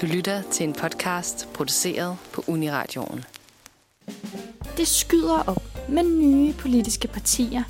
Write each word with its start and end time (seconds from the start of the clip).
Du 0.00 0.06
lytter 0.06 0.42
til 0.50 0.64
en 0.64 0.72
podcast 0.72 1.48
produceret 1.54 2.16
på 2.32 2.44
Uniradioen. 2.46 3.24
Det 4.76 4.88
skyder 4.88 5.42
op 5.46 5.62
med 5.88 6.02
nye 6.02 6.52
politiske 6.52 7.08
partier, 7.08 7.62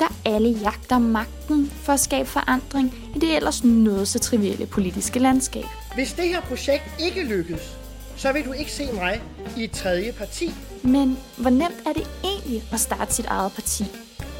der 0.00 0.06
alle 0.24 0.48
jagter 0.48 0.98
magten 0.98 1.70
for 1.70 1.92
at 1.92 2.00
skabe 2.00 2.28
forandring 2.28 2.94
i 3.16 3.18
det 3.18 3.36
ellers 3.36 3.64
noget 3.64 4.08
så 4.08 4.18
trivielle 4.18 4.66
politiske 4.66 5.18
landskab. 5.18 5.64
Hvis 5.94 6.12
det 6.12 6.28
her 6.28 6.40
projekt 6.40 6.84
ikke 7.00 7.24
lykkes, 7.24 7.78
så 8.16 8.32
vil 8.32 8.44
du 8.44 8.52
ikke 8.52 8.72
se 8.72 8.92
mig 8.92 9.22
i 9.56 9.64
et 9.64 9.70
tredje 9.70 10.12
parti. 10.12 10.54
Men 10.82 11.18
hvor 11.36 11.50
nemt 11.50 11.86
er 11.86 11.92
det 11.92 12.08
egentlig 12.24 12.62
at 12.72 12.80
starte 12.80 13.14
sit 13.14 13.26
eget 13.26 13.52
parti? 13.52 13.84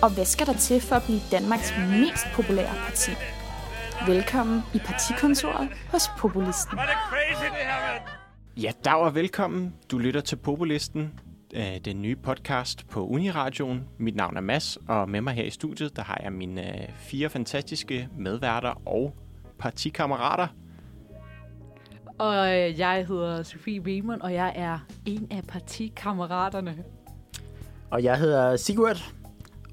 Og 0.03 0.11
hvad 0.11 0.25
skal 0.25 0.47
der 0.47 0.57
til 0.57 0.81
for 0.81 0.97
at 0.97 1.03
blive 1.03 1.21
Danmarks 1.31 1.75
mest 1.91 2.27
populære 2.35 2.75
parti? 2.87 3.11
Velkommen 4.05 4.61
i 4.75 4.79
partikontoret 4.79 5.69
hos 5.91 6.11
Populisten. 6.19 6.79
Ja, 8.57 8.73
dag 8.85 8.95
og 8.96 9.14
velkommen. 9.14 9.75
Du 9.91 9.99
lytter 9.99 10.21
til 10.21 10.37
Populisten, 10.37 11.21
øh, 11.54 11.77
den 11.85 12.03
nye 12.03 12.17
podcast 12.17 12.89
på 12.89 13.07
Uniradioen. 13.07 13.85
Mit 13.99 14.17
navn 14.17 14.37
er 14.37 14.40
Mads, 14.40 14.79
og 14.89 15.11
med 15.11 15.21
mig 15.21 15.35
her 15.35 15.45
i 15.45 15.51
studiet, 15.51 15.96
der 15.96 16.03
har 16.03 16.21
jeg 16.23 16.32
mine 16.32 16.82
øh, 16.82 16.89
fire 16.96 17.29
fantastiske 17.29 18.09
medværter 18.18 18.82
og 18.89 19.17
partikammerater. 19.59 20.46
Og 22.18 22.35
øh, 22.54 22.79
jeg 22.79 23.07
hedder 23.09 23.43
Sofie 23.43 23.81
Wiemann, 23.81 24.23
og 24.23 24.32
jeg 24.32 24.53
er 24.57 24.79
en 25.07 25.29
af 25.31 25.43
partikammeraterne. 25.49 26.76
Og 27.90 28.03
jeg 28.04 28.18
hedder 28.18 28.57
Sigurd, 28.57 29.13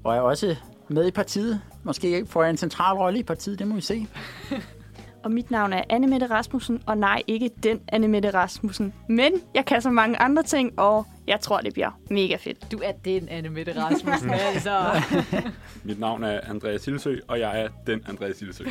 og 0.04 0.16
er 0.16 0.20
også 0.20 0.56
med 0.94 1.06
i 1.06 1.10
partiet. 1.10 1.60
Måske 1.82 2.26
får 2.26 2.42
jeg 2.42 2.50
en 2.50 2.56
central 2.56 2.96
rolle 2.96 3.18
i 3.18 3.22
partiet, 3.22 3.58
det 3.58 3.68
må 3.68 3.74
vi 3.74 3.80
se. 3.80 4.06
Og 5.24 5.30
mit 5.30 5.50
navn 5.50 5.72
er 5.72 5.82
Anne 5.90 6.06
Mette 6.06 6.26
Rasmussen, 6.26 6.82
og 6.86 6.98
nej, 6.98 7.22
ikke 7.26 7.50
den 7.62 7.80
Anne 7.88 8.08
Mette 8.08 8.30
Rasmussen. 8.30 8.94
Men 9.08 9.32
jeg 9.54 9.64
kan 9.64 9.80
så 9.80 9.90
mange 9.90 10.16
andre 10.20 10.42
ting, 10.42 10.78
og 10.78 11.06
jeg 11.26 11.40
tror, 11.40 11.60
det 11.60 11.72
bliver 11.72 12.00
mega 12.10 12.36
fedt. 12.36 12.72
Du 12.72 12.80
er 12.84 12.92
den 13.04 13.28
Anne 13.28 13.48
Mette 13.48 13.72
Rasmussen, 13.76 14.30
altså. 14.54 15.02
Mit 15.84 16.00
navn 16.00 16.24
er 16.24 16.40
Andreas 16.50 16.80
Silsø, 16.80 17.16
og 17.28 17.40
jeg 17.40 17.60
er 17.60 17.68
den 17.86 18.02
Andreas 18.08 18.36
Silsø. 18.36 18.64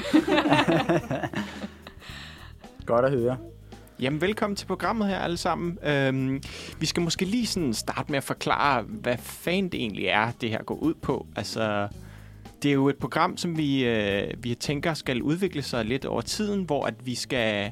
Godt 2.86 3.06
at 3.06 3.12
høre. 3.12 3.38
Jamen, 4.00 4.22
velkommen 4.22 4.56
til 4.56 4.66
programmet 4.66 5.08
her 5.08 5.20
alle 5.20 5.38
sammen. 5.38 5.78
Øhm, 5.84 6.44
vi 6.80 6.86
skal 6.86 7.04
måske 7.04 7.26
lige 7.26 7.48
sådan 7.48 7.74
starte 7.74 8.12
med 8.12 8.18
at 8.18 8.24
forklare, 8.24 8.82
hvad 8.82 9.18
fanden 9.18 9.72
det 9.72 9.80
egentlig 9.80 10.06
er, 10.06 10.32
det 10.42 10.50
her 10.50 10.64
går 10.64 10.76
ud 10.76 10.94
på. 10.94 11.28
Altså, 11.36 11.88
det 12.64 12.70
er 12.70 12.74
jo 12.74 12.90
et 12.90 12.98
program, 12.98 13.38
som 13.38 13.58
vi, 13.58 13.86
øh, 13.86 14.34
vi 14.38 14.56
tænker 14.56 14.94
skal 14.94 15.22
udvikle 15.22 15.62
sig 15.62 15.86
lidt 15.86 16.06
over 16.06 16.22
tiden, 16.22 16.64
hvor 16.64 16.86
at 16.86 17.06
vi 17.06 17.16
skal 17.16 17.72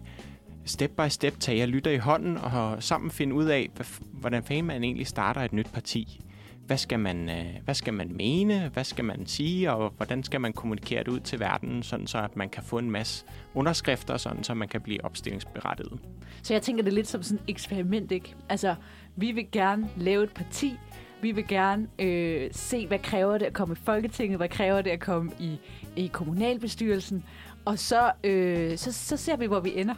step 0.66 0.92
by 0.92 1.10
step 1.10 1.40
tage 1.40 1.58
jer 1.58 1.66
lytter 1.66 1.92
i 1.92 1.98
hånden 1.98 2.38
og 2.38 2.84
sammen 2.84 3.12
finde 3.12 3.36
ud 3.36 3.46
af, 3.46 3.70
hvordan 4.14 4.44
fanden 4.44 4.66
man 4.66 4.84
egentlig 4.84 5.08
starter 5.08 5.42
et 5.42 5.54
nyt 5.54 5.68
parti. 5.74 6.22
Hvad 6.66 6.78
skal, 6.78 7.00
man, 7.00 7.30
øh, 7.30 7.46
hvad 7.64 7.76
skal 7.76 7.94
man 7.94 8.14
mene? 8.16 8.70
Hvad 8.74 8.84
skal 8.84 9.06
man 9.06 9.26
sige? 9.26 9.72
Og 9.72 9.94
hvordan 9.98 10.24
skal 10.24 10.42
man 10.42 10.54
kommunikere 10.54 11.04
det 11.04 11.08
ud 11.08 11.20
til 11.20 11.40
verden, 11.40 11.84
sådan 11.84 12.08
så 12.08 12.18
at 12.18 12.36
man 12.36 12.50
kan 12.50 12.64
få 12.64 12.78
en 12.78 12.92
masse 12.92 13.26
underskrifter, 13.54 14.18
sådan 14.18 14.44
så 14.44 14.54
man 14.54 14.68
kan 14.68 14.82
blive 14.82 15.06
opstillingsberettiget? 15.06 16.00
Så 16.44 16.54
jeg 16.54 16.62
tænker 16.62 16.84
det 16.84 16.92
er 16.92 16.96
lidt 16.96 17.08
som 17.08 17.24
sådan 17.24 17.44
et 17.44 17.50
eksperiment, 17.50 18.12
ikke? 18.12 18.36
Altså, 18.50 18.76
vi 19.16 19.32
vil 19.32 19.52
gerne 19.52 19.90
lave 19.98 20.24
et 20.24 20.34
parti. 20.34 20.78
Vi 21.22 21.32
vil 21.32 21.48
gerne 21.48 21.88
øh, 22.00 22.50
se, 22.52 22.88
hvad 22.88 23.00
kræver 23.00 23.38
det 23.38 23.46
at 23.46 23.54
komme 23.54 23.76
i 23.76 23.82
Folketinget? 23.86 24.38
Hvad 24.40 24.50
kræver 24.50 24.82
det 24.82 24.90
at 24.90 25.00
komme 25.00 25.32
i, 25.40 25.60
i 25.96 26.08
kommunalbestyrelsen? 26.14 27.24
Og 27.66 27.80
så, 27.80 28.12
øh, 28.24 28.78
så, 28.78 28.92
så 28.92 29.18
ser 29.18 29.36
vi, 29.38 29.46
hvor 29.46 29.60
vi 29.60 29.80
ender. 29.80 29.96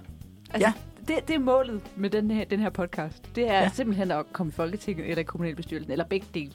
Altså, 0.53 0.67
Ja. 0.67 0.73
det, 1.15 1.27
det 1.27 1.35
er 1.35 1.39
målet 1.39 1.81
med 1.95 2.09
den 2.09 2.31
her, 2.31 2.45
den 2.45 2.59
her 2.59 2.69
podcast. 2.69 3.35
Det 3.35 3.49
er 3.49 3.53
Ja. 3.61 3.69
simpelthen 3.73 4.11
at 4.11 4.25
komme 4.33 4.49
i 4.49 4.53
Folketinget 4.53 5.05
eller 5.09 5.19
i 5.21 5.23
kommunalbestyrelsen, 5.23 5.91
eller 5.91 6.05
begge 6.05 6.27
dele. 6.33 6.51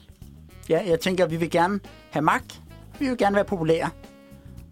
Ja, 0.69 0.81
jeg 0.87 0.99
tænker, 0.99 1.25
at 1.25 1.31
vi 1.31 1.35
vil 1.37 1.49
gerne 1.51 1.79
have 2.11 2.23
magt. 2.23 2.61
Vi 2.99 3.07
vil 3.09 3.17
gerne 3.17 3.35
være 3.35 3.45
populære. 3.45 3.89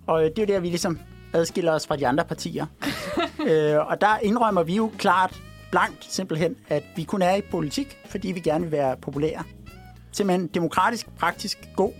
Og 0.07 0.23
øh, 0.23 0.29
det 0.29 0.39
er 0.39 0.43
jo 0.47 0.53
der, 0.53 0.59
vi 0.59 0.67
ligesom 0.67 0.99
adskiller 1.33 1.71
os 1.71 1.87
fra 1.87 1.95
de 1.95 2.07
andre 2.07 2.25
partier. 2.25 2.65
øh, 3.49 3.87
og 3.87 4.01
der 4.01 4.17
indrømmer 4.23 4.63
vi 4.63 4.75
jo 4.75 4.91
klart, 4.97 5.41
blankt 5.71 6.05
simpelthen, 6.05 6.55
at 6.69 6.83
vi 6.95 7.03
kun 7.03 7.21
er 7.21 7.35
i 7.35 7.41
politik, 7.51 7.97
fordi 8.05 8.31
vi 8.31 8.39
gerne 8.39 8.63
vil 8.63 8.71
være 8.71 8.97
populære. 8.97 9.43
Simpelthen 10.17 10.47
demokratisk, 10.47 11.15
praktisk, 11.15 11.69
god. 11.75 11.93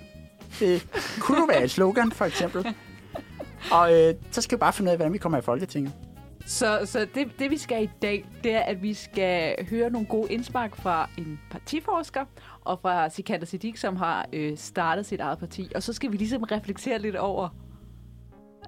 Det 0.59 0.87
kunne 1.19 1.39
jo 1.39 1.45
være 1.45 1.63
et 1.63 1.71
slogan, 1.71 2.11
for 2.11 2.25
eksempel. 2.25 2.67
Og 3.71 3.93
øh, 3.93 4.13
så 4.31 4.41
skal 4.41 4.57
vi 4.57 4.59
bare 4.59 4.73
finde 4.73 4.89
ud 4.89 4.91
af, 4.91 4.97
hvordan 4.97 5.13
vi 5.13 5.17
kommer 5.17 5.37
i 5.37 5.41
Folketinget. 5.41 5.93
Så, 6.45 6.81
så 6.85 7.07
det, 7.15 7.27
det, 7.39 7.51
vi 7.51 7.57
skal 7.57 7.83
i 7.83 7.89
dag, 8.01 8.25
det 8.43 8.53
er, 8.53 8.59
at 8.59 8.81
vi 8.81 8.93
skal 8.93 9.65
høre 9.69 9.89
nogle 9.89 10.07
gode 10.07 10.33
indspark 10.33 10.75
fra 10.75 11.09
en 11.17 11.39
partiforsker 11.51 12.25
og 12.61 12.79
fra 12.81 13.09
Sikander 13.09 13.45
Siddiq, 13.45 13.77
som 13.79 13.95
har 13.95 14.25
øh, 14.33 14.57
startet 14.57 15.05
sit 15.05 15.19
eget 15.19 15.39
parti. 15.39 15.71
Og 15.75 15.83
så 15.83 15.93
skal 15.93 16.11
vi 16.11 16.17
ligesom 16.17 16.43
reflektere 16.43 16.99
lidt 16.99 17.15
over, 17.15 17.49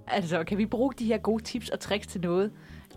altså 0.07 0.43
kan 0.43 0.57
vi 0.57 0.65
bruge 0.65 0.93
de 0.99 1.05
her 1.05 1.17
gode 1.17 1.43
tips 1.43 1.69
og 1.69 1.79
tricks 1.79 2.07
til 2.07 2.21
noget, 2.21 2.51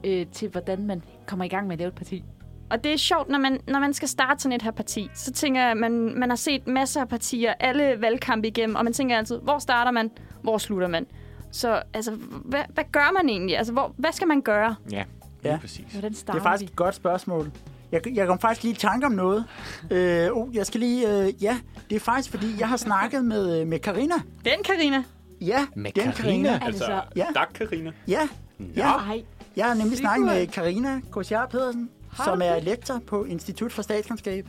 øh, 0.05 0.27
til 0.27 0.49
hvordan 0.49 0.87
man 0.87 1.03
kommer 1.27 1.45
i 1.45 1.49
gang 1.49 1.67
med 1.67 1.73
at 1.73 1.79
lave 1.79 1.89
et 1.89 1.95
parti? 1.95 2.25
Og 2.73 2.85
det 2.85 2.93
er 2.93 2.97
sjovt, 2.97 3.29
når 3.29 3.39
man, 3.39 3.61
når 3.69 3.79
man 3.81 3.95
skal 3.95 4.09
starte 4.09 4.43
sådan 4.43 4.57
et 4.57 4.63
her 4.63 4.71
parti, 4.71 5.11
så 5.15 5.33
tænker 5.33 5.61
jeg, 5.61 5.71
at 5.71 5.77
man, 5.77 6.19
man 6.19 6.29
har 6.29 6.37
set 6.37 6.67
masser 6.67 7.01
af 7.01 7.09
partier, 7.09 7.55
alle 7.61 7.95
valgkampe 8.01 8.49
igennem, 8.49 8.77
og 8.77 8.85
man 8.85 8.93
tænker 8.93 9.17
altid, 9.19 9.39
hvor 9.43 9.59
starter 9.59 9.91
man, 9.91 10.11
hvor 10.43 10.59
slutter 10.59 10.89
man? 10.89 11.07
Så 11.51 11.83
altså, 11.95 12.13
hvad, 12.45 12.61
hvad 12.75 12.85
gør 12.93 13.13
man 13.13 13.29
egentlig? 13.29 13.59
Altså, 13.59 13.73
hvor, 13.73 13.95
hvad 13.97 14.13
skal 14.13 14.29
man 14.29 14.41
gøre? 14.43 14.77
Ja, 14.93 15.05
Ja. 15.45 15.59
præcis. 15.61 15.85
Hvordan 15.93 16.11
Det 16.11 16.19
starter 16.19 16.41
er 16.41 16.45
faktisk 16.45 16.71
et 16.71 16.77
godt 16.77 16.95
spørgsmål. 16.95 17.51
Jeg, 17.93 18.01
jeg 18.15 18.27
kom 18.27 18.39
faktisk 18.39 18.63
lige 18.63 18.73
i 18.73 18.77
tanke 18.77 19.07
om 19.07 19.13
noget. 19.13 19.45
Øh, 19.91 20.29
oh, 20.33 20.57
jeg 20.57 20.67
skal 20.67 20.81
lige... 20.81 21.19
Øh, 21.27 21.43
ja, 21.43 21.59
det 21.91 21.97
er 21.97 22.01
faktisk, 22.01 22.31
fordi 22.31 22.47
jeg 22.59 22.69
har 22.69 22.77
snakket 22.77 23.25
med, 23.25 23.61
øh, 23.61 23.67
med 23.67 23.79
Karina. 23.79 24.15
Den, 24.45 24.53
Karina. 24.65 25.03
Ja, 25.41 25.67
Med 25.77 25.93
den 25.93 26.13
Karina? 26.13 26.61
Altså, 26.63 27.01
Ja. 27.17 27.27
tak, 27.35 27.49
Karina. 27.55 27.91
Ja, 28.09 28.29
ja. 28.77 28.93
Ej, 28.93 29.23
Jeg 29.57 29.67
har 29.67 29.75
nemlig 29.75 29.99
snakket 29.99 30.27
med 30.27 30.47
Karina 30.47 31.01
Kosjar 31.11 31.47
Pedersen, 31.47 31.91
Har 32.13 32.25
som 32.25 32.43
er 32.45 32.61
lektor 32.61 32.99
på 33.07 33.25
Institut 33.25 33.73
for 33.73 33.83
Statskundskab. 33.83 34.49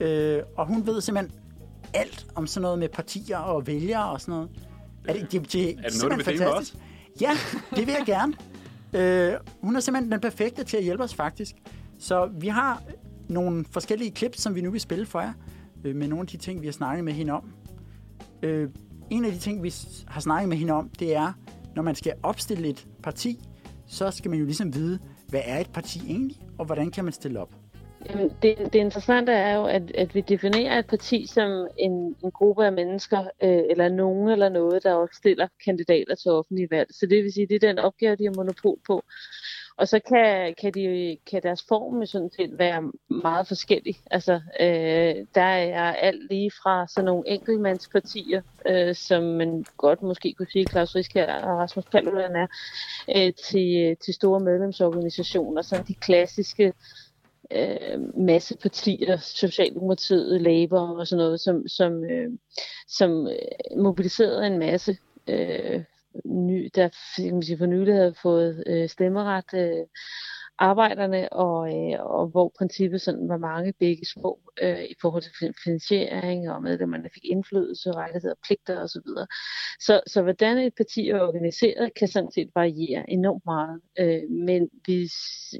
Øh, 0.00 0.42
og 0.56 0.66
hun 0.66 0.86
ved 0.86 1.00
simpelthen 1.00 1.40
alt 1.94 2.26
om 2.34 2.46
sådan 2.46 2.62
noget 2.62 2.78
med 2.78 2.88
partier 2.88 3.38
og 3.38 3.66
vælgere 3.66 4.10
og 4.10 4.20
sådan 4.20 4.32
noget. 4.32 4.50
Er 5.08 5.12
det, 5.12 5.32
det, 5.32 5.52
det, 5.52 5.70
Er 5.70 5.88
det 5.88 6.02
noget, 6.02 6.10
du 6.10 6.16
vil 6.16 6.26
dele 6.26 6.54
os? 6.54 6.76
Ja, 7.20 7.30
det 7.70 7.86
vil 7.86 7.94
jeg 7.98 8.06
gerne. 8.06 8.34
Øh, 8.92 9.34
hun 9.60 9.76
er 9.76 9.80
simpelthen 9.80 10.12
den 10.12 10.20
perfekte 10.20 10.64
til 10.64 10.76
at 10.76 10.82
hjælpe 10.84 11.04
os 11.04 11.14
faktisk. 11.14 11.54
Så 11.98 12.30
vi 12.40 12.48
har 12.48 12.82
nogle 13.28 13.64
forskellige 13.70 14.12
clips, 14.16 14.40
som 14.40 14.54
vi 14.54 14.60
nu 14.60 14.70
vil 14.70 14.80
spille 14.80 15.06
for 15.06 15.20
jer, 15.20 15.32
øh, 15.84 15.96
med 15.96 16.08
nogle 16.08 16.20
af 16.22 16.26
de 16.26 16.36
ting, 16.36 16.60
vi 16.60 16.66
har 16.66 16.72
snakket 16.72 17.04
med 17.04 17.12
hende 17.12 17.32
om. 17.32 17.52
Øh, 18.42 18.68
en 19.10 19.24
af 19.24 19.32
de 19.32 19.38
ting, 19.38 19.62
vi 19.62 19.74
har 20.06 20.20
snakket 20.20 20.48
med 20.48 20.56
hende 20.56 20.72
om, 20.72 20.88
det 20.98 21.16
er, 21.16 21.32
når 21.76 21.82
man 21.82 21.94
skal 21.94 22.12
opstille 22.22 22.68
et 22.68 22.86
parti, 23.02 23.48
så 23.86 24.10
skal 24.10 24.30
man 24.30 24.38
jo 24.38 24.44
ligesom 24.44 24.74
vide, 24.74 24.98
hvad 25.32 25.42
er 25.44 25.58
et 25.58 25.70
parti 25.72 25.98
egentlig, 26.06 26.36
og 26.58 26.64
hvordan 26.64 26.90
kan 26.90 27.04
man 27.04 27.12
stille 27.12 27.40
op. 27.40 27.52
Jamen, 28.10 28.30
det, 28.42 28.58
det 28.72 28.74
interessante 28.74 29.32
er 29.32 29.54
jo, 29.56 29.64
at, 29.64 29.90
at 29.94 30.14
vi 30.14 30.20
definerer 30.20 30.78
et 30.78 30.86
parti 30.86 31.26
som 31.26 31.68
en, 31.78 31.92
en 32.24 32.30
gruppe 32.30 32.66
af 32.66 32.72
mennesker, 32.72 33.18
øh, 33.18 33.62
eller 33.70 33.88
nogen 33.88 34.28
eller 34.28 34.48
noget, 34.48 34.82
der 34.82 34.94
opstiller 34.94 35.48
kandidater 35.64 36.14
til 36.14 36.30
offentlige 36.30 36.68
valg. 36.70 36.88
Så 36.90 37.06
det 37.06 37.24
vil 37.24 37.32
sige, 37.32 37.46
det 37.46 37.54
er 37.54 37.68
den 37.68 37.78
opgave, 37.78 38.16
de 38.16 38.24
har 38.24 38.34
monopol 38.36 38.78
på. 38.86 39.02
Og 39.76 39.88
så 39.88 40.00
kan, 40.08 40.54
kan, 40.60 40.72
de, 40.74 41.16
kan 41.30 41.42
deres 41.42 41.64
form 41.68 42.06
sådan 42.06 42.30
set 42.36 42.58
være 42.58 42.92
meget 43.08 43.48
forskellig. 43.48 43.96
Altså, 44.10 44.40
øh, 44.60 45.26
der 45.34 45.42
er 45.42 45.92
alt 45.92 46.28
lige 46.30 46.50
fra 46.62 46.86
sådan 46.88 47.04
nogle 47.04 47.22
enkeltmandspartier, 47.26 48.42
øh, 48.66 48.94
som 48.94 49.22
man 49.22 49.64
godt 49.76 50.02
måske 50.02 50.34
kunne 50.34 50.50
sige, 50.52 50.66
Claus 50.70 50.94
Riskær 50.94 51.34
og 51.34 51.58
Rasmus 51.58 51.84
Paludan 51.84 52.36
er, 52.36 52.46
øh, 53.16 53.32
til, 53.32 53.96
til 54.04 54.14
store 54.14 54.40
medlemsorganisationer, 54.40 55.62
sådan 55.62 55.86
de 55.86 55.94
klassiske 55.94 56.72
øh, 57.50 58.18
masse 58.18 58.56
partier, 58.58 59.16
Socialdemokratiet, 59.16 60.42
Labour 60.42 60.98
og 60.98 61.06
sådan 61.06 61.24
noget, 61.24 61.40
som, 61.40 61.68
som, 61.68 62.04
øh, 62.04 62.30
som 62.88 63.26
øh, 63.26 63.78
mobiliserede 63.82 64.46
en 64.46 64.58
masse 64.58 64.96
øh, 65.28 65.82
ny, 66.24 66.70
der 66.74 66.88
kan 67.16 67.32
man 67.32 67.42
sige, 67.42 67.58
for 67.58 67.66
nylig 67.66 67.94
havde 67.94 68.14
fået 68.22 68.64
øh, 68.66 68.88
stemmeret 68.88 69.54
øh, 69.54 69.86
arbejderne, 70.58 71.32
og, 71.32 71.68
øh, 71.74 72.00
og 72.00 72.26
hvor 72.26 72.52
princippet 72.58 73.00
sådan 73.00 73.28
var 73.28 73.36
mange 73.36 73.72
begge 73.78 74.06
små 74.06 74.40
øh, 74.62 74.84
i 74.84 74.94
forhold 75.00 75.22
til 75.22 75.54
finansiering 75.64 76.50
og 76.50 76.62
medlemmerne 76.62 77.10
fik 77.14 77.24
indflydelse, 77.24 77.92
rettigheder, 77.92 78.34
pligter 78.46 78.82
osv. 78.82 79.00
Så, 79.06 79.26
så, 79.80 80.00
så 80.06 80.22
hvordan 80.22 80.58
et 80.58 80.74
parti 80.76 81.08
er 81.08 81.20
organiseret, 81.20 81.94
kan 81.98 82.08
sådan 82.08 82.32
set 82.32 82.50
variere 82.54 83.10
enormt 83.10 83.42
meget. 83.44 83.80
Øh, 83.98 84.30
men 84.30 84.68
hvis 84.84 85.12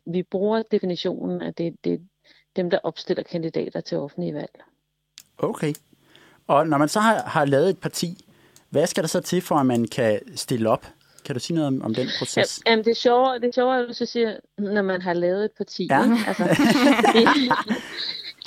vi 0.07 0.23
bruger 0.23 0.63
definitionen, 0.71 1.43
at 1.43 1.59
det, 1.59 1.77
det 1.85 1.93
er 1.93 1.99
dem, 2.57 2.71
der 2.71 2.79
opstiller 2.83 3.23
kandidater 3.23 3.81
til 3.81 3.99
offentlige 3.99 4.35
valg. 4.35 4.63
Okay. 5.39 5.73
Og 6.47 6.67
når 6.67 6.79
man 6.79 6.89
så 6.89 7.01
har, 7.01 7.23
har 7.23 7.45
lavet 7.45 7.71
et 7.71 7.81
parti, 7.81 8.32
hvad 8.73 8.87
skal 8.87 9.03
der 9.03 9.09
så 9.09 9.21
til, 9.21 9.41
for 9.43 9.55
at 9.55 9.67
man 9.67 9.85
kan 9.89 10.21
stille 10.37 10.71
op? 10.71 10.87
Kan 11.25 11.35
du 11.35 11.41
sige 11.41 11.55
noget 11.55 11.69
om, 11.69 11.83
om 11.83 11.95
den 11.95 12.07
Ja, 12.07 12.13
proces? 12.19 12.63
jamen, 12.67 12.85
det 12.85 12.91
er 12.91 12.95
sjovere, 12.95 13.35
det 13.41 13.49
er 13.49 13.53
sjovere, 13.53 13.83
at 13.83 13.89
du 13.89 13.95
så 13.95 14.07
siger, 14.07 14.37
når 14.59 14.83
man 14.83 15.03
har 15.03 15.13
lavet 15.13 15.45
et 15.45 15.51
parti. 15.57 15.87
Ja. 15.91 16.03
Ikke? 16.05 16.17
Altså, 16.27 16.45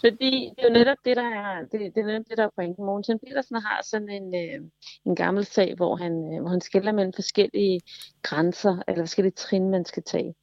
fordi, 0.06 0.50
det 0.56 0.64
er 0.64 0.68
jo 0.68 0.74
netop 0.74 0.98
det, 1.06 1.18
der 1.18 1.24
er, 1.24 1.62
det, 1.72 1.96
det 1.96 1.98
er 2.02 2.06
netop 2.06 2.26
det, 2.30 2.38
der 2.38 2.44
er 2.44 2.50
pointen. 2.56 2.86
Mogens 2.86 3.10
Petersen 3.28 3.56
har 3.56 3.82
sådan 3.84 4.10
en, 4.10 4.36
øh, 4.36 4.62
en 5.06 5.16
gammel 5.16 5.46
sag, 5.46 5.74
hvor 5.76 5.96
han, 5.96 6.34
øh, 6.34 6.42
hvor 6.42 6.50
han 6.50 6.62
skiller 6.62 6.92
mellem 6.92 7.14
forskellige 7.14 7.82
grænser, 8.22 8.78
eller 8.88 9.04
forskellige 9.04 9.34
trin, 9.34 9.70
man 9.70 9.86
skal 9.86 10.04
tage. 10.04 10.36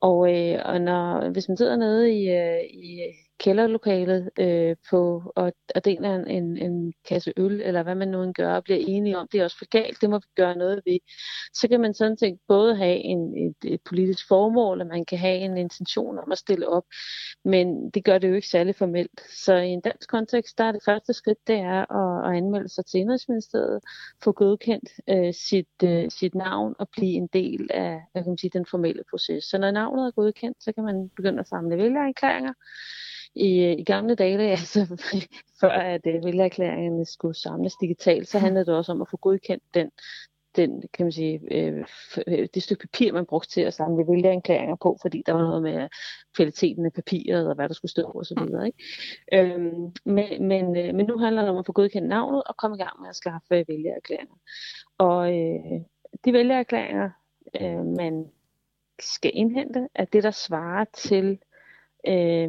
Og, 0.00 0.18
øh, 0.36 0.60
og 0.64 0.80
når, 0.80 1.30
hvis 1.30 1.48
man 1.48 1.56
sidder 1.56 1.76
nede 1.76 2.12
i, 2.12 2.28
øh, 2.30 2.64
i 2.64 3.00
kælderlokalet 3.42 4.30
øh, 4.38 4.76
på, 4.90 5.32
og, 5.36 5.52
og 5.74 5.84
deler 5.84 6.14
en, 6.14 6.26
en, 6.26 6.56
en 6.56 6.92
kasse 7.08 7.32
øl, 7.36 7.60
eller 7.60 7.82
hvad 7.82 7.94
man 7.94 8.08
nu 8.08 8.22
end 8.22 8.34
gør, 8.34 8.54
og 8.54 8.64
bliver 8.64 8.80
enige 8.88 9.18
om, 9.18 9.28
det 9.32 9.40
er 9.40 9.44
også 9.44 9.58
for 9.58 9.68
galt, 9.68 10.00
det 10.00 10.10
må 10.10 10.18
vi 10.18 10.26
gøre 10.36 10.56
noget 10.56 10.82
ved, 10.86 10.98
så 11.54 11.68
kan 11.68 11.80
man 11.80 11.94
sådan 11.94 12.18
set 12.18 12.38
både 12.48 12.76
have 12.76 12.96
en, 12.96 13.46
et, 13.46 13.72
et 13.72 13.80
politisk 13.84 14.28
formål, 14.28 14.80
og 14.80 14.86
man 14.86 15.04
kan 15.04 15.18
have 15.18 15.38
en 15.38 15.56
intention 15.56 16.18
om 16.18 16.32
at 16.32 16.38
stille 16.38 16.68
op, 16.68 16.84
men 17.44 17.90
det 17.90 18.04
gør 18.04 18.18
det 18.18 18.28
jo 18.28 18.34
ikke 18.34 18.48
særlig 18.48 18.76
formelt. 18.76 19.20
Så 19.44 19.54
i 19.54 19.68
en 19.68 19.80
dansk 19.80 20.08
kontekst, 20.10 20.58
der 20.58 20.64
er 20.64 20.72
det 20.72 20.82
første 20.84 21.12
skridt, 21.12 21.38
det 21.46 21.56
er 21.56 21.92
at, 21.92 22.30
at 22.30 22.36
anmelde 22.36 22.68
sig 22.68 22.86
til 22.86 23.00
Indrigsministeriet, 23.00 23.80
få 24.24 24.32
godkendt 24.32 24.90
øh, 25.08 25.34
sit, 25.34 25.82
øh, 25.84 26.10
sit 26.10 26.34
navn 26.34 26.74
og 26.78 26.88
blive 26.92 27.12
en 27.12 27.28
del 27.32 27.70
af 27.70 28.00
hvad 28.12 28.22
kan 28.22 28.30
man 28.30 28.38
sige, 28.38 28.50
den 28.54 28.66
formelle 28.66 29.02
proces. 29.10 29.44
Så 29.44 29.58
når 29.58 29.70
navnet 29.70 30.06
er 30.06 30.10
godkendt, 30.10 30.64
så 30.64 30.72
kan 30.72 30.84
man 30.84 31.10
begynde 31.16 31.40
at 31.40 31.48
samle 31.48 31.76
vælgererklæringer. 31.76 32.52
I, 33.34 33.72
I 33.78 33.84
gamle 33.84 34.14
dage, 34.14 34.50
altså 34.50 35.04
før 35.60 35.68
at 35.68 36.06
øh, 36.06 36.24
vælgererklæringerne 36.24 37.04
skulle 37.04 37.34
samles 37.34 37.76
digitalt, 37.80 38.28
så 38.28 38.38
handlede 38.38 38.66
det 38.66 38.74
også 38.74 38.92
om 38.92 39.00
at 39.00 39.08
få 39.10 39.16
godkendt 39.16 39.62
den 39.74 39.90
den, 40.56 40.82
kan 40.94 41.06
man 41.06 41.12
sige, 41.12 41.40
øh, 41.50 41.84
øh, 42.26 42.48
det 42.54 42.62
stykke 42.62 42.80
papir, 42.80 43.12
man 43.12 43.26
brugte 43.26 43.50
til 43.50 43.60
at 43.60 43.74
samle 43.74 44.04
vælgererklæringer 44.08 44.76
på, 44.76 44.98
fordi 45.02 45.22
der 45.26 45.32
var 45.32 45.40
noget 45.40 45.62
med 45.62 45.88
kvaliteten 46.36 46.86
af 46.86 46.92
papiret 46.92 47.48
og 47.48 47.54
hvad 47.54 47.68
der 47.68 47.74
skulle 47.74 47.90
stå 47.90 48.02
og 48.02 48.26
så 48.26 48.34
videre. 48.44 48.66
Ikke? 48.66 48.78
Øhm, 49.32 49.92
men, 50.04 50.48
men, 50.48 50.76
øh, 50.76 50.94
men 50.94 51.06
nu 51.06 51.18
handler 51.18 51.42
det 51.42 51.50
om 51.50 51.56
at 51.56 51.66
få 51.66 51.72
godkendt 51.72 52.08
navnet 52.08 52.42
og 52.46 52.56
komme 52.56 52.76
i 52.76 52.82
gang 52.82 53.00
med 53.00 53.08
at 53.08 53.16
skaffe 53.16 53.54
øh, 53.54 53.64
vælgererklæringer. 53.68 54.34
Og 54.98 55.38
øh, 55.38 55.80
de 56.24 56.32
vælgererklæringer, 56.32 57.10
øh, 57.60 57.86
man 57.86 58.26
skal 59.00 59.30
indhente, 59.34 59.88
er 59.94 60.04
det, 60.04 60.22
der 60.22 60.30
svarer 60.30 60.84
til 60.94 61.38
øh, 62.08 62.48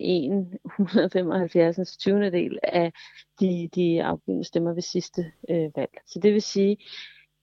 en 0.00 0.58
175. 0.64 1.96
20. 1.96 2.30
del 2.30 2.58
af 2.62 2.92
de, 3.40 3.68
de 3.74 4.04
afgivende 4.04 4.44
stemmer 4.44 4.72
ved 4.72 4.82
sidste 4.82 5.32
øh, 5.50 5.70
valg. 5.76 5.90
Så 6.06 6.18
det 6.18 6.32
vil 6.32 6.42
sige 6.42 6.76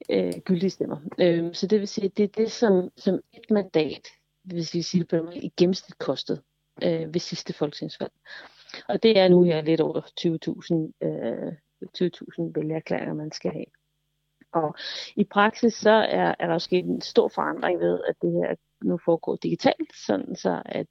øh, 0.09 0.33
gyldige 0.45 0.69
stemmer. 0.69 0.97
Øh, 1.19 1.53
så 1.53 1.67
det 1.67 1.79
vil 1.79 1.87
sige, 1.87 2.09
det 2.09 2.23
er 2.23 2.43
det, 2.43 2.51
som, 2.51 2.89
som 2.97 3.19
et 3.33 3.51
mandat, 3.51 4.07
hvis 4.43 4.73
vi 4.73 4.81
siger 4.81 5.03
det 5.03 5.09
på 5.09 5.15
den 5.15 5.25
måde, 5.25 5.37
i 5.37 5.53
gennemsnit 5.57 5.97
kostede 5.97 6.41
øh, 6.83 7.13
ved 7.13 7.19
sidste 7.19 7.53
folketingsvalg. 7.53 8.11
Og 8.87 9.03
det 9.03 9.19
er 9.19 9.27
nu 9.27 9.45
ja, 9.45 9.61
lidt 9.61 9.81
over 9.81 10.01
20.000 10.01 11.07
øh, 11.07 11.53
20.000 11.83 12.51
vælgererklæringer, 12.55 13.13
man 13.13 13.31
skal 13.31 13.51
have. 13.51 13.65
Og 14.53 14.75
i 15.15 15.23
praksis 15.23 15.73
så 15.73 15.89
er, 15.89 16.35
er 16.39 16.47
der 16.47 16.53
jo 16.53 16.59
sket 16.59 16.85
en 16.85 17.01
stor 17.01 17.27
forandring 17.27 17.79
ved, 17.79 17.99
at 18.07 18.15
det 18.21 18.31
her 18.31 18.55
nu 18.83 18.99
foregår 19.05 19.35
digitalt, 19.35 19.95
sådan 20.05 20.35
så 20.35 20.61
at 20.65 20.87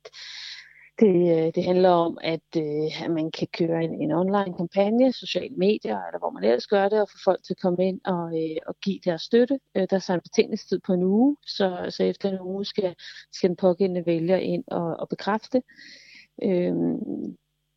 det, 1.03 1.47
øh, 1.47 1.53
det 1.55 1.65
handler 1.65 1.91
om, 1.91 2.19
at, 2.23 2.49
øh, 2.57 3.05
at 3.05 3.11
man 3.11 3.31
kan 3.31 3.49
køre 3.59 3.85
en, 3.85 3.95
en 4.03 4.13
online 4.13 4.55
kampagne, 4.57 5.13
sociale 5.13 5.55
medier, 5.57 5.99
eller 6.07 6.19
hvor 6.19 6.31
man 6.31 6.45
ellers 6.45 6.67
gør 6.67 6.89
det, 6.89 7.01
og 7.01 7.09
få 7.09 7.19
folk 7.25 7.43
til 7.45 7.55
at 7.55 7.61
komme 7.61 7.89
ind 7.89 8.01
og, 8.05 8.25
øh, 8.41 8.57
og 8.67 8.75
give 8.81 9.01
deres 9.05 9.23
støtte. 9.23 9.59
Øh, 9.77 9.87
der 9.91 9.97
er 9.97 10.01
så 10.01 10.15
en 10.15 10.21
betingelsestid 10.21 10.81
på 10.87 10.93
en 10.93 11.03
uge, 11.03 11.37
så, 11.47 11.87
så 11.91 12.03
efter 12.05 12.31
en 12.31 12.41
uge 12.41 12.65
skal, 12.65 12.95
skal 13.33 13.49
den 13.49 13.57
pågældende 13.57 14.07
vælger 14.07 14.37
ind 14.37 14.65
og, 14.67 14.97
og 14.97 15.09
bekræfte. 15.09 15.63
Øh, 16.43 16.75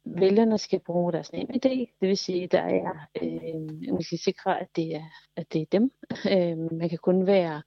vælgerne 0.06 0.58
skal 0.58 0.80
bruge 0.80 1.14
deres 1.14 1.32
nemme 1.32 1.54
idé, 1.56 1.98
det 2.02 2.10
vil 2.10 2.18
sige, 2.18 2.48
der 2.48 2.62
er, 2.62 3.08
øh, 3.22 3.94
man 3.94 4.02
skal 4.02 4.20
sikre, 4.20 4.62
at 4.62 4.68
det 4.76 4.96
er, 4.96 5.06
at 5.36 5.54
det 5.54 5.62
er 5.62 5.66
dem. 5.72 5.92
Øh, 6.32 6.58
man 6.80 6.90
kan 6.90 6.98
kun 6.98 7.28
være, 7.28 7.62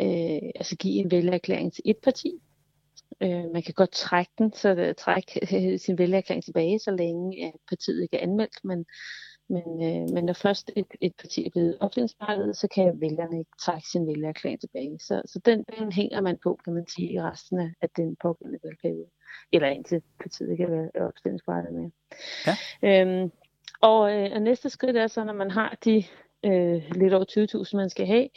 øh, 0.00 0.50
altså 0.54 0.76
give 0.76 0.94
en 0.94 1.10
vælgererklæring 1.10 1.72
til 1.72 1.82
et 1.86 1.98
parti. 2.02 2.40
Øh, 3.20 3.44
man 3.52 3.62
kan 3.62 3.74
godt 3.74 3.90
trække 3.90 4.32
den, 4.38 4.52
så 4.52 4.74
det, 4.74 4.96
trække 4.96 5.72
øh, 5.72 5.78
sin 5.78 5.98
vælgererklæring 5.98 6.44
tilbage, 6.44 6.78
så 6.78 6.90
længe 6.90 7.46
at 7.46 7.52
partiet 7.68 8.02
ikke 8.02 8.16
er 8.16 8.22
anmeldt, 8.22 8.64
men 8.64 8.86
men, 9.50 9.82
øh, 9.82 10.14
men 10.14 10.24
når 10.24 10.32
først 10.32 10.70
et, 10.76 10.86
et 11.00 11.12
parti 11.18 11.46
er 11.46 11.50
blevet 11.50 11.76
opstillingsberettiget, 11.80 12.56
så 12.56 12.68
kan 12.68 13.00
vælgerne 13.00 13.38
ikke 13.38 13.50
trække 13.60 13.88
sin 13.88 14.06
vælgererklæring 14.06 14.60
tilbage. 14.60 14.98
Så, 14.98 15.22
så 15.26 15.40
den, 15.44 15.64
den 15.78 15.92
hænger 15.92 16.20
man 16.20 16.38
på, 16.42 16.58
kan 16.64 16.72
man 16.72 16.86
sige, 16.88 17.12
i 17.12 17.20
resten 17.20 17.60
af, 17.60 17.70
af 17.82 17.88
den 17.96 18.16
pågældende 18.22 18.58
valgperiode. 18.64 19.10
Eller 19.52 19.68
indtil 19.68 20.02
partiet 20.20 20.50
ikke 20.50 20.64
er 20.94 21.06
opstillingsberettiget 21.06 21.74
mere. 21.74 21.90
Ja. 22.46 22.56
Øhm, 22.82 23.30
og, 23.80 24.12
øh, 24.12 24.30
og 24.34 24.42
næste 24.42 24.70
skridt 24.70 24.96
er 24.96 25.06
så, 25.06 25.24
når 25.24 25.32
man 25.32 25.50
har 25.50 25.78
de 25.84 26.04
øh, 26.44 26.82
lidt 26.94 27.14
over 27.14 27.64
20.000, 27.64 27.76
man 27.76 27.90
skal 27.90 28.06
have, 28.06 28.28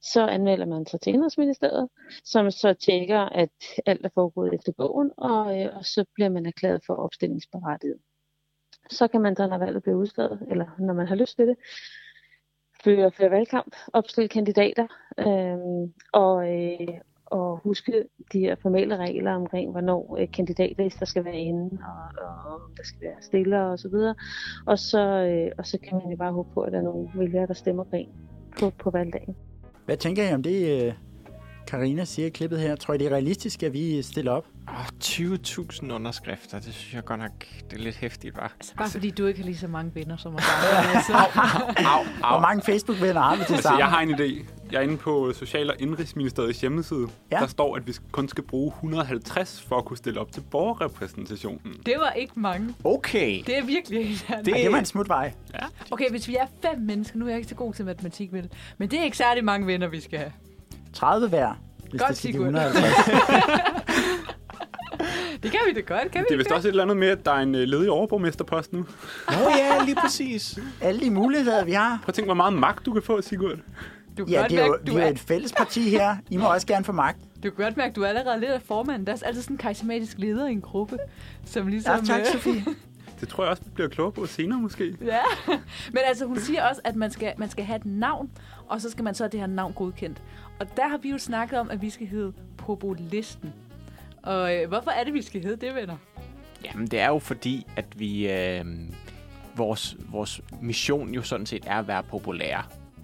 så 0.00 0.26
anmelder 0.26 0.66
man 0.66 0.86
sig 0.86 1.00
til 1.00 1.14
Indrigsministeriet, 1.14 1.88
som 2.24 2.50
så 2.50 2.74
tjekker, 2.74 3.20
at 3.20 3.50
alt 3.86 4.04
er 4.04 4.10
foregået 4.14 4.54
efter 4.54 4.72
bogen, 4.72 5.10
og, 5.16 5.60
øh, 5.60 5.76
og 5.76 5.84
så 5.84 6.04
bliver 6.14 6.28
man 6.28 6.46
erklæret 6.46 6.82
for 6.86 6.94
opstillingsberettiget. 6.94 7.98
Så 8.90 9.08
kan 9.08 9.20
man 9.20 9.36
så, 9.36 9.46
når 9.46 9.58
valget 9.58 9.82
bliver 9.82 9.96
udskrevet, 9.96 10.46
eller 10.50 10.66
når 10.78 10.94
man 10.94 11.06
har 11.06 11.14
lyst 11.14 11.36
til 11.36 11.46
det, 11.46 11.56
føre, 12.84 13.10
føre 13.10 13.30
valgkamp, 13.30 13.76
opstille 13.92 14.28
kandidater, 14.28 14.86
øh, 15.18 15.88
og, 16.12 16.54
øh, 16.54 17.00
og 17.30 17.60
huske 17.64 18.04
de 18.32 18.38
her 18.38 18.56
formelle 18.62 18.96
regler 18.96 19.32
omkring, 19.32 19.70
hvornår 19.70 20.16
øh, 20.20 20.28
kandidatlister 20.32 21.06
skal 21.06 21.24
være 21.24 21.38
inde, 21.38 21.64
og, 21.64 22.24
og 22.24 22.52
om 22.54 22.60
der 22.76 22.82
skal 22.84 23.00
være 23.00 23.16
stiller 23.20 23.60
og 23.60 23.78
så 23.78 23.88
videre. 23.88 24.14
Og 24.66 24.78
så, 24.78 25.00
øh, 25.00 25.52
og 25.58 25.66
så 25.66 25.78
kan 25.78 25.98
man 26.02 26.10
jo 26.10 26.16
bare 26.16 26.32
håbe 26.32 26.48
på, 26.54 26.60
at 26.60 26.72
der 26.72 26.78
er 26.78 26.82
nogle 26.82 27.08
vælgere, 27.14 27.46
der 27.46 27.54
stemmer 27.54 27.84
på 27.84 27.96
på, 28.60 28.70
på 28.70 28.90
valgdagen. 28.90 29.36
Hvad 29.84 29.96
tænker 29.96 30.30
I 30.30 30.34
om 30.34 30.42
det, 30.42 30.86
øh, 30.86 30.92
Karina 31.68 32.04
siger 32.04 32.26
i 32.26 32.30
klippet 32.30 32.60
her? 32.60 32.76
Tror 32.76 32.94
I, 32.94 32.98
det 32.98 33.06
er 33.06 33.10
realistisk, 33.10 33.62
at 33.62 33.72
vi 33.72 34.02
stiller 34.02 34.32
op? 34.32 34.46
Oh, 34.68 34.74
20.000 35.04 35.92
underskrifter, 35.92 36.60
det 36.60 36.74
synes 36.74 36.94
jeg 36.94 37.04
godt 37.04 37.20
nok, 37.20 37.30
det 37.70 37.78
er 37.78 37.82
lidt 37.82 37.96
hæftigt, 37.96 38.36
var. 38.36 38.52
Altså, 38.60 38.74
bare 38.76 38.88
fordi 38.90 39.10
du 39.10 39.26
ikke 39.26 39.40
har 39.40 39.44
lige 39.46 39.56
så 39.58 39.68
mange 39.68 39.94
venner 39.94 40.16
som 40.16 40.34
os 40.34 40.42
altså. 40.94 41.12
Au, 41.12 42.04
Hvor 42.04 42.40
mange 42.40 42.62
Facebook-venner 42.62 43.20
har 43.20 43.36
vi 43.36 43.42
til 43.46 43.52
Altså, 43.52 43.62
sammen? 43.62 43.78
jeg 43.80 43.88
har 43.88 44.00
en 44.00 44.14
idé. 44.14 44.44
Jeg 44.72 44.78
er 44.78 44.82
inde 44.82 44.96
på 44.96 45.32
Social- 45.32 45.70
og 45.70 45.76
Indrigsministeriets 45.80 46.60
hjemmeside. 46.60 47.00
Ja. 47.30 47.36
Ja. 47.36 47.40
Der 47.42 47.46
står, 47.48 47.76
at 47.76 47.86
vi 47.86 47.92
kun 48.12 48.28
skal 48.28 48.44
bruge 48.44 48.72
150 48.74 49.62
for 49.68 49.76
at 49.78 49.84
kunne 49.84 49.96
stille 49.96 50.20
op 50.20 50.32
til 50.32 50.40
borgerrepræsentationen. 50.50 51.74
Det 51.86 51.94
var 51.98 52.10
ikke 52.10 52.40
mange. 52.40 52.74
Okay. 52.84 53.42
Det 53.46 53.58
er 53.58 53.64
virkelig 53.64 54.00
irriterende. 54.06 54.44
Det, 54.44 54.54
det 54.64 54.72
var 54.72 54.78
en 54.78 54.84
smutvej. 54.84 55.32
Okay, 55.90 56.10
hvis 56.10 56.28
vi 56.28 56.36
er 56.36 56.46
fem 56.62 56.80
mennesker, 56.80 57.18
nu 57.18 57.24
er 57.24 57.28
jeg 57.28 57.38
ikke 57.38 57.48
så 57.48 57.54
god 57.54 57.74
til 57.74 57.84
matematik, 57.84 58.32
vel? 58.32 58.48
Men 58.78 58.90
det 58.90 58.98
er 59.00 59.04
ikke 59.04 59.16
særlig 59.16 59.44
mange 59.44 59.66
venner, 59.66 59.88
vi 59.88 60.00
skal 60.00 60.18
have. 60.18 60.32
30 60.92 61.28
hver, 61.28 61.52
hvis 61.90 62.00
Godt, 62.00 62.08
det 62.08 62.16
skal 62.18 62.32
give 62.32 62.42
Sigurd. 62.46 62.54
150. 62.54 62.94
Det 65.42 65.50
kan 65.50 65.60
vi 65.68 65.72
da 65.72 65.80
godt, 65.80 66.10
kan 66.12 66.20
vi 66.20 66.24
Det 66.28 66.32
er 66.32 66.36
vist 66.36 66.50
også 66.52 66.68
et 66.68 66.72
eller 66.72 66.82
andet 66.82 66.96
med, 66.96 67.08
at 67.08 67.24
der 67.24 67.32
er 67.32 67.38
en 67.38 67.54
øh, 67.54 67.60
ledig 67.60 67.90
overborgmesterpost 67.90 68.72
nu. 68.72 68.78
Nå 69.30 69.36
ja, 69.56 69.84
lige 69.84 69.94
præcis. 69.94 70.58
Alle 70.80 71.00
de 71.00 71.10
muligheder, 71.10 71.64
vi 71.64 71.72
har. 71.72 71.98
Prøv 72.02 72.08
at 72.08 72.14
tænke, 72.14 72.26
hvor 72.26 72.34
meget 72.34 72.52
magt 72.52 72.86
du 72.86 72.92
kan 72.92 73.02
få, 73.02 73.22
Sigurd. 73.22 73.58
Du 74.18 74.24
kan 74.24 74.34
Ja, 74.34 74.40
godt 74.40 74.50
det 74.50 74.58
er 74.60 74.66
jo, 74.66 74.78
du, 74.86 74.96
er 74.96 75.06
et 75.06 75.18
fælles 75.18 75.52
parti 75.52 75.90
her. 75.90 76.16
I 76.30 76.36
må 76.36 76.52
også 76.52 76.66
gerne 76.66 76.84
få 76.84 76.92
magt. 76.92 77.18
du 77.42 77.50
kan 77.50 77.64
godt 77.64 77.76
mærke, 77.76 77.92
du 77.94 78.02
er 78.02 78.08
allerede 78.08 78.40
lidt 78.40 78.50
af 78.50 78.62
formanden. 78.62 79.06
Der 79.06 79.12
er 79.12 79.26
altid 79.26 79.42
sådan 79.42 79.54
en 79.54 79.58
karismatisk 79.58 80.18
leder 80.18 80.46
i 80.46 80.52
en 80.52 80.60
gruppe, 80.60 80.98
som 81.44 81.66
ligesom... 81.66 81.94
Ja, 81.98 82.04
tak, 82.04 82.20
øh, 82.20 82.26
Sofie. 82.26 82.64
Det 83.20 83.28
tror 83.28 83.44
jeg 83.44 83.50
også, 83.50 83.62
vi 83.64 83.70
bliver 83.74 83.88
klogere 83.88 84.12
på 84.12 84.26
senere 84.26 84.60
måske. 84.60 84.96
Ja, 85.04 85.20
men 85.94 85.98
altså 86.06 86.26
hun 86.26 86.40
siger 86.40 86.68
også, 86.68 86.80
at 86.84 86.96
man 86.96 87.10
skal, 87.10 87.32
man 87.38 87.50
skal 87.50 87.64
have 87.64 87.76
et 87.76 87.86
navn, 87.86 88.30
og 88.66 88.80
så 88.80 88.90
skal 88.90 89.04
man 89.04 89.14
så 89.14 89.24
have 89.24 89.30
det 89.30 89.40
her 89.40 89.46
navn 89.46 89.72
godkendt. 89.72 90.22
Og 90.60 90.76
der 90.76 90.88
har 90.88 90.98
vi 90.98 91.10
jo 91.10 91.18
snakket 91.18 91.58
om, 91.58 91.70
at 91.70 91.82
vi 91.82 91.90
skal 91.90 92.06
hedde 92.06 92.32
Populisten. 92.56 93.52
Og 94.22 94.56
øh, 94.56 94.68
hvorfor 94.68 94.90
er 94.90 95.04
det, 95.04 95.14
vi 95.14 95.22
skal 95.22 95.42
hedde 95.42 95.66
det, 95.66 95.74
venner? 95.74 95.96
Jamen, 96.64 96.86
det 96.86 97.00
er 97.00 97.08
jo 97.08 97.18
fordi, 97.18 97.66
at 97.76 98.00
vi... 98.00 98.32
Øh, 98.32 98.64
vores, 99.58 99.96
vores 100.08 100.40
mission 100.60 101.14
jo 101.14 101.22
sådan 101.22 101.46
set 101.46 101.64
er 101.66 101.78
at 101.78 101.88
være 101.88 102.02
populære. 102.02 102.62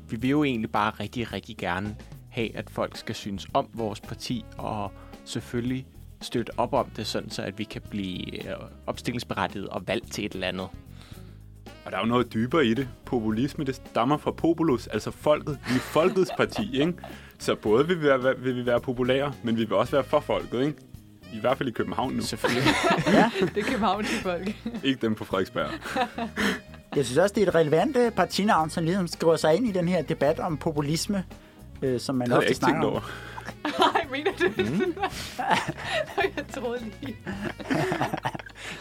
Vi 0.09 0.17
vil 0.17 0.31
jo 0.31 0.45
egentlig 0.45 0.71
bare 0.71 0.91
rigtig, 0.91 1.33
rigtig 1.33 1.57
gerne 1.57 1.97
have, 2.29 2.57
at 2.57 2.71
folk 2.71 2.97
skal 2.97 3.15
synes 3.15 3.47
om 3.55 3.69
vores 3.73 4.01
parti, 4.01 4.45
og 4.59 4.93
selvfølgelig 5.25 5.87
støtte 6.21 6.51
op 6.59 6.73
om 6.73 6.91
det, 6.97 7.07
sådan 7.07 7.31
så 7.31 7.43
at 7.43 7.59
vi 7.59 7.65
kan 7.65 7.83
blive 7.91 8.49
øh, 8.49 8.57
opstillingsberettiget 8.87 9.69
og 9.69 9.89
valgt 9.89 10.13
til 10.13 10.25
et 10.25 10.33
eller 10.33 10.47
andet. 10.47 10.69
Og 11.85 11.93
der 11.93 11.97
er 11.97 12.01
jo 12.01 12.07
noget 12.07 12.35
dybere 12.35 12.67
i 12.67 12.75
det. 12.75 12.89
Populisme, 13.05 13.65
det 13.65 13.75
stammer 13.75 14.17
fra 14.17 14.31
populus, 14.31 14.87
altså 14.87 15.11
folket. 15.11 15.59
Vi 15.69 15.75
er 15.75 15.81
folkets 15.81 16.31
parti, 16.37 16.81
ikke? 16.81 16.95
Så 17.45 17.55
både 17.55 17.87
vil 17.89 18.01
vi, 18.01 18.07
være, 18.07 18.35
vil 18.39 18.57
vi 18.57 18.67
være 18.67 18.81
populære, 18.81 19.33
men 19.43 19.57
vi 19.57 19.65
vil 19.65 19.73
også 19.73 19.93
være 19.93 20.05
for 20.05 20.21
folket, 20.21 20.61
ikke? 20.67 20.79
I 21.33 21.41
hvert 21.41 21.59
fald 21.59 21.69
i 21.69 21.73
København 21.73 22.13
nu. 22.13 22.23
Selvfølgelig. 22.23 22.65
Det 23.55 23.57
er 23.57 23.63
København 23.63 24.05
til 24.05 24.19
folk. 24.23 24.49
Ikke 24.85 25.01
dem 25.07 25.15
på 25.15 25.25
Frederiksberg. 25.25 25.71
Jeg 26.97 27.05
synes 27.05 27.19
også, 27.19 27.35
det 27.35 27.43
er 27.43 27.47
et 27.49 27.55
relevant 27.55 27.97
øh, 27.97 28.13
partinavn, 28.13 28.71
som 28.71 28.85
ligesom 28.85 29.07
skriver 29.07 29.37
sig 29.37 29.55
ind 29.57 29.67
i 29.69 29.73
den 29.73 29.89
her 29.89 30.03
debat 30.03 30.39
om 30.41 30.57
populisme. 30.57 31.25
øh, 31.83 32.01
som 32.01 32.15
man 32.15 32.29
Det 32.29 32.37
ofte 32.37 32.49
ikke 32.49 32.57
snakker 32.59 32.81
om. 32.83 32.93
over. 32.93 33.01
Nej, 33.65 34.07
mener 34.13 34.31
du 34.41 34.45
det? 34.63 34.73
Mm. 34.73 34.95
jeg 36.37 36.45
troede 36.55 36.81
lige. 37.03 37.17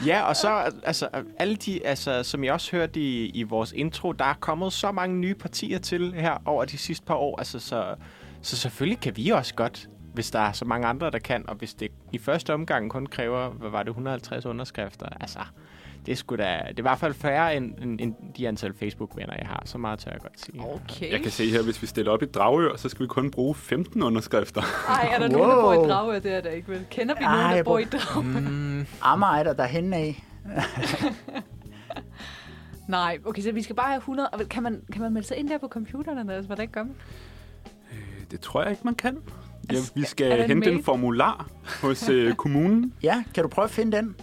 Ja, 0.05 0.21
og 0.21 0.35
så 0.35 0.71
altså, 0.83 1.07
alle 1.39 1.55
de, 1.55 1.85
altså, 1.85 2.23
som 2.23 2.43
jeg 2.43 2.53
også 2.53 2.71
hørte 2.71 2.99
i, 2.99 3.25
i 3.29 3.43
vores 3.43 3.71
intro, 3.71 4.11
der 4.11 4.25
er 4.25 4.33
kommet 4.39 4.73
så 4.73 4.91
mange 4.91 5.15
nye 5.17 5.35
partier 5.35 5.79
til 5.79 6.13
her 6.13 6.37
over 6.45 6.65
de 6.65 6.77
sidste 6.77 7.05
par 7.05 7.15
år. 7.15 7.37
Altså, 7.37 7.59
så, 7.59 7.95
så 8.43 8.57
selvfølgelig 8.57 8.99
kan 8.99 9.17
vi 9.17 9.29
også 9.29 9.55
godt, 9.55 9.89
hvis 10.13 10.31
der 10.31 10.39
er 10.39 10.51
så 10.51 10.65
mange 10.65 10.87
andre, 10.87 11.11
der 11.11 11.19
kan. 11.19 11.49
Og 11.49 11.55
hvis 11.55 11.73
det 11.73 11.91
i 12.11 12.17
første 12.17 12.53
omgang 12.53 12.89
kun 12.91 13.05
kræver, 13.05 13.49
hvad 13.49 13.69
var 13.69 13.83
det, 13.83 13.89
150 13.89 14.45
underskrifter. 14.45 15.05
Altså, 15.21 15.39
det 16.05 16.17
sgu 16.17 16.35
da, 16.35 16.43
det 16.43 16.49
er 16.49 16.73
i 16.77 16.81
hvert 16.81 16.99
fald 16.99 17.13
færre 17.13 17.55
end, 17.55 17.73
end, 17.81 18.01
end 18.01 18.15
de 18.37 18.47
antal 18.47 18.73
Facebook-venner, 18.73 19.33
jeg 19.37 19.47
har. 19.47 19.63
Så 19.65 19.77
meget 19.77 19.99
tør 19.99 20.11
jeg 20.11 20.19
godt 20.21 20.41
sige. 20.41 20.61
Okay. 20.61 21.11
Jeg 21.11 21.21
kan 21.21 21.31
se 21.31 21.49
her, 21.49 21.63
hvis 21.63 21.81
vi 21.81 21.87
stiller 21.87 22.11
op 22.11 22.23
i 22.23 22.25
Dragør, 22.25 22.75
så 22.75 22.89
skal 22.89 23.03
vi 23.03 23.07
kun 23.07 23.31
bruge 23.31 23.55
15 23.55 24.03
underskrifter. 24.03 24.61
Ej, 24.89 25.09
er 25.13 25.19
der 25.19 25.27
nogen, 25.27 25.49
der 25.49 25.55
bor 25.61 25.73
i 25.73 25.77
Wow. 25.77 25.87
Dragør? 25.87 26.19
Det 26.19 26.33
er 26.33 26.41
der 26.41 26.49
ikke, 26.49 26.67
vel? 26.67 26.85
Kender 26.91 27.15
vi 27.15 27.23
Ej, 27.23 27.41
nogen, 27.41 27.57
der 27.57 27.63
bor 27.63 27.79
i 27.79 27.83
Dragør? 27.83 28.39
Mm, 28.39 28.85
Amager 29.01 29.33
er 29.39 29.43
der 29.43 29.53
derhen 29.53 29.93
af. 29.93 30.23
Nej, 32.87 33.17
okay, 33.25 33.41
så 33.41 33.51
vi 33.51 33.61
skal 33.61 33.75
bare 33.75 33.87
have 33.87 33.97
100. 33.97 34.29
Og 34.29 34.39
Kan 34.49 34.63
man, 34.63 34.81
kan 34.91 35.01
man 35.01 35.13
melde 35.13 35.27
sig 35.27 35.37
ind 35.37 35.49
der 35.49 35.57
på 35.57 35.67
computeren, 35.67 36.17
eller 36.17 36.41
hvordan 36.41 36.67
gør 36.67 36.83
man? 36.83 36.95
Det 38.33 38.41
tror 38.41 38.61
jeg 38.61 38.71
ikke, 38.71 38.81
man 38.85 38.95
kan. 38.95 39.17
Ja, 39.71 39.75
Altså, 39.75 39.91
vi 39.95 40.03
skal 40.03 40.41
en 40.41 40.47
hente 40.47 40.71
en 40.71 40.83
formular 40.83 41.49
hos 41.81 42.09
øh, 42.09 42.33
kommunen. 42.43 42.93
Ja, 43.03 43.23
kan 43.33 43.43
du 43.43 43.49
prøve 43.49 43.63
at 43.63 43.71
finde 43.71 43.97
den? 43.97 44.15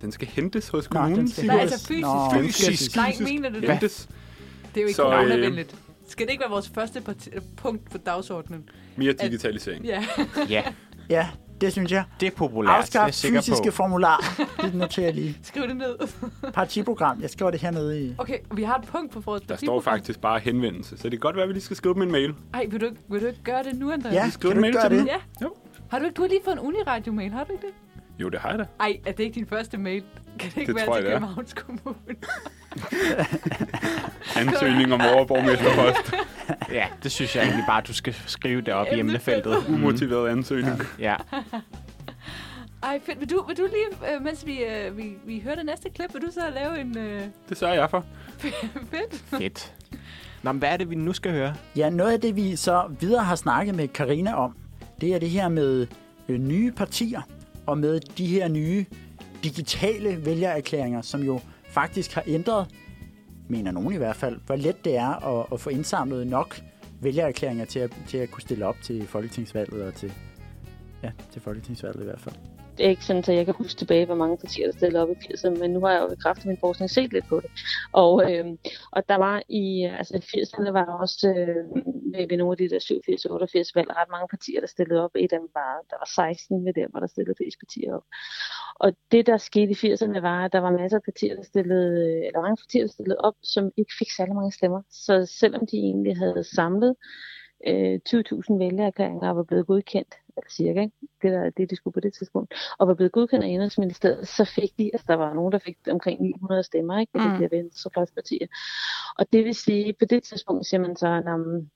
Den 0.00 0.12
skal 0.12 0.28
hentes 0.28 0.68
hos 0.68 0.90
Nå, 0.90 0.94
kommunen. 1.00 1.18
den 1.18 1.28
skal 1.30 1.46
Nej, 1.46 1.58
altså 1.58 1.86
fysisk. 1.86 2.02
Nå, 2.02 2.42
Fysisk. 2.42 2.96
Nej, 2.96 3.14
mener 3.20 3.48
du 3.50 3.60
det? 3.60 3.70
Hentes. 3.70 4.08
Det 4.74 4.76
er 4.76 4.80
jo 4.82 4.86
ikke 4.86 4.96
Så, 4.96 5.06
øh, 5.06 5.12
coronavenligt. 5.12 5.74
Skal 6.08 6.26
det 6.26 6.32
ikke 6.32 6.40
være 6.40 6.50
vores 6.50 6.68
første 6.74 7.02
punkt 7.56 7.90
på 7.90 7.98
dagsordenen? 7.98 8.68
Mere 8.96 9.12
digitalisering. 9.12 9.84
Ja. 9.84 10.04
ja, 10.48 10.62
Ja, 11.10 11.28
det 11.62 11.72
synes 11.72 11.92
jeg. 11.92 12.04
det 12.20 12.26
er 12.26 12.30
populært. 12.30 12.68
det 12.70 12.74
er 12.74 12.78
Afskaf 12.78 13.06
jeg 13.06 13.14
sikker 13.14 13.40
fysiske 13.40 13.64
på. 13.70 13.70
formular. 13.76 14.44
Det 14.62 14.74
noterer 14.74 15.06
jeg 15.06 15.14
lige. 15.14 15.38
Skriv 15.42 15.62
det 15.68 15.76
ned. 15.76 15.96
Partiprogram. 16.54 17.20
Jeg 17.22 17.30
skriver 17.30 17.50
det 17.50 17.60
hernede 17.60 18.02
i... 18.02 18.14
Okay, 18.18 18.38
vi 18.54 18.62
har 18.62 18.74
et 18.78 18.84
punkt 18.84 19.12
på 19.12 19.20
vores 19.20 19.42
Der 19.42 19.56
står 19.56 19.80
faktisk 19.80 20.20
bare 20.20 20.38
henvendelse, 20.38 20.96
så 20.96 21.02
det 21.02 21.10
kan 21.10 21.18
godt 21.20 21.36
være, 21.36 21.42
at 21.42 21.48
vi 21.48 21.52
lige 21.54 21.62
skal 21.64 21.76
skrive 21.76 21.94
dem 21.94 22.02
en 22.02 22.12
mail. 22.12 22.34
Ej, 22.54 22.66
vil 22.70 22.80
du, 22.80 22.86
ikke, 22.86 22.98
vil 23.08 23.20
du 23.20 23.26
ikke 23.26 23.42
gøre 23.42 23.62
det 23.62 23.78
nu, 23.78 23.90
Andreas? 23.92 24.14
Ja, 24.14 24.30
skriver 24.30 24.54
kan 24.54 24.62
du 24.62 24.66
en 24.66 24.74
ikke 24.74 24.78
mail 24.78 24.90
gøre 24.90 24.90
til 24.90 24.90
det? 24.90 24.98
dem. 24.98 25.20
Ja. 25.40 25.46
Jo. 25.46 25.54
Har 25.90 25.98
du 25.98 26.04
ikke, 26.04 26.14
du 26.14 26.22
har 26.22 26.28
lige 26.28 26.40
fået 26.44 26.54
en 26.54 26.60
uniradio-mail, 26.60 27.30
har 27.32 27.44
du 27.44 27.52
ikke 27.52 27.66
det? 27.66 27.74
Jo, 28.18 28.28
det 28.28 28.40
har 28.40 28.50
jeg 28.50 28.58
da. 28.58 28.66
Ej, 28.80 28.96
er 29.06 29.12
det 29.12 29.24
ikke 29.24 29.34
din 29.34 29.46
første 29.46 29.78
mail? 29.78 30.02
Kan 30.38 30.50
det 30.50 30.56
ikke 30.56 30.66
Det 30.72 30.76
være 30.76 30.86
tror 30.86 30.94
til 30.96 31.04
det 31.04 31.12
er. 31.12 31.18
Københavns 31.18 31.54
Kommune? 31.54 31.96
Ansøgning 34.36 34.94
om 34.94 35.00
overborgmesterpost. 35.00 36.14
Ja, 36.72 36.86
det 37.02 37.12
synes 37.12 37.36
jeg 37.36 37.42
egentlig 37.44 37.64
bare, 37.68 37.82
du 37.82 37.94
skal 37.94 38.14
skrive 38.26 38.60
det 38.60 38.74
op 38.74 38.86
i 38.92 38.98
Emnefeltet. 38.98 39.46
emnefeltet. 39.52 39.74
Umotiveret 39.74 40.28
ansøgning. 40.30 40.82
Ja. 40.98 41.16
Ej, 42.82 43.00
fedt. 43.06 43.20
Vil 43.20 43.30
du, 43.30 43.44
vil 43.48 43.56
du 43.56 43.62
lige, 43.62 44.14
øh, 44.14 44.22
mens 44.22 44.46
vi, 44.46 44.58
øh, 44.64 44.96
vi, 44.98 45.12
vi 45.26 45.40
hører 45.44 45.54
det 45.54 45.66
næste 45.66 45.90
klip, 45.90 46.14
vil 46.14 46.22
du 46.22 46.26
så 46.32 46.40
lave 46.54 46.80
en 46.80 46.98
øh, 46.98 47.22
Det 47.48 47.58
sørger 47.58 47.74
jeg 47.74 47.90
for. 47.90 48.04
fedt? 48.38 49.24
Fedt. 49.38 49.72
Nå, 50.42 50.52
men 50.52 50.58
hvad 50.58 50.68
er 50.68 50.76
det, 50.76 50.90
vi 50.90 50.94
nu 50.94 51.12
skal 51.12 51.32
høre? 51.32 51.54
Ja, 51.76 51.90
noget 51.90 52.12
af 52.12 52.20
det, 52.20 52.36
vi 52.36 52.56
så 52.56 52.82
videre 53.00 53.24
har 53.24 53.36
snakket 53.36 53.74
med 53.74 53.88
Karina 53.88 54.34
om, 54.34 54.56
det 55.00 55.14
er 55.14 55.18
det 55.18 55.30
her 55.30 55.48
med 55.48 55.86
øh, 56.28 56.38
nye 56.38 56.72
partier 56.72 57.20
og 57.66 57.78
med 57.78 58.00
de 58.18 58.26
her 58.26 58.48
nye 58.48 58.84
digitale 59.44 60.24
vælgererklæringer, 60.26 61.02
som 61.02 61.22
jo 61.22 61.40
faktisk 61.72 62.12
har 62.12 62.22
ændret, 62.26 62.66
mener 63.48 63.70
nogen 63.70 63.94
i 63.94 63.96
hvert 63.96 64.16
fald, 64.16 64.40
hvor 64.46 64.56
let 64.56 64.84
det 64.84 64.96
er 64.96 65.40
at, 65.40 65.46
at 65.52 65.60
få 65.60 65.70
indsamlet 65.70 66.26
nok 66.26 66.62
vælgererklæringer 67.00 67.64
til 67.64 67.78
at, 67.78 67.96
til 68.08 68.18
at 68.18 68.30
kunne 68.30 68.42
stille 68.42 68.66
op 68.66 68.76
til 68.82 69.06
folketingsvalget 69.06 69.82
og 69.82 69.94
til, 69.94 70.12
ja, 71.02 71.10
til 71.32 71.42
folketingsvalget 71.42 72.00
i 72.00 72.04
hvert 72.04 72.20
fald. 72.20 72.34
Det 72.76 72.86
er 72.86 72.90
ikke 72.90 73.04
sådan, 73.04 73.24
at 73.28 73.36
jeg 73.36 73.44
kan 73.44 73.54
huske 73.54 73.78
tilbage, 73.78 74.06
hvor 74.06 74.14
mange 74.14 74.36
partier, 74.36 74.66
der 74.66 74.76
stillede 74.76 75.02
op 75.02 75.10
i 75.10 75.12
80'erne, 75.12 75.58
men 75.60 75.70
nu 75.70 75.80
har 75.80 75.92
jeg 75.92 76.00
jo 76.00 76.06
ved 76.06 76.16
kraft 76.16 76.40
af 76.40 76.46
min 76.46 76.56
forskning 76.60 76.90
set 76.90 77.12
lidt 77.12 77.28
på 77.28 77.40
det. 77.40 77.50
Og, 77.92 78.32
øh, 78.32 78.46
og 78.92 79.08
der 79.08 79.16
var 79.16 79.42
i, 79.48 79.84
altså 79.98 80.14
80'erne 80.16 80.70
var 80.72 80.84
der 80.84 80.92
også 80.92 81.28
øh, 81.28 82.28
ved, 82.30 82.36
nogle 82.38 82.52
af 82.52 82.56
de 82.56 82.68
der 82.68 82.78
87-88 82.78 83.70
valg 83.74 83.88
ret 83.98 84.10
mange 84.10 84.28
partier, 84.28 84.60
der 84.60 84.66
stillede 84.66 85.04
op. 85.04 85.10
Et 85.14 85.32
af 85.32 85.38
dem 85.38 85.48
var, 85.54 85.72
der 85.90 85.96
var 86.02 86.10
16 86.32 86.64
ved 86.64 86.72
der, 86.74 86.86
hvor 86.90 87.00
der 87.00 87.06
stillede 87.06 87.36
flest 87.40 87.58
partier 87.62 87.94
op. 87.96 88.04
Og 88.80 88.88
det, 89.12 89.26
der 89.26 89.36
skete 89.36 89.72
i 89.72 89.80
80'erne, 89.84 90.20
var, 90.20 90.44
at 90.44 90.52
der 90.52 90.60
var 90.60 90.70
masser 90.70 90.98
af 90.98 91.02
partier, 91.02 91.34
der 91.36 91.42
stillede, 91.42 92.26
eller 92.26 92.40
mange 92.40 92.56
partier, 92.62 92.82
der 92.86 92.92
stillede 92.92 93.18
op, 93.18 93.34
som 93.42 93.70
ikke 93.76 93.92
fik 93.98 94.10
særlig 94.16 94.34
mange 94.34 94.52
stemmer. 94.52 94.82
Så 94.90 95.14
selvom 95.40 95.66
de 95.66 95.76
egentlig 95.76 96.16
havde 96.16 96.44
samlet 96.44 96.94
øh, 97.66 98.00
20.000 98.08 98.58
vælgererklæringer 98.58 99.28
og 99.28 99.36
var 99.36 99.42
blevet 99.42 99.66
godkendt, 99.66 100.14
cirka, 100.50 100.80
ikke? 100.80 100.96
det 101.22 101.34
er 101.34 101.50
det, 101.50 101.70
de 101.70 101.76
skulle 101.76 101.94
på 101.94 102.00
det 102.00 102.14
tidspunkt, 102.14 102.54
og 102.78 102.88
var 102.88 102.94
blevet 102.94 103.12
godkendt 103.12 103.44
af 103.44 103.48
Indrigsministeriet, 103.48 104.28
så 104.28 104.44
fik 104.44 104.78
de, 104.78 104.90
altså 104.92 105.04
der 105.08 105.14
var 105.14 105.34
nogen, 105.34 105.52
der 105.52 105.58
fik 105.58 105.78
omkring 105.90 106.20
900 106.22 106.62
stemmer, 106.62 106.98
ikke? 106.98 107.18
Det 107.18 107.30
Mm. 107.30 107.36
bliver 107.36 107.48
venstrefløjspartier. 107.48 108.46
Og 109.18 109.26
det 109.32 109.44
vil 109.44 109.54
sige, 109.54 109.92
på 109.92 110.04
det 110.04 110.22
tidspunkt 110.22 110.66
siger 110.66 110.80
man 110.80 110.96
så, 110.96 111.06
at 111.08 111.34
um, 111.34 111.70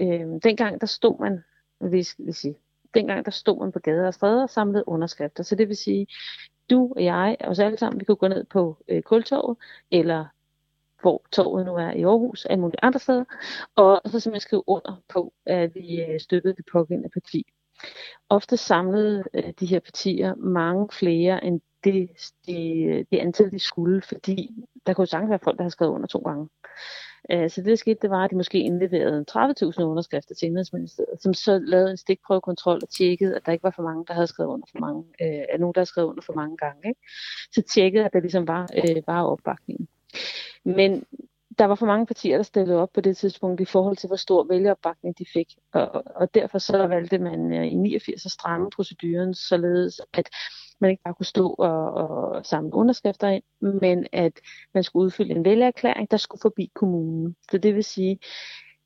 øh, 0.00 0.40
dengang 0.42 0.80
der 0.80 0.86
stod 0.86 1.20
man, 1.20 1.44
hvis, 1.90 2.14
vil 2.18 2.34
sige, 2.34 2.56
dengang 2.94 3.24
der 3.24 3.30
stod 3.30 3.58
man 3.60 3.72
på 3.72 3.78
gader 3.78 4.06
og 4.06 4.14
stræder 4.14 4.42
og 4.42 4.50
samlede 4.50 4.88
underskrifter. 4.88 5.42
Så 5.42 5.54
det 5.54 5.68
vil 5.68 5.76
sige, 5.76 6.06
du 6.70 6.92
og 6.96 7.04
jeg, 7.04 7.36
os 7.40 7.58
alle 7.58 7.78
sammen, 7.78 8.00
vi 8.00 8.04
kunne 8.04 8.16
gå 8.16 8.28
ned 8.28 8.44
på 8.44 8.78
øh, 8.88 9.02
Kultorvet, 9.02 9.56
eller 9.90 10.24
hvor 11.00 11.22
torvet 11.32 11.66
nu 11.66 11.74
er 11.74 11.90
i 11.90 12.02
Aarhus, 12.02 12.44
og 12.44 12.50
alle 12.50 12.60
mulige 12.60 12.84
andre 12.84 12.98
steder, 13.00 13.24
og 13.76 14.00
så 14.04 14.20
simpelthen 14.20 14.40
skrive 14.40 14.62
under 14.66 15.02
på, 15.08 15.32
at 15.46 15.74
vi 15.74 16.02
øh, 16.02 16.20
støttede 16.20 16.54
det 16.56 16.64
pågældende 16.72 17.08
parti. 17.08 17.46
Ofte 18.28 18.56
samlede 18.56 19.24
øh, 19.34 19.52
de 19.60 19.66
her 19.66 19.80
partier 19.80 20.34
mange 20.34 20.88
flere 20.92 21.44
end 21.44 21.60
det, 21.84 22.08
det, 22.46 23.06
det 23.10 23.18
antal, 23.18 23.50
de 23.50 23.58
skulle, 23.58 24.02
fordi 24.02 24.50
der 24.86 24.94
kunne 24.94 25.06
sagtens 25.06 25.30
være 25.30 25.38
folk, 25.44 25.56
der 25.56 25.62
har 25.62 25.70
skrevet 25.70 25.92
under 25.92 26.06
to 26.06 26.18
gange. 26.18 26.48
Øh, 27.30 27.50
Så 27.50 27.60
det, 27.60 27.70
der 27.70 27.76
skete, 27.76 27.98
det 28.02 28.10
var, 28.10 28.24
at 28.24 28.30
de 28.30 28.36
måske 28.36 28.58
indleverede 28.58 29.24
30.000 29.30 29.82
underskrifter 29.82 30.34
til 30.34 30.46
Indrigsministeriet, 30.46 31.22
som 31.22 31.34
så 31.34 31.58
lavede 31.58 31.90
en 31.90 31.96
stikprøvekontrol 31.96 32.78
og 32.82 32.88
tjekkede, 32.88 33.36
at 33.36 33.46
der 33.46 33.52
ikke 33.52 33.64
var 33.64 33.72
for 33.76 33.82
mange, 33.82 34.04
der 34.08 34.14
havde 34.14 34.26
skrevet 34.26 34.50
under 34.50 34.66
for 34.72 34.78
mange, 34.78 35.04
øh, 35.22 35.44
at 35.48 35.60
nogen, 35.60 35.74
der 35.74 35.80
havde 35.80 35.88
skrevet 35.88 36.08
under 36.08 36.22
for 36.22 36.32
mange 36.32 36.56
gange. 36.56 36.88
Ikke? 36.88 37.00
Så 37.52 37.62
tjekkede, 37.62 38.04
at 38.04 38.12
der 38.12 38.20
ligesom 38.20 38.48
var, 38.48 38.68
øh, 38.76 39.02
var 39.06 39.22
opbakningen. 39.22 39.88
Men 40.64 41.04
der 41.58 41.64
var 41.64 41.74
for 41.74 41.86
mange 41.86 42.06
partier, 42.06 42.36
der 42.36 42.42
stillede 42.42 42.82
op 42.82 42.92
på 42.94 43.00
det 43.00 43.16
tidspunkt 43.16 43.60
i 43.60 43.64
forhold 43.64 43.96
til, 43.96 44.06
hvor 44.06 44.16
stor 44.16 44.44
vælgeropbakning 44.44 45.18
de 45.18 45.24
fik. 45.32 45.46
Og, 45.72 46.02
og 46.14 46.34
derfor 46.34 46.58
så 46.58 46.86
valgte 46.86 47.18
man 47.18 47.52
øh, 47.52 47.66
i 47.66 47.74
89 47.74 48.24
at 48.24 48.30
stramme 48.30 48.70
proceduren, 48.70 49.34
således 49.34 50.00
at 50.12 50.28
man 50.80 50.90
ikke 50.90 51.02
bare 51.02 51.14
kunne 51.14 51.26
stå 51.26 51.54
og, 51.58 51.92
og 51.92 52.46
samle 52.46 52.74
underskrifter 52.74 53.28
ind, 53.28 53.42
men 53.60 54.06
at 54.12 54.32
man 54.74 54.82
skulle 54.82 55.04
udfylde 55.04 55.30
en 55.30 55.44
vælgererklæring, 55.44 56.10
der 56.10 56.16
skulle 56.16 56.40
forbi 56.42 56.70
kommunen. 56.74 57.36
Så 57.50 57.58
det 57.58 57.74
vil 57.74 57.84
sige, 57.84 58.18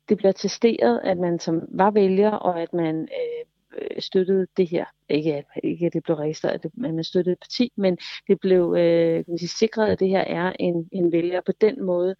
det 0.09 0.17
bliver 0.17 0.31
testeret, 0.31 1.01
at 1.03 1.17
man 1.17 1.39
som 1.39 1.61
var 1.71 1.91
vælger, 1.91 2.31
og 2.31 2.61
at 2.61 2.73
man 2.73 2.95
øh, 2.95 3.45
øh, 3.81 4.01
støttede 4.01 4.47
det 4.57 4.67
her. 4.69 4.85
Ikke 5.09 5.43
ikke 5.63 5.85
at 5.85 5.93
det 5.93 6.03
blev 6.03 6.17
registreret, 6.17 6.65
at 6.65 6.71
man 6.77 7.03
støttede 7.03 7.33
et 7.33 7.39
parti, 7.39 7.71
men 7.77 7.97
det 8.27 8.39
blev 8.39 8.75
øh, 8.77 9.15
kan 9.15 9.25
man 9.27 9.37
sige, 9.37 9.49
sikret, 9.49 9.87
at 9.87 9.99
det 9.99 10.09
her 10.09 10.21
er 10.21 10.53
en, 10.59 10.89
en 10.91 11.11
vælger. 11.11 11.41
På 11.45 11.51
den 11.61 11.85
måde, 11.85 12.15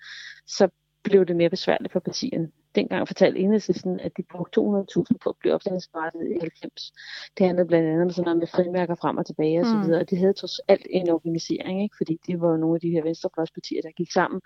så 0.47 0.67
blev 1.03 1.25
det 1.25 1.35
mere 1.35 1.49
besværligt 1.49 1.93
for 1.93 1.99
partierne. 1.99 2.51
Dengang 2.75 3.07
fortalte 3.07 3.39
Enhedslisten, 3.39 3.99
at 3.99 4.11
de 4.17 4.23
brugte 4.31 4.61
200.000 4.61 5.17
på 5.23 5.29
at 5.29 5.35
blive 5.39 5.53
opstillingsberettiget 5.53 6.31
i 6.31 6.37
90. 6.39 6.93
Det 7.37 7.45
handlede 7.45 7.67
blandt 7.67 7.89
andet 7.89 8.03
om 8.03 8.09
sådan 8.09 8.25
noget 8.25 8.39
med 8.39 8.47
frimærker 8.47 8.95
frem 8.95 9.17
og 9.17 9.25
tilbage 9.25 9.59
og 9.59 9.65
så 9.65 9.97
Mm. 9.99 10.05
de 10.05 10.17
havde 10.17 10.33
trods 10.33 10.59
alt 10.67 10.87
en 10.89 11.09
organisering, 11.09 11.83
ikke? 11.83 11.95
fordi 11.97 12.19
det 12.27 12.41
var 12.41 12.49
jo 12.51 12.57
nogle 12.57 12.75
af 12.75 12.81
de 12.81 12.89
her 12.89 13.03
venstrefløjspartier, 13.03 13.81
der 13.81 13.91
gik 13.91 14.11
sammen, 14.11 14.41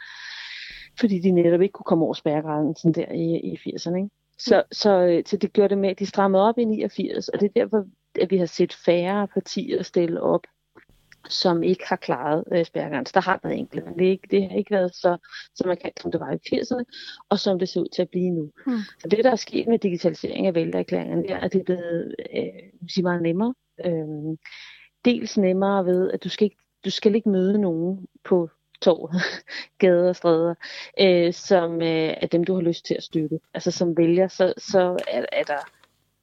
fordi 0.99 1.19
de 1.19 1.31
netop 1.31 1.61
ikke 1.61 1.71
kunne 1.73 1.89
komme 1.91 2.05
over 2.05 2.13
spærregrænsen 2.13 2.93
der 2.93 3.11
i, 3.11 3.39
i 3.51 3.55
80'erne. 3.55 3.95
Ikke? 3.95 4.09
Så, 4.39 4.63
så, 4.71 5.01
øh, 5.01 5.23
så 5.25 5.37
det 5.37 5.53
gjorde 5.53 5.69
det 5.69 5.77
med, 5.77 5.89
at 5.89 5.99
de 5.99 6.05
strammede 6.05 6.43
op 6.43 6.57
i 6.57 6.65
89, 6.65 7.29
og 7.29 7.39
det 7.39 7.45
er 7.45 7.61
derfor, 7.61 7.85
at 8.21 8.31
vi 8.31 8.37
har 8.37 8.45
set 8.45 8.73
færre 8.73 9.27
partier 9.27 9.83
stille 9.83 10.21
op, 10.21 10.41
som 11.29 11.63
ikke 11.63 11.83
har 11.87 11.95
klaret 11.95 12.43
øh, 12.51 12.65
spærregrænsen. 12.65 13.13
Der 13.13 13.21
har 13.21 13.39
været 13.43 13.57
enkelte, 13.57 13.85
men 13.85 13.99
det, 13.99 14.05
ikke, 14.05 14.27
det 14.31 14.49
har 14.49 14.57
ikke 14.57 14.71
været 14.71 14.95
så, 14.95 15.17
så 15.55 15.63
markant, 15.67 16.01
som 16.01 16.11
det 16.11 16.19
var 16.19 16.31
i 16.31 16.55
80'erne, 16.55 16.83
og 17.29 17.39
som 17.39 17.59
det 17.59 17.69
ser 17.69 17.81
ud 17.81 17.87
til 17.95 18.01
at 18.01 18.09
blive 18.09 18.29
nu. 18.29 18.51
Hmm. 18.65 18.79
Så 18.99 19.07
det, 19.07 19.23
der 19.23 19.31
er 19.31 19.35
sket 19.35 19.67
med 19.67 19.79
digitalisering 19.79 20.47
af 20.47 20.55
vælgererklæringerne, 20.55 21.23
det 21.23 21.31
er, 21.31 21.39
at 21.39 21.53
det 21.53 21.59
er 21.59 21.63
blevet 21.63 22.15
øh, 22.35 23.03
meget 23.03 23.21
nemmere. 23.21 23.53
Øh, 23.85 24.37
dels 25.05 25.37
nemmere 25.37 25.85
ved, 25.85 26.11
at 26.11 26.23
du 26.23 26.29
skal 26.29 26.45
ikke, 26.45 26.57
du 26.85 26.89
skal 26.89 27.15
ikke 27.15 27.29
møde 27.29 27.57
nogen 27.57 28.07
på 28.23 28.49
tog, 28.81 29.11
gader 29.79 30.09
og 30.09 30.15
stræder, 30.15 30.55
øh, 30.99 31.33
som 31.33 31.81
øh, 31.81 32.13
er 32.21 32.27
dem, 32.27 32.43
du 32.43 32.53
har 32.53 32.61
lyst 32.61 32.85
til 32.85 32.93
at 32.93 33.03
støtte. 33.03 33.39
Altså 33.53 33.71
som 33.71 33.97
vælger, 33.97 34.27
så, 34.27 34.53
så 34.57 34.97
er, 35.07 35.25
er 35.31 35.43
der 35.43 35.77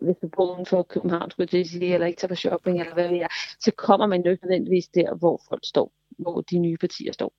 hvis 0.05 0.17
du 0.23 0.29
bor 0.29 0.55
uden 0.55 0.67
for 0.67 0.83
København, 0.83 1.31
skulle 1.31 1.45
jeg 1.45 1.49
til 1.49 1.69
sige, 1.69 1.95
eller 1.95 2.07
ikke 2.07 2.21
tager 2.21 2.29
på 2.29 2.35
shopping, 2.35 2.81
eller 2.81 2.95
hvad 2.95 3.09
ved 3.09 3.17
jeg, 3.17 3.29
så 3.61 3.73
kommer 3.77 4.07
man 4.07 4.23
jo 4.25 4.31
ikke 4.31 4.47
nødvendigvis 4.47 4.89
der, 4.89 5.15
hvor 5.15 5.41
folk 5.49 5.63
står. 5.65 5.93
hvor 6.19 6.41
de 6.41 6.59
nye 6.59 6.77
partier 6.77 7.13
står. 7.13 7.33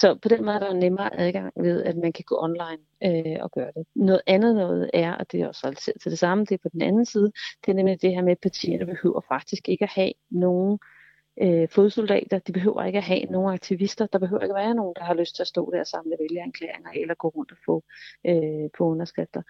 Så 0.00 0.18
på 0.22 0.28
den 0.28 0.44
måde 0.44 0.56
er 0.56 0.58
der 0.58 0.70
en 0.70 0.78
nemmere 0.78 1.20
adgang 1.20 1.52
ved, 1.56 1.82
at 1.82 1.96
man 1.96 2.12
kan 2.12 2.24
gå 2.24 2.36
online 2.42 2.82
øh, 3.04 3.36
og 3.40 3.50
gøre 3.50 3.72
det. 3.76 3.86
Noget 3.94 4.22
andet 4.26 4.54
noget 4.54 4.90
er, 4.94 5.12
og 5.12 5.32
det 5.32 5.40
er 5.40 5.48
også 5.48 5.60
relateret 5.64 6.00
til 6.00 6.10
det 6.10 6.18
samme, 6.18 6.44
det 6.44 6.54
er 6.54 6.62
på 6.62 6.68
den 6.72 6.82
anden 6.82 7.06
side, 7.06 7.32
det 7.66 7.72
er 7.72 7.76
nemlig 7.76 8.02
det 8.02 8.14
her 8.14 8.22
med, 8.22 8.32
at 8.32 8.38
partierne 8.38 8.86
behøver 8.86 9.20
faktisk 9.28 9.68
ikke 9.68 9.84
at 9.84 9.90
have 9.90 10.12
nogen 10.30 10.72
øh, 10.72 10.99
Øh, 11.42 11.68
fodsoldater. 11.68 12.38
De 12.38 12.52
behøver 12.52 12.84
ikke 12.84 12.98
at 12.98 13.04
have 13.04 13.24
nogen 13.24 13.54
aktivister. 13.54 14.06
Der 14.06 14.18
behøver 14.18 14.42
ikke 14.42 14.54
være 14.54 14.74
nogen, 14.74 14.94
der 14.96 15.04
har 15.04 15.14
lyst 15.14 15.36
til 15.36 15.42
at 15.42 15.46
stå 15.46 15.70
der 15.72 15.80
og 15.80 15.86
samle 15.86 16.16
vælgererklæringer 16.20 16.90
eller 16.94 17.14
gå 17.14 17.28
rundt 17.28 17.52
og 17.52 17.58
få 17.66 17.84
øh, 18.26 18.70
på 18.78 18.84
underskrifter. 18.84 19.42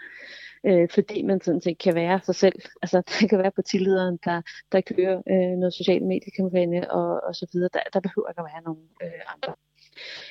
Øh, 0.67 0.89
fordi 0.91 1.23
man 1.23 1.41
sådan 1.41 1.61
set 1.61 1.79
kan 1.79 1.95
være 1.95 2.21
sig 2.25 2.35
selv. 2.35 2.61
Altså, 2.83 3.03
der 3.21 3.29
kan 3.29 3.39
være 3.39 3.51
partilederen, 3.51 4.19
der, 4.25 4.43
der 4.73 4.81
kører 4.81 5.23
øh, 5.29 5.59
noget 5.59 5.75
social 5.75 6.03
mediekampagne 6.03 6.91
og, 6.91 7.21
og 7.25 7.35
så 7.35 7.47
videre. 7.53 7.71
Der, 7.73 7.81
der 7.93 8.01
behøver 8.01 8.29
ikke 8.29 8.41
at 8.41 8.51
være 8.55 8.63
nogen 8.65 8.89
øh, 9.03 9.35
andre. 9.35 9.55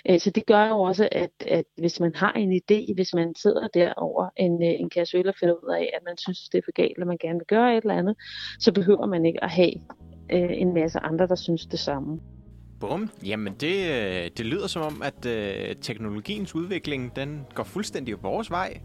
Øh, 0.10 0.20
så 0.20 0.30
det 0.30 0.46
gør 0.46 0.68
jo 0.68 0.82
også, 0.82 1.10
at, 1.12 1.32
at 1.48 1.66
hvis 1.78 2.00
man 2.00 2.16
har 2.16 2.34
en 2.34 2.62
idé, 2.62 2.94
hvis 2.94 3.13
man 3.13 3.36
sidder 3.36 3.68
der 3.68 3.94
over 3.94 4.30
en, 4.38 4.63
øh, 4.63 4.70
en 4.80 4.89
kasse 4.89 5.18
øl 5.18 5.28
og 5.28 5.36
finder 5.39 5.56
ud 5.56 5.74
af, 5.74 5.92
at 5.94 6.04
man 6.06 6.18
synes, 6.18 6.50
det 6.50 6.58
er 6.58 6.62
for 6.66 6.72
galt, 6.72 7.00
og 7.01 7.08
man 7.08 7.18
gerne 7.18 7.39
vil 7.39 7.48
gøre 7.48 7.78
et 7.78 7.82
eller 7.82 7.98
andet, 7.98 8.16
så 8.60 8.74
behøver 8.74 9.06
man 9.06 9.25
ikke 9.25 9.44
at 9.44 9.50
have 9.50 9.74
øh, 10.31 10.50
en 10.51 10.74
masse 10.74 11.00
andre, 11.00 11.27
der 11.27 11.36
synes 11.36 11.65
det 11.65 11.79
samme. 11.79 12.19
Bum. 12.79 13.09
Jamen, 13.25 13.53
det, 13.53 13.89
øh, 13.89 14.29
det 14.38 14.45
lyder 14.45 14.67
som 14.67 14.81
om, 14.81 15.01
at 15.01 15.25
øh, 15.25 15.75
teknologiens 15.81 16.55
udvikling, 16.55 17.15
den 17.15 17.45
går 17.53 17.63
fuldstændig 17.63 18.24
vores 18.24 18.51
vej. 18.51 18.81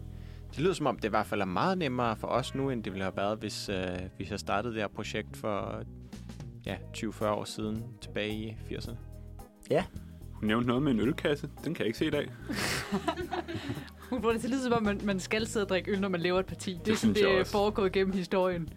Det 0.50 0.62
lyder 0.62 0.72
som 0.72 0.86
om, 0.86 0.96
det 0.96 1.04
i 1.04 1.08
hvert 1.08 1.26
fald 1.26 1.40
er 1.40 1.44
meget 1.44 1.78
nemmere 1.78 2.16
for 2.16 2.26
os 2.26 2.54
nu, 2.54 2.70
end 2.70 2.82
det 2.84 2.92
ville 2.92 3.04
have 3.04 3.16
været, 3.16 3.38
hvis, 3.38 3.68
øh, 3.68 3.76
hvis 4.16 4.30
jeg 4.30 4.38
startede 4.38 4.74
det 4.74 4.82
her 4.82 4.88
projekt 4.88 5.36
for 5.36 5.82
ja, 6.66 6.76
20-40 6.96 7.26
år 7.26 7.44
siden, 7.44 7.84
tilbage 8.00 8.34
i 8.34 8.56
80'erne. 8.70 8.94
Hun 10.32 10.46
nævnte 10.46 10.68
noget 10.68 10.82
med 10.82 10.92
en 10.92 11.00
ølkasse. 11.00 11.48
Den 11.64 11.74
kan 11.74 11.80
jeg 11.80 11.86
ikke 11.86 11.98
se 11.98 12.06
i 12.06 12.10
dag. 12.10 12.28
Hun 14.10 14.22
får 14.22 14.32
det 14.32 14.40
til 14.40 14.48
at 14.48 14.50
lyde 14.50 14.62
som 14.62 14.72
om, 14.72 14.82
man, 14.82 15.00
man 15.04 15.20
skal 15.20 15.46
sidde 15.46 15.64
og 15.64 15.68
drikke 15.68 15.90
øl, 15.90 16.00
når 16.00 16.08
man 16.08 16.20
laver 16.20 16.40
et 16.40 16.46
parti. 16.46 16.74
Det, 16.74 16.86
det 16.86 16.92
er 16.92 16.96
sådan, 16.96 17.14
det 17.14 17.38
er 17.38 17.44
foregået 17.44 17.92
gennem 17.92 18.12
historien. 18.14 18.68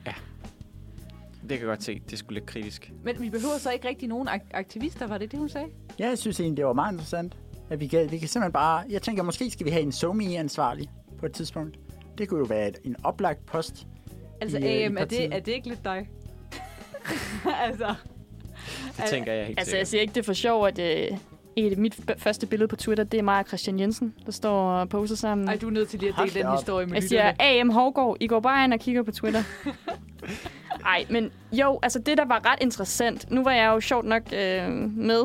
Det 1.49 1.57
kan 1.59 1.67
jeg 1.67 1.75
godt 1.75 1.83
se. 1.83 2.01
Det 2.09 2.19
sgu 2.19 2.33
lidt 2.33 2.45
kritisk. 2.45 2.91
Men 3.03 3.21
vi 3.21 3.29
behøver 3.29 3.57
så 3.57 3.71
ikke 3.71 3.87
rigtig 3.87 4.07
nogen 4.07 4.27
ak- 4.27 4.49
aktivister, 4.53 5.07
var 5.07 5.17
det 5.17 5.31
det, 5.31 5.39
hun 5.39 5.49
sagde? 5.49 5.67
Ja, 5.99 6.07
jeg 6.09 6.17
synes 6.17 6.39
egentlig, 6.39 6.57
det 6.57 6.65
var 6.65 6.73
meget 6.73 6.91
interessant. 6.91 7.37
At 7.69 7.79
vi 7.79 7.87
kan, 7.87 8.11
vi 8.11 8.17
kan 8.17 8.27
simpelthen 8.27 8.51
bare... 8.53 8.83
Jeg 8.89 9.01
tænker, 9.01 9.23
måske 9.23 9.49
skal 9.51 9.65
vi 9.65 9.71
have 9.71 9.81
en 9.83 9.91
somi-ansvarlig 9.91 10.89
på 11.19 11.25
et 11.25 11.31
tidspunkt. 11.33 11.79
Det 12.17 12.29
kunne 12.29 12.39
jo 12.39 12.45
være 12.45 12.67
et, 12.67 12.77
en 12.83 12.95
oplagt 13.03 13.45
post. 13.45 13.87
Altså, 14.41 14.57
I, 14.57 14.61
øh, 14.63 14.69
i 14.69 14.83
AM, 14.83 14.97
er 14.97 15.05
det, 15.05 15.35
er 15.35 15.39
det 15.39 15.51
ikke 15.51 15.67
lidt 15.67 15.83
dig? 15.85 16.09
altså, 17.67 17.95
Det 18.97 19.05
tænker 19.09 19.33
jeg 19.33 19.45
helt 19.45 19.59
Altså, 19.59 19.69
sikkert. 19.69 19.79
jeg 19.79 19.87
siger 19.87 20.01
ikke, 20.01 20.13
det 20.13 20.19
er 20.19 20.23
for 20.25 20.33
sjov, 20.33 20.67
at 20.67 20.79
øh, 20.79 21.17
et 21.57 21.77
mit 21.77 21.99
første 22.17 22.47
billede 22.47 22.67
på 22.67 22.75
Twitter, 22.75 23.03
det 23.03 23.17
er 23.17 23.23
mig 23.23 23.39
og 23.39 23.45
Christian 23.47 23.79
Jensen, 23.79 24.13
der 24.25 24.31
står 24.31 24.71
og 24.71 24.89
poser 24.89 25.15
sammen. 25.15 25.47
ej, 25.47 25.57
du 25.61 25.67
er 25.67 25.71
nødt 25.71 25.89
til 25.89 25.99
lige 25.99 26.09
at 26.09 26.15
Hold 26.15 26.27
dele 26.29 26.39
da 26.39 26.39
den 26.39 26.47
op. 26.53 26.59
historie 26.59 26.85
med 26.85 26.93
Jeg 26.93 27.03
siger. 27.03 27.33
AM 27.39 27.69
Hovgaard. 27.69 28.17
I 28.19 28.27
går 28.27 28.39
bare 28.39 28.63
ind 28.63 28.73
og 28.73 28.79
kigger 28.79 29.03
på 29.03 29.11
Twitter. 29.11 29.43
Ej, 30.85 31.05
men 31.09 31.31
jo, 31.51 31.79
altså 31.83 31.99
det, 31.99 32.17
der 32.17 32.25
var 32.25 32.51
ret 32.51 32.57
interessant. 32.61 33.31
Nu 33.31 33.43
var 33.43 33.51
jeg 33.51 33.67
jo 33.67 33.79
sjovt 33.79 34.05
nok 34.05 34.21
øh, 34.33 34.69
med 34.97 35.23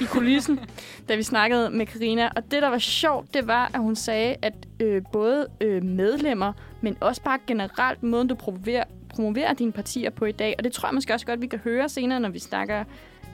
i 0.00 0.04
kulissen, 0.04 0.60
da 1.08 1.16
vi 1.16 1.22
snakkede 1.22 1.70
med 1.70 1.86
Karina. 1.86 2.30
Og 2.36 2.42
det, 2.50 2.62
der 2.62 2.68
var 2.68 2.78
sjovt, 2.78 3.34
det 3.34 3.46
var, 3.46 3.70
at 3.74 3.80
hun 3.80 3.96
sagde, 3.96 4.36
at 4.42 4.54
øh, 4.80 5.02
både 5.12 5.46
øh, 5.60 5.84
medlemmer, 5.84 6.52
men 6.80 6.96
også 7.00 7.22
bare 7.22 7.38
generelt 7.46 8.02
måden, 8.02 8.28
du 8.28 8.34
promoverer, 8.34 8.84
promoverer 9.14 9.52
dine 9.52 9.72
partier 9.72 10.10
på 10.10 10.24
i 10.24 10.32
dag. 10.32 10.54
Og 10.58 10.64
det 10.64 10.72
tror 10.72 10.88
jeg 10.88 10.94
måske 10.94 11.14
også 11.14 11.26
godt, 11.26 11.40
vi 11.40 11.46
kan 11.46 11.58
høre 11.58 11.88
senere, 11.88 12.20
når 12.20 12.28
vi 12.28 12.38
snakker 12.38 12.84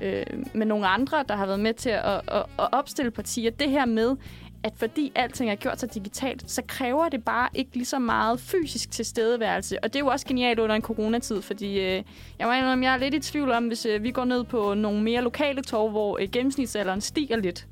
øh, 0.03 0.25
med 0.55 0.67
nogle 0.67 0.87
andre, 0.87 1.25
der 1.29 1.37
har 1.37 1.47
været 1.47 1.61
med 1.61 1.75
til 1.75 1.91
at, 1.91 2.05
at, 2.05 2.45
at 2.59 2.69
opstille 2.73 3.11
partier. 3.11 3.51
Det 3.51 3.71
her 3.71 3.87
med, 3.87 4.17
at 4.63 4.73
fordi 4.77 5.13
alting 5.15 5.51
er 5.51 5.55
gjort 5.55 5.81
så 5.81 5.87
digitalt, 5.87 6.51
så 6.51 6.63
kræver 6.67 7.09
det 7.09 7.25
bare 7.25 7.49
ikke 7.55 7.71
lige 7.75 7.85
så 7.85 7.99
meget 7.99 8.41
fysisk 8.41 8.91
tilstedeværelse. 8.91 9.85
Og 9.85 9.93
det 9.93 9.97
er 9.97 10.01
jo 10.01 10.07
også 10.07 10.27
genialt 10.27 10.59
under 10.59 10.77
en 10.77 10.83
coronatid, 10.83 11.43
fordi 11.43 11.81
øh, 11.81 12.03
jeg 12.39 12.47
må 12.47 12.53
indrømme, 12.53 12.85
jeg 12.85 12.95
er 12.95 12.99
lidt 12.99 13.15
i 13.15 13.21
tvivl 13.21 13.51
om, 13.51 13.67
hvis 13.67 13.87
øh, 13.87 14.03
vi 14.03 14.11
går 14.11 14.25
ned 14.25 14.45
på 14.45 14.75
nogle 14.75 15.03
mere 15.03 15.23
lokale 15.23 15.63
torv, 15.63 15.91
hvor 15.91 16.19
øh, 16.21 16.29
gennemsnitsalderen 16.33 17.01
stiger 17.01 17.37
lidt, 17.37 17.67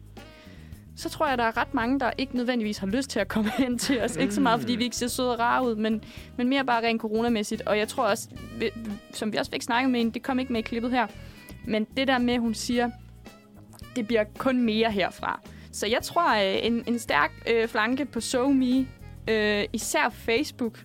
så 0.97 1.09
tror 1.09 1.29
jeg, 1.29 1.39
der 1.39 1.45
er 1.45 1.57
ret 1.57 1.75
mange, 1.75 2.01
der 2.01 2.11
ikke 2.19 2.37
nødvendigvis 2.37 2.79
har 2.79 2.87
lyst 2.87 3.11
til 3.11 3.21
at 3.21 3.29
komme 3.29 3.51
hen 3.59 3.79
til 3.79 4.03
os. 4.03 4.17
Ikke 4.17 4.35
så 4.35 4.41
meget, 4.41 4.61
fordi 4.61 4.77
vi 4.77 4.85
ikke 4.85 4.97
ser 4.97 5.09
søde 5.09 5.33
og 5.33 5.39
rare 5.39 5.67
ud, 5.67 5.75
men, 5.75 6.05
men 6.37 6.49
mere 6.49 6.65
bare 6.65 6.83
rent 6.87 7.01
coronamæssigt. 7.03 7.63
Og 7.63 7.79
jeg 7.79 7.89
tror 7.89 8.05
også, 8.05 8.29
vi- 8.59 8.71
som 9.13 9.33
vi 9.33 9.37
også 9.37 9.51
fik 9.51 9.63
snakket 9.63 9.91
med 9.91 10.01
hende, 10.01 10.13
det 10.15 10.23
kom 10.23 10.39
ikke 10.39 10.53
med 10.53 10.61
i 10.61 10.63
klippet 10.63 10.91
her, 10.91 11.07
men 11.65 11.87
det 11.97 12.09
der 12.09 12.19
med, 12.19 12.39
hun 12.39 12.55
siger, 12.55 12.91
det 13.97 14.07
bliver 14.07 14.25
kun 14.39 14.61
mere 14.63 14.91
herfra. 14.91 15.41
Så 15.73 15.87
jeg 15.87 16.03
tror, 16.03 16.35
øh, 16.35 16.67
en, 16.67 16.85
en 16.87 16.99
stærk 16.99 17.33
øh, 17.51 17.69
flanke 17.69 18.05
på 18.05 18.21
SoMe, 18.21 18.87
øh, 19.29 19.65
især 19.73 20.09
Facebook, 20.13 20.79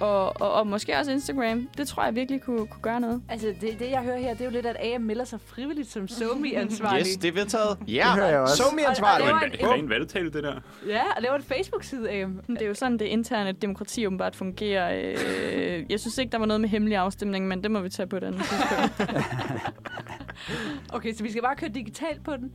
og, 0.00 0.40
og, 0.40 0.52
og 0.52 0.66
måske 0.66 0.96
også 0.98 1.10
Instagram, 1.12 1.68
det 1.78 1.88
tror 1.88 2.04
jeg 2.04 2.14
virkelig 2.14 2.42
kunne, 2.42 2.66
kunne 2.66 2.82
gøre 2.82 3.00
noget. 3.00 3.22
Altså, 3.28 3.46
det, 3.60 3.78
det, 3.78 3.90
jeg 3.90 4.00
hører 4.02 4.18
her, 4.18 4.32
det 4.32 4.40
er 4.40 4.44
jo 4.44 4.50
lidt, 4.50 4.66
at 4.66 4.76
AM 4.80 5.00
melder 5.02 5.24
sig 5.24 5.40
frivilligt 5.46 5.88
som 5.90 6.08
somi-ansvarlig. 6.08 7.00
Yes, 7.06 7.16
det 7.16 7.28
er 7.28 7.32
vedtaget. 7.32 7.78
Ja, 7.88 7.92
Det 8.06 8.14
hører 8.14 8.28
jeg 8.28 8.38
også. 8.40 8.56
så 8.56 8.62
mere 8.76 8.86
ansvarlig. 8.86 9.26
Og- 9.28 9.32
og 9.34 9.40
Det 9.44 9.52
det 9.52 9.60
er 9.62 9.66
en 9.68 9.72
ren 9.74 9.88
valgtale, 9.88 10.30
det 10.30 10.42
der. 10.44 10.54
Ja, 10.88 11.02
og 11.16 11.22
laver 11.22 11.36
en 11.36 11.42
Facebook-side, 11.42 12.10
AM. 12.10 12.40
Det 12.48 12.62
er 12.62 12.66
jo 12.66 12.74
sådan, 12.74 12.98
det 12.98 13.04
interne 13.04 13.52
demokrati 13.52 14.06
åbenbart 14.06 14.36
fungerer. 14.36 15.14
Øh, 15.16 15.84
jeg 15.90 16.00
synes 16.00 16.18
ikke, 16.18 16.32
der 16.32 16.38
var 16.38 16.46
noget 16.46 16.60
med 16.60 16.68
hemmelig 16.68 16.96
afstemning, 16.96 17.48
men 17.48 17.62
det 17.62 17.70
må 17.70 17.80
vi 17.80 17.88
tage 17.88 18.06
på 18.06 18.16
et 18.16 18.24
andet 18.24 18.40
tidspunkt. 18.42 19.10
Okay, 20.92 21.14
så 21.14 21.22
vi 21.22 21.30
skal 21.30 21.42
bare 21.42 21.56
køre 21.56 21.70
digitalt 21.70 22.24
på 22.24 22.36
den. 22.36 22.52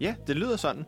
Ja, 0.00 0.14
det 0.26 0.36
lyder 0.36 0.56
sådan. 0.56 0.84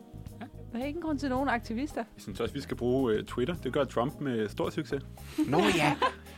Der 0.75 0.81
er 0.81 0.85
ingen 0.85 1.01
grund 1.01 1.19
til 1.19 1.29
nogen 1.29 1.49
aktivister. 1.49 2.03
Jeg 2.15 2.21
synes 2.21 2.39
også, 2.39 2.53
vi 2.53 2.61
skal 2.61 2.77
bruge 2.77 3.19
uh, 3.19 3.25
Twitter. 3.25 3.55
Det 3.55 3.73
gør 3.73 3.83
Trump 3.83 4.21
med 4.21 4.49
stor 4.49 4.69
succes. 4.69 5.03
Nå 5.47 5.57
ja, 5.77 5.95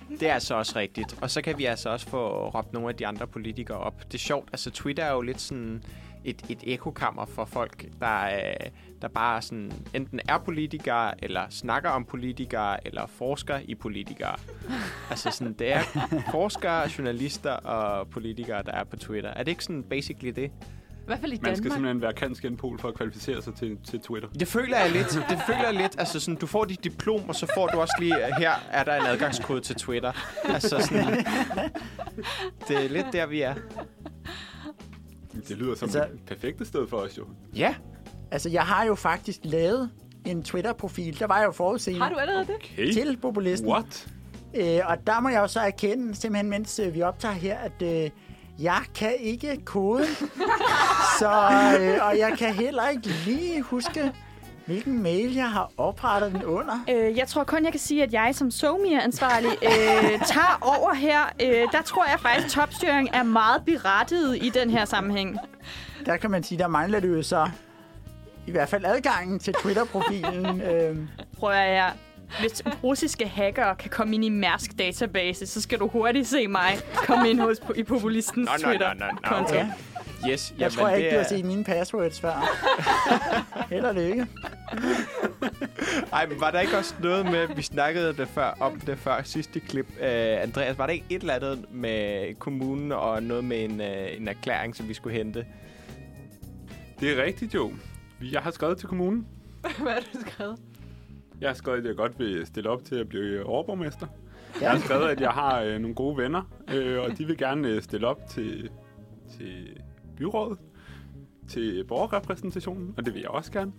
det 0.10 0.30
er 0.30 0.34
altså 0.34 0.56
også 0.56 0.74
rigtigt. 0.76 1.18
Og 1.22 1.32
så 1.32 1.42
kan 1.42 1.58
vi 1.58 1.66
altså 1.66 1.90
også 1.90 2.10
få 2.10 2.50
råbt 2.50 2.74
nogle 2.74 2.90
af 2.90 2.96
de 2.96 3.08
andre 3.08 3.28
politikere 3.28 3.78
op. 3.78 4.04
Det 4.04 4.14
er 4.14 4.18
sjovt, 4.18 4.50
altså 4.52 4.72
Twitter 4.72 5.04
er 5.04 5.14
jo 5.14 5.22
lidt 5.22 5.42
sådan 5.42 5.84
et, 6.26 6.46
et 6.50 6.60
ekokammer 6.64 7.26
for 7.26 7.46
folk, 7.46 7.86
der, 8.00 8.26
øh, 8.26 8.70
der 9.02 9.08
bare 9.08 9.42
sådan 9.42 9.72
enten 9.94 10.20
er 10.30 10.38
politikere, 10.38 11.24
eller 11.24 11.42
snakker 11.50 11.90
om 11.90 12.06
politikere, 12.06 12.88
eller 12.88 13.06
forsker 13.06 13.60
i 13.66 13.76
politikere. 13.76 14.36
altså 15.10 15.32
sådan, 15.32 15.54
det 15.54 15.74
er 15.74 15.82
forskere, 16.32 16.90
journalister 16.98 17.52
og 17.52 18.10
politikere, 18.10 18.64
der 18.64 18.72
er 18.72 18.84
på 18.84 18.96
Twitter. 18.96 19.30
Er 19.30 19.44
det 19.44 19.52
ikke 19.52 19.64
sådan 19.64 19.84
basically 19.84 20.32
det? 20.36 20.52
Hvert 21.08 21.20
fald 21.20 21.34
i 21.34 21.36
Man 21.36 21.56
skal 21.56 21.56
Danmark. 21.56 21.74
simpelthen 21.74 22.02
være 22.02 22.14
kanskendpol 22.14 22.80
for 22.80 22.88
at 22.88 22.94
kvalificere 22.96 23.42
sig 23.42 23.56
til, 23.56 23.78
til 23.90 24.00
Twitter. 24.00 24.30
Det 24.30 24.48
føler 24.48 24.78
jeg 24.80 24.92
lidt. 24.92 25.08
Det 25.30 25.40
føler 25.48 25.64
jeg 25.66 25.74
lidt. 25.74 25.96
Altså 26.00 26.20
sådan, 26.20 26.36
du 26.36 26.48
får 26.48 26.66
dit 26.66 26.84
diplom, 26.84 27.30
og 27.30 27.36
så 27.36 27.48
får 27.56 27.68
du 27.68 27.80
også 27.80 27.94
lige, 28.00 28.16
her 28.38 28.52
er 28.72 28.84
der 28.84 28.96
en 28.96 29.06
adgangskode 29.06 29.62
til 29.62 29.76
Twitter. 29.76 30.12
Altså 30.46 30.80
sådan, 30.80 31.26
det 32.68 32.86
er 32.86 32.90
lidt 32.90 33.06
der, 33.14 33.26
vi 33.26 33.42
er. 33.42 33.56
Det 35.48 35.58
lyder 35.58 35.76
som 35.76 35.86
Altså- 35.86 36.00
altså, 36.00 36.14
et 36.16 36.22
perfekt 36.28 36.68
sted 36.68 36.88
for 36.88 36.98
os 36.98 37.18
jo. 37.18 37.26
Ja, 37.56 37.76
Altså, 38.32 38.50
jeg 38.50 38.64
har 38.64 38.86
jo 38.86 38.96
faktisk 38.96 39.40
lavet 39.44 39.90
en 40.26 40.44
Twitter-profil. 40.44 41.20
Der 41.20 41.28
var 41.28 41.38
jeg 41.38 41.46
jo 41.46 41.52
forudseende 41.52 42.02
Har 42.02 42.10
du 42.10 42.16
allerede 42.16 42.46
det? 42.48 42.56
Okay. 42.56 42.94
til 42.94 43.18
populisten. 43.22 43.70
What? 43.70 44.08
Øh, 44.56 44.80
og 44.86 45.08
der 45.08 45.20
må 45.20 45.30
jeg 45.30 45.40
jo 45.40 45.48
så 45.48 45.60
erkende, 45.60 46.16
simpelthen 46.16 46.50
mens 46.50 46.80
øh, 46.80 46.94
vi 46.94 47.02
optager 47.02 47.34
her, 47.34 47.58
at 47.58 47.82
øh, 47.82 48.10
jeg 48.60 48.82
kan 48.96 49.16
ikke 49.20 49.58
koden. 49.66 50.08
så, 51.20 51.32
øh, 51.80 52.08
og 52.08 52.18
jeg 52.18 52.36
kan 52.38 52.54
heller 52.54 52.88
ikke 52.88 53.08
lige 53.08 53.62
huske, 53.62 54.12
hvilken 54.66 55.04
mail 55.04 55.34
jeg 55.36 55.52
har 55.52 55.72
oprettet 55.78 56.32
den 56.32 56.44
under. 56.44 56.86
Øh, 56.90 57.18
jeg 57.18 57.28
tror 57.28 57.44
kun, 57.44 57.64
jeg 57.64 57.72
kan 57.72 57.80
sige, 57.80 58.04
at 58.04 58.14
jeg 58.14 58.36
som 58.36 58.52
SoMe-ansvarlig 58.52 59.50
øh, 59.64 60.20
tager 60.26 60.58
over 60.62 60.94
her. 60.94 61.22
Øh, 61.42 61.68
der 61.72 61.82
tror 61.82 62.06
jeg 62.06 62.20
faktisk, 62.20 62.46
at 62.46 62.52
topstyring 62.52 63.10
er 63.14 63.24
meget 63.24 63.66
berettiget 63.66 64.38
i 64.44 64.50
den 64.50 64.70
her 64.70 64.86
sammenhæng. 64.86 65.38
Der 66.06 66.18
kan 66.18 66.32
man 66.32 66.44
sige, 66.44 66.58
der 66.58 66.68
mangler 66.68 67.00
det 67.00 67.10
jo 67.10 67.24
så 67.24 67.50
i 68.48 68.52
hvert 68.52 68.70
fald 68.70 68.86
adgangen 68.86 69.40
til 69.40 69.54
Twitter-profilen. 69.54 70.62
øh, 70.72 70.98
Prøver 71.40 71.54
jeg 71.54 71.92
hvis 72.40 72.64
russiske 72.84 73.28
hackere 73.28 73.76
kan 73.76 73.90
komme 73.90 74.16
ind 74.16 74.26
i 74.26 74.30
Mærsk 74.30 74.72
database, 74.80 75.48
så 75.48 75.62
skal 75.62 75.80
du 75.80 75.88
hurtigt 75.88 76.28
se 76.28 76.48
mig 76.48 76.78
komme 76.96 77.30
ind 77.30 77.40
hos 77.40 77.58
i 77.76 77.84
populistens 77.84 78.50
nå, 78.62 78.68
Twitter. 78.70 78.94
nå, 78.94 79.06
nå. 79.06 79.18
konto. 79.24 79.56
ja. 79.56 79.70
yes. 80.30 80.54
Jeg 80.60 80.72
tror 80.72 80.90
ikke, 80.90 81.06
det 81.06 81.12
du 81.12 81.18
har 81.18 81.24
er- 81.26 81.30
set 81.30 81.46
mine 81.46 81.64
passwords 81.64 82.20
før. 82.22 82.44
Held 83.70 83.86
og 83.86 83.96
lykke. 83.96 84.28
Ej, 86.14 86.26
men 86.26 86.42
var 86.42 86.52
der 86.52 86.60
ikke 86.60 86.78
også 86.78 86.94
noget 87.04 87.26
med, 87.26 87.48
vi 87.56 87.62
snakkede 87.62 88.14
det 88.14 88.28
før, 88.28 88.58
om 88.60 88.80
det 88.80 88.98
før 88.98 89.22
sidste 89.24 89.60
klip, 89.60 89.88
uh, 89.90 90.06
Andreas, 90.44 90.78
var 90.78 90.86
der 90.86 90.94
ikke 90.94 91.06
et 91.10 91.22
eller 91.22 91.34
andet 91.34 91.66
med 91.72 92.34
kommunen 92.40 92.92
og 92.92 93.24
noget 93.24 93.44
med 93.44 93.64
en, 93.64 93.80
uh, 93.82 94.18
en 94.18 94.28
erklæring, 94.28 94.76
som 94.76 94.88
vi 94.88 94.94
skulle 94.94 95.18
hente? 95.18 95.46
Det 97.00 97.12
er 97.20 97.24
rigtigt 97.24 97.54
jo. 97.54 97.72
Vi- 98.20 98.34
Jeg 98.34 98.42
har 98.42 98.52
skrevet 98.52 98.78
til 98.78 98.88
kommunen. 98.88 99.28
Hvad 99.82 99.92
har 99.92 100.00
du 100.14 100.20
skrevet? 100.30 100.58
Jeg 101.42 101.50
har 101.50 101.54
skrevet, 101.54 101.80
at 101.80 101.86
jeg 101.86 101.96
godt 101.96 102.20
vil 102.20 102.46
stille 102.46 102.70
op 102.70 102.84
til 102.84 102.96
at 102.96 103.10
blive 103.10 103.46
overborgmester. 103.46 104.08
Jeg 104.62 104.72
har 104.72 104.80
skrevet, 104.80 105.10
at 105.10 105.22
jeg 105.22 105.30
har 105.30 105.62
øh, 105.62 105.80
nogle 105.80 105.96
gode 105.96 106.18
venner, 106.18 106.42
øh, 106.74 107.00
og 107.00 107.18
de 107.18 107.26
vil 107.28 107.38
gerne 107.38 107.68
øh, 107.68 107.82
stille 107.82 108.08
op 108.08 108.22
til, 108.30 108.70
til 109.38 109.82
byrådet. 110.18 110.58
til 111.48 111.84
borgerrepræsentationen, 111.88 112.94
og 112.98 113.06
det 113.06 113.14
vil 113.14 113.22
jeg 113.22 113.30
også 113.30 113.52
gerne. 113.52 113.72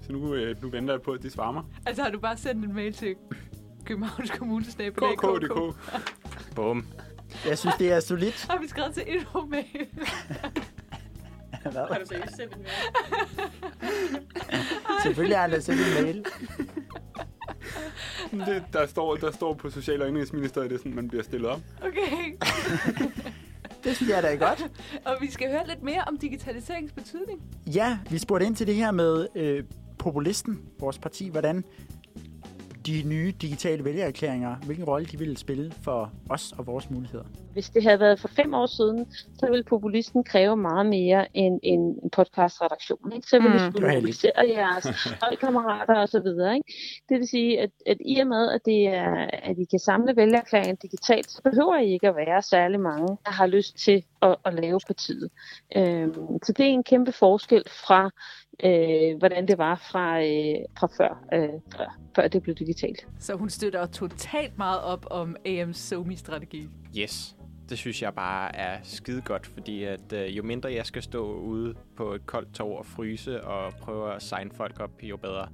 Så 0.00 0.12
nu, 0.12 0.34
øh, 0.34 0.62
nu 0.62 0.68
venter 0.70 0.94
jeg 0.94 1.02
på, 1.02 1.10
at 1.12 1.22
de 1.22 1.30
svarer 1.30 1.52
mig. 1.52 1.62
Altså 1.86 2.02
har 2.02 2.10
du 2.10 2.18
bare 2.18 2.36
sendt 2.36 2.64
en 2.64 2.74
mail 2.74 2.92
til 2.92 3.14
Københavns 3.84 4.30
Kommune 4.30 4.64
KK.dk. 4.64 5.76
Bum. 6.56 6.86
Jeg 7.46 7.58
synes, 7.58 7.74
det 7.74 7.92
er 7.92 8.00
solidt. 8.00 8.46
Har 8.50 8.58
vi 8.58 8.68
skrevet 8.68 8.94
til 8.94 9.02
info 9.06 9.40
mail? 9.40 9.86
Hvad? 11.72 11.82
Har 11.92 11.98
du 11.98 12.06
seriøst 12.06 12.36
sendt 12.36 12.54
en 12.54 12.62
mail? 12.62 14.20
Selvfølgelig 15.02 15.36
har 15.36 15.42
han 15.42 15.50
da 15.50 15.60
sendt 15.60 15.80
en 15.80 16.04
mail. 16.04 16.24
Det, 18.46 18.64
der, 18.72 18.86
står, 18.86 19.16
der 19.16 19.30
står 19.32 19.54
på 19.54 19.70
Social- 19.70 20.02
og 20.02 20.08
Indrigsministeriet, 20.08 20.70
det 20.70 20.76
er 20.76 20.78
sådan, 20.80 20.94
man 20.94 21.08
bliver 21.08 21.22
stillet 21.22 21.50
op. 21.50 21.60
Okay. 21.82 22.34
Det 23.84 23.96
synes 23.96 24.10
jeg 24.10 24.22
da 24.22 24.32
er 24.32 24.36
godt. 24.36 24.70
Og 25.04 25.16
vi 25.20 25.30
skal 25.30 25.50
høre 25.50 25.66
lidt 25.66 25.82
mere 25.82 26.02
om 26.06 26.18
digitaliseringens 26.18 26.92
betydning. 26.92 27.42
Ja, 27.74 27.98
vi 28.10 28.18
spurgte 28.18 28.46
ind 28.46 28.56
til 28.56 28.66
det 28.66 28.74
her 28.74 28.90
med 28.90 29.26
øh, 29.34 29.64
populisten, 29.98 30.62
vores 30.80 30.98
parti, 30.98 31.28
hvordan 31.28 31.64
de 32.86 33.02
nye 33.06 33.32
digitale 33.42 33.84
vælgererklæringer, 33.84 34.56
hvilken 34.56 34.84
rolle 34.84 35.06
de 35.06 35.18
ville 35.18 35.36
spille 35.36 35.72
for 35.82 36.12
os 36.30 36.52
og 36.58 36.66
vores 36.66 36.90
muligheder. 36.90 37.24
Hvis 37.52 37.70
det 37.70 37.82
havde 37.82 38.00
været 38.00 38.20
for 38.20 38.28
fem 38.28 38.54
år 38.54 38.66
siden, 38.66 39.06
så 39.38 39.46
ville 39.50 39.64
populisten 39.64 40.24
kræve 40.24 40.56
meget 40.56 40.86
mere 40.86 41.36
end 41.36 41.60
en 41.62 41.80
en 41.80 42.10
podcastredaktion. 42.10 43.12
Ikke? 43.14 43.26
Så 43.28 43.38
ville 43.38 43.66
Mm. 43.66 43.70
skulle 43.72 43.94
mobilisere 43.94 44.32
jeres 44.48 44.84
holdkammerater 45.22 45.94
og 45.94 46.08
så 46.08 46.20
videre. 46.20 46.54
Ikke? 46.54 46.72
Det 47.08 47.18
vil 47.18 47.28
sige, 47.28 47.60
at, 47.60 47.70
at 47.86 47.96
i 48.06 48.18
og 48.20 48.26
med, 48.26 48.50
at, 48.52 48.60
det 48.64 48.86
er, 48.86 49.26
at 49.32 49.58
I 49.58 49.64
kan 49.70 49.78
samle 49.78 50.16
vælgererklæringer 50.16 50.74
digitalt, 50.82 51.30
så 51.30 51.42
behøver 51.42 51.76
I 51.78 51.92
ikke 51.92 52.08
at 52.08 52.16
være 52.16 52.42
særlig 52.42 52.80
mange, 52.80 53.08
der 53.26 53.30
har 53.30 53.46
lyst 53.46 53.76
til 53.84 54.04
at, 54.22 54.36
at 54.44 54.54
lave 54.54 54.80
partiet. 54.86 55.30
Øhm, 55.76 56.14
så 56.42 56.52
det 56.56 56.66
er 56.66 56.70
en 56.70 56.84
kæmpe 56.84 57.12
forskel 57.12 57.62
fra, 57.86 58.10
øh, 58.64 59.18
hvordan 59.18 59.48
det 59.48 59.58
var 59.58 59.74
fra, 59.74 60.22
øh, 60.22 60.56
fra 60.78 60.88
før, 60.98 61.24
øh, 61.32 61.60
før, 61.76 61.98
før 62.16 62.28
det 62.28 62.42
blev 62.42 62.54
digitalt. 62.54 63.06
Så 63.18 63.34
hun 63.34 63.50
støtter 63.50 63.86
totalt 63.86 64.58
meget 64.58 64.80
op 64.82 65.06
om 65.10 65.36
AM's 65.48 65.72
SoMe-strategi. 65.72 66.68
Yes. 66.98 67.36
Det 67.68 67.78
synes 67.78 68.02
jeg 68.02 68.14
bare 68.14 68.56
er 68.56 68.78
skide 68.82 69.22
godt, 69.22 69.46
fordi 69.46 69.84
at 69.84 70.12
øh, 70.12 70.36
jo 70.36 70.42
mindre 70.42 70.72
jeg 70.72 70.86
skal 70.86 71.02
stå 71.02 71.32
ude 71.32 71.74
på 71.96 72.12
et 72.12 72.26
koldt 72.26 72.54
tog 72.54 72.78
og 72.78 72.86
fryse 72.86 73.44
og 73.44 73.72
prøve 73.80 74.14
at 74.14 74.22
signe 74.22 74.50
folk 74.50 74.80
op, 74.80 74.90
jo 75.02 75.16
bedre. 75.16 75.48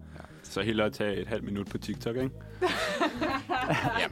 Så 0.51 0.61
hellere 0.61 0.91
tage 0.91 1.17
et 1.17 1.27
halvt 1.27 1.45
minut 1.45 1.69
på 1.69 1.79
TikTok, 1.79 2.17
ikke? 2.17 2.31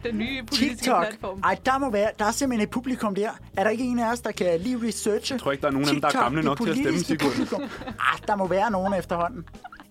Den 0.05 0.19
nye 0.19 0.43
politiske 0.43 0.77
TikTok. 0.77 1.07
platform. 1.07 1.41
Ej, 1.45 1.59
der 1.67 1.79
må 1.79 1.91
være, 1.91 2.11
der 2.19 2.25
er 2.25 2.31
simpelthen 2.31 2.69
et 2.69 2.71
publikum 2.71 3.15
der. 3.15 3.31
Er 3.57 3.65
der 3.65 3.71
ikke 3.71 3.85
en 3.85 3.99
af 3.99 4.13
os, 4.13 4.21
der 4.21 4.33
kan 4.33 4.61
lige 4.61 4.79
researche 4.89 5.33
Jeg 5.35 5.41
tror 5.41 5.53
ikke, 5.53 5.63
der 5.63 5.69
er 5.69 5.73
nogen 5.73 5.89
af 5.89 5.93
dem, 5.93 6.01
der 6.01 6.09
er 6.09 6.11
TikTok, 6.11 6.25
gamle 6.25 6.43
nok 6.43 6.61
til 6.61 6.71
at 6.71 6.77
stemme, 7.01 7.31
publikum? 7.31 7.63
Ah, 7.87 8.19
der 8.27 8.37
må 8.37 8.47
være 8.47 8.71
nogen 8.71 8.95
efterhånden. 8.95 9.45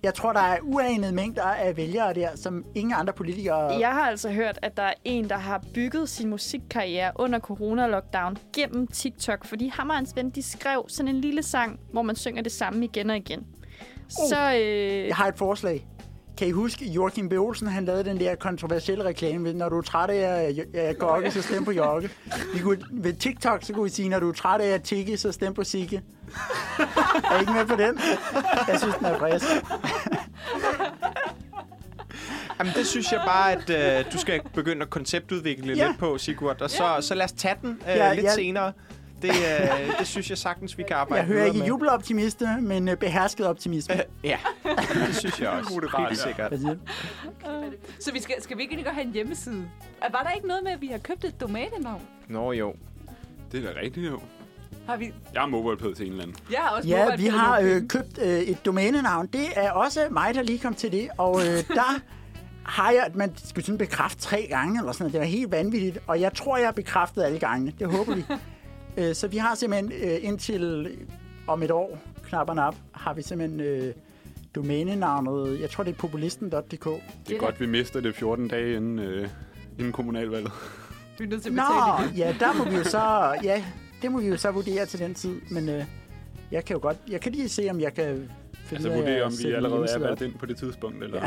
Jeg 0.03 0.13
tror, 0.13 0.33
der 0.33 0.39
er 0.39 0.57
uanede 0.61 1.11
mængder 1.11 1.43
af 1.43 1.77
vælgere 1.77 2.13
der, 2.13 2.29
som 2.35 2.65
ingen 2.75 2.93
andre 2.93 3.13
politikere... 3.13 3.79
Jeg 3.79 3.89
har 3.89 4.01
altså 4.01 4.29
hørt, 4.29 4.59
at 4.61 4.77
der 4.77 4.83
er 4.83 4.93
en, 5.05 5.29
der 5.29 5.37
har 5.37 5.63
bygget 5.73 6.09
sin 6.09 6.29
musikkarriere 6.29 7.11
under 7.15 7.39
corona-lockdown 7.39 8.35
gennem 8.53 8.87
TikTok, 8.87 9.45
fordi 9.45 9.67
ham 9.67 9.89
og 9.89 9.95
hans 9.95 10.15
ven, 10.15 10.29
de 10.29 10.43
skrev 10.43 10.85
sådan 10.87 11.15
en 11.15 11.21
lille 11.21 11.43
sang, 11.43 11.79
hvor 11.91 12.01
man 12.01 12.15
synger 12.15 12.41
det 12.41 12.51
samme 12.51 12.85
igen 12.85 13.09
og 13.09 13.17
igen. 13.17 13.47
Så 14.09 14.53
øh, 14.61 15.07
Jeg 15.07 15.15
har 15.15 15.27
et 15.27 15.37
forslag. 15.37 15.87
Kan 16.37 16.47
I 16.47 16.51
huske, 16.51 16.85
Joachim 16.85 17.29
B. 17.29 17.33
Olsen, 17.33 17.67
han 17.67 17.85
lavede 17.85 18.03
den 18.03 18.19
der 18.19 18.35
kontroversielle 18.35 19.03
reklame, 19.03 19.39
med, 19.39 19.53
når 19.53 19.69
du 19.69 19.77
er 19.77 19.81
træt 19.81 20.09
af 20.09 20.15
at 20.75 20.75
at 20.75 20.97
gokke, 20.97 21.31
så 21.31 21.41
stem 21.41 21.65
på 21.65 21.71
Jokke. 21.71 22.09
Vi 22.53 22.59
kunne, 22.59 22.77
ved 22.91 23.13
TikTok, 23.13 23.63
så 23.63 23.73
kunne 23.73 23.83
vi 23.83 23.89
sige, 23.89 24.09
når 24.09 24.19
du 24.19 24.29
er 24.29 24.33
træt 24.33 24.61
af 24.61 24.67
at 24.67 24.83
tikke, 24.83 25.17
så 25.17 25.31
stem 25.31 25.53
på 25.53 25.63
Sigge. 25.63 26.01
er 27.31 27.37
I 27.37 27.39
ikke 27.39 27.53
med 27.53 27.65
på 27.65 27.75
den? 27.75 27.99
Jeg 28.67 28.79
synes, 28.79 28.95
den 28.95 29.05
er 29.05 29.17
frisk. 29.19 29.45
Jamen, 32.59 32.73
det 32.73 32.87
synes 32.87 33.11
jeg 33.11 33.21
bare, 33.27 33.51
at 33.51 33.69
øh, 34.05 34.13
du 34.13 34.17
skal 34.17 34.41
begynde 34.53 34.81
at 34.81 34.89
konceptudvikle 34.89 35.73
Ja. 35.73 35.87
lidt 35.87 35.99
på, 35.99 36.17
Sigurd. 36.17 36.61
Og 36.61 36.69
så, 36.69 36.97
så 37.01 37.15
lad 37.15 37.25
os 37.25 37.31
tage 37.31 37.55
den 37.61 37.69
øh, 37.89 37.95
Ja, 37.95 38.13
lidt 38.13 38.25
ja. 38.25 38.33
senere. 38.35 38.73
Det, 39.21 39.29
øh, 39.29 39.99
det 39.99 40.07
synes 40.07 40.29
jeg 40.29 40.37
sagtens, 40.37 40.77
vi 40.77 40.83
kan 40.87 40.95
arbejde 40.97 41.19
Jeg 41.21 41.27
hører 41.27 41.45
ikke 41.45 41.57
med. 41.57 41.67
jubeloptimiste, 41.67 42.47
men 42.61 42.87
øh, 42.87 42.97
behersket 42.97 43.47
optimisme. 43.47 43.95
Ja, 44.23 44.37
det 45.07 45.15
synes 45.15 45.41
jeg 45.41 45.49
også. 45.49 45.73
Helt 45.97 46.09
ja. 46.09 46.15
sikkert. 46.27 46.47
Hvad 46.49 46.59
siger 46.59 46.73
du? 46.73 46.79
Så 47.99 48.11
vi 48.13 48.21
skal, 48.21 48.35
skal 48.41 48.57
vi 48.57 48.61
ikke 48.61 48.73
lige 48.75 48.83
godt 48.85 48.95
have 48.95 49.05
en 49.07 49.13
hjemmeside? 49.13 49.69
Var 50.11 50.23
der 50.23 50.31
ikke 50.31 50.47
noget 50.47 50.63
med, 50.63 50.71
at 50.71 50.81
vi 50.81 50.87
har 50.87 50.97
købt 50.97 51.23
et 51.25 51.41
domænenavn? 51.41 52.01
Nå 52.27 52.51
jo. 52.51 52.73
Det 53.51 53.65
er 53.65 53.73
da 53.73 53.79
rigtigt, 53.79 54.05
jo. 54.11 54.19
Har 54.87 54.97
vi? 54.97 55.13
Jeg 55.33 55.43
er 55.43 55.47
mobile 55.47 55.95
til 55.95 56.05
en 56.05 56.11
eller 56.11 56.23
anden. 56.23 56.37
Jeg 56.51 56.59
har 56.59 56.69
også 56.69 56.89
Ja, 56.89 57.15
vi 57.15 57.25
har 57.27 57.59
øh, 57.59 57.87
købt 57.87 58.17
øh, 58.21 58.27
et 58.39 58.65
domænenavn. 58.65 59.27
Det 59.27 59.45
er 59.55 59.71
også 59.71 59.99
mig, 60.11 60.35
der 60.35 60.41
lige 60.41 60.59
kom 60.59 60.73
til 60.75 60.91
det. 60.91 61.09
Og 61.17 61.39
øh, 61.39 61.63
der 61.67 61.99
har 62.63 62.91
jeg... 62.91 63.11
Man 63.13 63.33
skulle 63.45 63.65
sådan 63.65 63.77
bekræfte 63.77 64.21
tre 64.21 64.47
gange 64.49 64.79
eller 64.79 64.91
sådan 64.91 65.03
noget. 65.03 65.13
Det 65.13 65.19
var 65.21 65.25
helt 65.27 65.51
vanvittigt. 65.51 65.99
Og 66.07 66.21
jeg 66.21 66.33
tror, 66.33 66.57
jeg 66.57 66.67
har 66.67 66.71
bekræftet 66.71 67.23
alle 67.23 67.39
gangene. 67.39 67.73
Det 67.79 67.87
håber 67.91 68.15
vi. 68.15 68.25
Øh, 68.97 69.15
så 69.15 69.27
vi 69.27 69.37
har 69.37 69.55
simpelthen 69.55 69.91
øh, 69.91 70.17
indtil 70.21 70.97
om 71.47 71.63
et 71.63 71.71
år, 71.71 71.99
knap 72.23 72.49
og 72.49 72.55
nap, 72.55 72.75
har 72.91 73.13
vi 73.13 73.21
simpelthen 73.21 73.59
øh, 73.59 73.93
domænenavnet. 74.55 75.61
Jeg 75.61 75.69
tror, 75.69 75.83
det 75.83 75.91
er 75.91 75.97
populisten.dk. 75.97 76.85
Det 77.27 77.35
er 77.35 77.39
godt, 77.39 77.59
vi 77.59 77.65
mister 77.65 78.01
det 78.01 78.15
14 78.15 78.47
dage 78.47 78.75
inden, 78.75 78.99
øh, 78.99 79.29
inden 79.79 79.93
kommunalvalget. 79.93 80.51
Vi 81.19 81.23
er 81.23 81.29
nødt 81.29 81.41
til 81.41 81.49
at 81.49 81.55
Nå, 81.55 81.63
det. 81.63 82.17
ja, 82.17 82.35
der 82.39 82.53
må 82.53 82.69
vi 82.69 82.75
jo 82.75 82.83
så... 82.83 83.35
Ja, 83.43 83.63
det 84.01 84.11
må 84.11 84.19
vi 84.19 84.27
jo 84.27 84.37
så 84.37 84.51
vurdere 84.51 84.85
til 84.85 84.99
den 84.99 85.13
tid. 85.13 85.41
Men 85.51 85.69
øh, 85.69 85.85
jeg 86.51 86.65
kan 86.65 86.73
jo 86.73 86.81
godt... 86.81 86.97
Jeg 87.09 87.21
kan 87.21 87.31
lige 87.31 87.49
se, 87.49 87.67
om 87.69 87.79
jeg 87.79 87.93
kan 87.93 88.29
Altså 88.75 88.89
af 88.89 88.97
vurdere, 88.97 89.15
at 89.15 89.23
om 89.23 89.31
vi 89.43 89.51
allerede 89.51 89.85
er 89.95 89.99
valgt 89.99 90.21
ind 90.21 90.33
på 90.33 90.45
det 90.45 90.57
tidspunkt. 90.57 91.03
Eller? 91.03 91.21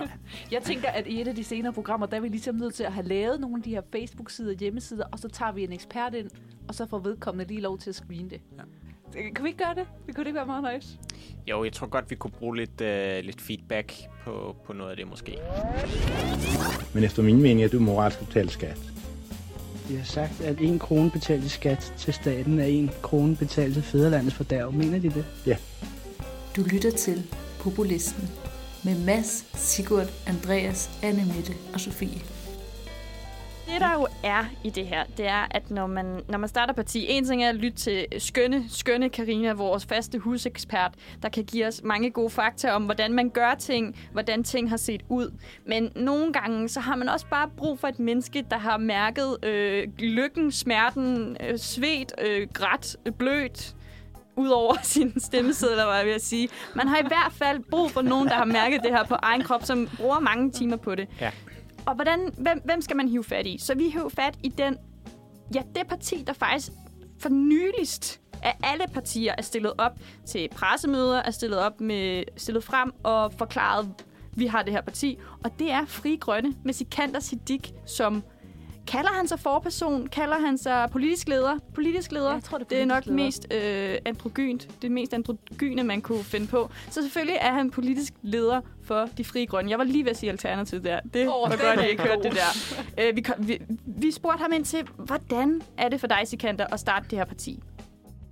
Jeg 0.52 0.62
tænker, 0.62 0.88
at 0.88 1.06
i 1.06 1.20
et 1.20 1.28
af 1.28 1.34
de 1.34 1.44
senere 1.44 1.72
programmer, 1.72 2.06
der 2.06 2.16
er 2.16 2.20
vi 2.20 2.28
ligesom 2.28 2.54
nødt 2.54 2.74
til 2.74 2.84
at 2.84 2.92
have 2.92 3.06
lavet 3.06 3.40
nogle 3.40 3.56
af 3.56 3.62
de 3.62 3.70
her 3.70 3.82
Facebook-sider, 3.92 4.52
hjemmesider, 4.52 5.04
og 5.12 5.18
så 5.18 5.28
tager 5.28 5.52
vi 5.52 5.64
en 5.64 5.72
ekspert 5.72 6.14
ind, 6.14 6.30
og 6.68 6.74
så 6.74 6.86
får 6.86 6.98
vedkommende 6.98 7.48
lige 7.48 7.60
lov 7.60 7.78
til 7.78 7.90
at 7.90 7.94
screene 7.94 8.30
det. 8.30 8.40
Ja. 8.58 8.62
Kan 9.34 9.44
vi 9.44 9.48
ikke 9.48 9.64
gøre 9.64 9.74
det? 9.74 9.86
Det 10.06 10.14
kunne 10.14 10.24
det 10.24 10.28
ikke 10.28 10.36
være 10.36 10.46
meget 10.46 10.74
nice? 10.74 10.98
Jo, 11.46 11.64
jeg 11.64 11.72
tror 11.72 11.86
godt, 11.86 12.10
vi 12.10 12.14
kunne 12.14 12.30
bruge 12.30 12.56
lidt, 12.56 12.80
øh, 12.80 13.24
lidt 13.24 13.40
feedback 13.40 13.94
på, 14.24 14.56
på 14.66 14.72
noget 14.72 14.90
af 14.90 14.96
det 14.96 15.08
måske. 15.08 15.38
Men 16.94 17.04
efter 17.04 17.22
min 17.22 17.42
mening 17.42 17.62
er 17.62 17.68
du 17.68 17.80
moralsk 17.80 18.20
at 18.20 18.26
betale 18.26 18.50
skat. 18.50 18.78
De 19.88 19.96
har 19.96 20.04
sagt, 20.04 20.40
at 20.40 20.60
en 20.60 20.78
krone 20.78 21.10
betalt 21.10 21.44
i 21.44 21.48
skat 21.48 21.94
til 21.96 22.14
staten 22.14 22.58
er 22.58 22.64
en 22.64 22.90
krone 23.02 23.36
betalt 23.36 23.74
til 23.74 23.82
fædrelandets 23.82 24.34
fordærv. 24.34 24.72
Mener 24.72 24.98
de 24.98 25.10
det? 25.10 25.24
Du 26.56 26.62
lytter 26.62 26.90
til 26.90 27.34
Populisten 27.60 28.28
med 28.84 29.04
Mads, 29.04 29.46
Sigurd, 29.54 30.06
Andreas, 30.26 30.90
Anne 31.02 31.24
Mette 31.26 31.52
og 31.74 31.80
Sofie. 31.80 32.20
Det, 33.66 33.80
der 33.80 33.92
jo 33.92 34.06
er 34.24 34.44
i 34.64 34.70
det 34.70 34.86
her, 34.86 35.04
det 35.16 35.26
er, 35.26 35.46
at 35.50 35.70
når 35.70 35.86
man, 35.86 36.20
når 36.28 36.38
man 36.38 36.48
starter 36.48 36.74
parti, 36.74 37.06
en 37.08 37.24
ting 37.24 37.44
er 37.44 37.48
at 37.48 37.54
lytte 37.54 37.78
til 37.78 38.06
skønne, 38.18 38.64
skønne 38.68 39.08
Karina, 39.08 39.52
vores 39.52 39.86
faste 39.86 40.18
husekspert, 40.18 40.94
der 41.22 41.28
kan 41.28 41.44
give 41.44 41.66
os 41.66 41.82
mange 41.84 42.10
gode 42.10 42.30
fakta 42.30 42.70
om, 42.70 42.84
hvordan 42.84 43.12
man 43.12 43.30
gør 43.30 43.54
ting, 43.58 43.96
hvordan 44.12 44.44
ting 44.44 44.70
har 44.70 44.76
set 44.76 45.02
ud. 45.08 45.32
Men 45.66 45.92
nogle 45.96 46.32
gange, 46.32 46.68
så 46.68 46.80
har 46.80 46.96
man 46.96 47.08
også 47.08 47.26
bare 47.30 47.50
brug 47.56 47.78
for 47.78 47.88
et 47.88 47.98
menneske, 47.98 48.44
der 48.50 48.58
har 48.58 48.76
mærket 48.76 49.44
øh, 49.44 49.88
lykken, 49.98 50.52
smerten, 50.52 51.36
øh, 51.40 51.58
svedt, 51.58 52.12
øh, 52.22 52.48
grædt, 52.52 52.96
øh, 53.06 53.12
blødt, 53.12 53.74
ud 54.42 54.48
over 54.48 54.74
sin 54.94 55.20
stemmeseddel, 55.20 55.76
var 55.76 55.96
jeg 55.96 56.06
ved 56.06 56.12
at 56.12 56.24
sige. 56.24 56.48
Man 56.74 56.88
har 56.88 56.98
i 56.98 57.06
hvert 57.06 57.32
fald 57.32 57.60
brug 57.70 57.90
for 57.90 58.02
nogen, 58.02 58.28
der 58.28 58.34
har 58.34 58.44
mærket 58.44 58.80
det 58.82 58.90
her 58.90 59.04
på 59.04 59.14
egen 59.14 59.42
krop, 59.42 59.64
som 59.64 59.88
bruger 59.96 60.20
mange 60.20 60.50
timer 60.50 60.76
på 60.76 60.94
det. 60.94 61.08
Ja. 61.20 61.30
Og 61.86 61.94
hvordan, 61.94 62.34
hvem, 62.38 62.60
hvem 62.64 62.80
skal 62.80 62.96
man 62.96 63.08
hive 63.08 63.24
fat 63.24 63.46
i? 63.46 63.58
Så 63.58 63.74
vi 63.74 63.88
hiver 63.88 64.08
fat 64.08 64.34
i 64.42 64.48
den, 64.48 64.76
ja, 65.54 65.62
det 65.74 65.86
parti, 65.88 66.24
der 66.26 66.32
faktisk 66.32 66.72
for 67.20 67.28
nyligst 67.28 68.20
af 68.42 68.56
alle 68.62 68.84
partier 68.94 69.34
er 69.38 69.42
stillet 69.42 69.72
op 69.78 69.92
til 70.26 70.48
pressemøder, 70.48 71.22
er 71.22 71.30
stillet 71.30 71.58
op 71.58 71.80
med 71.80 72.24
stillet 72.36 72.64
frem 72.64 72.92
og 73.02 73.32
forklaret, 73.32 73.90
vi 74.36 74.46
har 74.46 74.62
det 74.62 74.72
her 74.72 74.80
parti. 74.80 75.18
Og 75.44 75.50
det 75.58 75.70
er 75.70 75.86
Fri 75.86 76.16
Grønne 76.20 76.54
med 76.64 76.74
Sikander 76.74 77.20
Siddiq 77.20 77.70
som 77.86 78.22
Kalder 78.86 79.10
han 79.10 79.28
sig 79.28 79.40
forperson? 79.40 80.06
Kalder 80.06 80.38
han 80.38 80.58
sig 80.58 80.88
politisk 80.92 81.28
leder? 81.28 81.58
Politisk 81.74 82.12
leder? 82.12 82.32
Jeg 82.32 82.42
tror, 82.42 82.58
det 82.58 82.64
er 82.64 82.68
det 82.68 82.80
er 82.80 82.84
nok 82.84 83.04
politisk 83.04 83.38
mest 83.48 83.52
øh, 83.52 83.98
androgynt. 84.04 84.68
Det 84.82 84.90
mest 84.90 85.14
androgyne, 85.14 85.84
man 85.84 86.00
kunne 86.00 86.24
finde 86.24 86.46
på. 86.46 86.70
Så 86.90 87.02
selvfølgelig 87.02 87.36
er 87.40 87.52
han 87.52 87.70
politisk 87.70 88.12
leder 88.22 88.60
for 88.84 89.08
de 89.18 89.24
frie 89.24 89.46
grønne. 89.46 89.70
Jeg 89.70 89.78
var 89.78 89.84
lige 89.84 90.04
ved 90.04 90.10
at 90.10 90.16
sige 90.16 90.30
alternativ 90.30 90.82
der. 90.82 91.00
Det 91.00 91.28
oh, 91.28 91.50
var 91.50 91.56
godt, 91.56 91.80
jeg 91.80 91.90
ikke 91.90 92.02
hørte 92.02 92.22
det 92.22 92.32
der. 92.32 92.78
Øh, 92.98 93.16
vi, 93.16 93.20
kom, 93.20 93.48
vi, 93.48 93.58
vi 93.86 94.10
spurgte 94.10 94.42
ham 94.42 94.52
ind 94.52 94.64
til, 94.64 94.88
hvordan 94.96 95.62
er 95.78 95.88
det 95.88 96.00
for 96.00 96.06
dig, 96.06 96.20
Sikander, 96.24 96.66
at 96.66 96.80
starte 96.80 97.06
det 97.10 97.18
her 97.18 97.24
parti? 97.24 97.62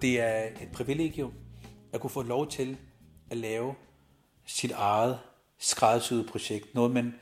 Det 0.02 0.20
er 0.20 0.42
et 0.62 0.68
privilegium 0.72 1.32
at 1.92 2.00
kunne 2.00 2.10
få 2.10 2.22
lov 2.22 2.48
til 2.48 2.76
at 3.30 3.36
lave 3.36 3.74
sit 4.46 4.70
eget 4.70 5.18
skræddersyede 5.58 6.24
projekt. 6.24 6.74
Noget, 6.74 6.90
man 6.90 7.14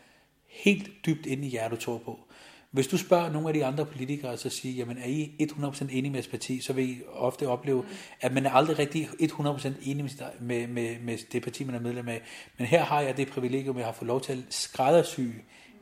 helt 0.46 0.90
dybt 1.06 1.26
inde 1.26 1.46
i 1.46 1.50
hjertet 1.50 1.78
tror 1.78 1.98
på. 1.98 2.18
Hvis 2.70 2.86
du 2.86 2.98
spørger 2.98 3.32
nogle 3.32 3.48
af 3.48 3.54
de 3.54 3.64
andre 3.64 3.86
politikere, 3.86 4.36
så 4.36 4.50
siger, 4.50 4.74
jamen 4.74 4.98
er 4.98 5.06
I 5.06 5.48
100% 5.52 5.82
enige 5.82 6.02
med 6.02 6.18
jeres 6.18 6.28
parti, 6.28 6.60
så 6.60 6.72
vil 6.72 6.90
I 6.90 7.02
ofte 7.12 7.48
opleve, 7.48 7.84
at 8.20 8.32
man 8.32 8.46
er 8.46 8.50
aldrig 8.50 8.78
rigtig 8.78 9.08
100% 9.22 9.68
enig 9.82 10.04
med, 10.04 10.10
med, 10.40 10.66
med, 10.66 10.96
med 11.00 11.18
det 11.32 11.42
parti, 11.42 11.64
man 11.64 11.74
er 11.74 11.80
medlem 11.80 12.08
af. 12.08 12.22
Men 12.58 12.66
her 12.66 12.84
har 12.84 13.00
jeg 13.00 13.16
det 13.16 13.28
privilegium, 13.28 13.76
at 13.76 13.80
jeg 13.80 13.86
har 13.86 13.92
fået 13.92 14.06
lov 14.06 14.20
til 14.20 14.32
at 14.32 14.38
skræddersy 14.50 15.20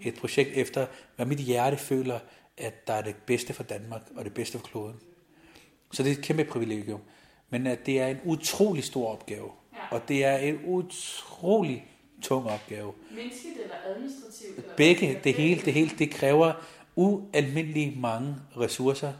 et 0.00 0.14
projekt 0.14 0.50
efter, 0.54 0.86
hvad 1.16 1.26
mit 1.26 1.38
hjerte 1.38 1.76
føler, 1.76 2.18
at 2.56 2.86
der 2.86 2.92
er 2.92 3.02
det 3.02 3.16
bedste 3.26 3.52
for 3.52 3.62
Danmark 3.62 4.02
og 4.16 4.24
det 4.24 4.34
bedste 4.34 4.58
for 4.58 4.66
kloden. 4.66 4.96
Så 5.92 6.02
det 6.02 6.12
er 6.12 6.16
et 6.16 6.24
kæmpe 6.24 6.44
privilegium. 6.44 7.00
Men 7.50 7.66
at 7.66 7.86
det 7.86 8.00
er 8.00 8.06
en 8.06 8.18
utrolig 8.24 8.84
stor 8.84 9.12
opgave. 9.12 9.50
Og 9.90 10.08
det 10.08 10.24
er 10.24 10.36
en 10.36 10.58
utrolig 10.64 11.86
tung 12.22 12.46
opgave. 12.46 12.92
Menneskeligt 13.10 13.58
eller 13.62 13.76
administrativt? 13.86 14.56
Eller 14.56 14.74
Begge, 14.76 15.20
det 15.24 15.34
hele, 15.34 15.60
det 15.60 15.72
hele, 15.72 15.90
det 15.98 16.10
kræver 16.10 16.52
ualmindeligt 16.96 18.00
mange 18.00 18.36
ressourcer. 18.60 19.12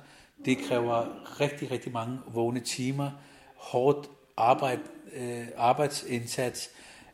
Det 0.44 0.58
kræver 0.58 1.06
rigtig, 1.40 1.70
rigtig 1.70 1.92
mange 1.92 2.18
vågne 2.26 2.60
timer, 2.60 3.10
hårdt 3.56 4.10
arbejde, 4.36 4.82
øh, 5.12 5.46
arbejdsindsats. 5.56 6.70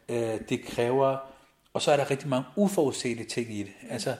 Øh, 0.08 0.40
det 0.48 0.64
kræver, 0.64 1.16
og 1.72 1.82
så 1.82 1.92
er 1.92 1.96
der 1.96 2.10
rigtig 2.10 2.28
mange 2.28 2.44
uforudsete 2.56 3.24
ting 3.24 3.54
i 3.54 3.62
det. 3.62 3.72
Altså, 3.90 4.16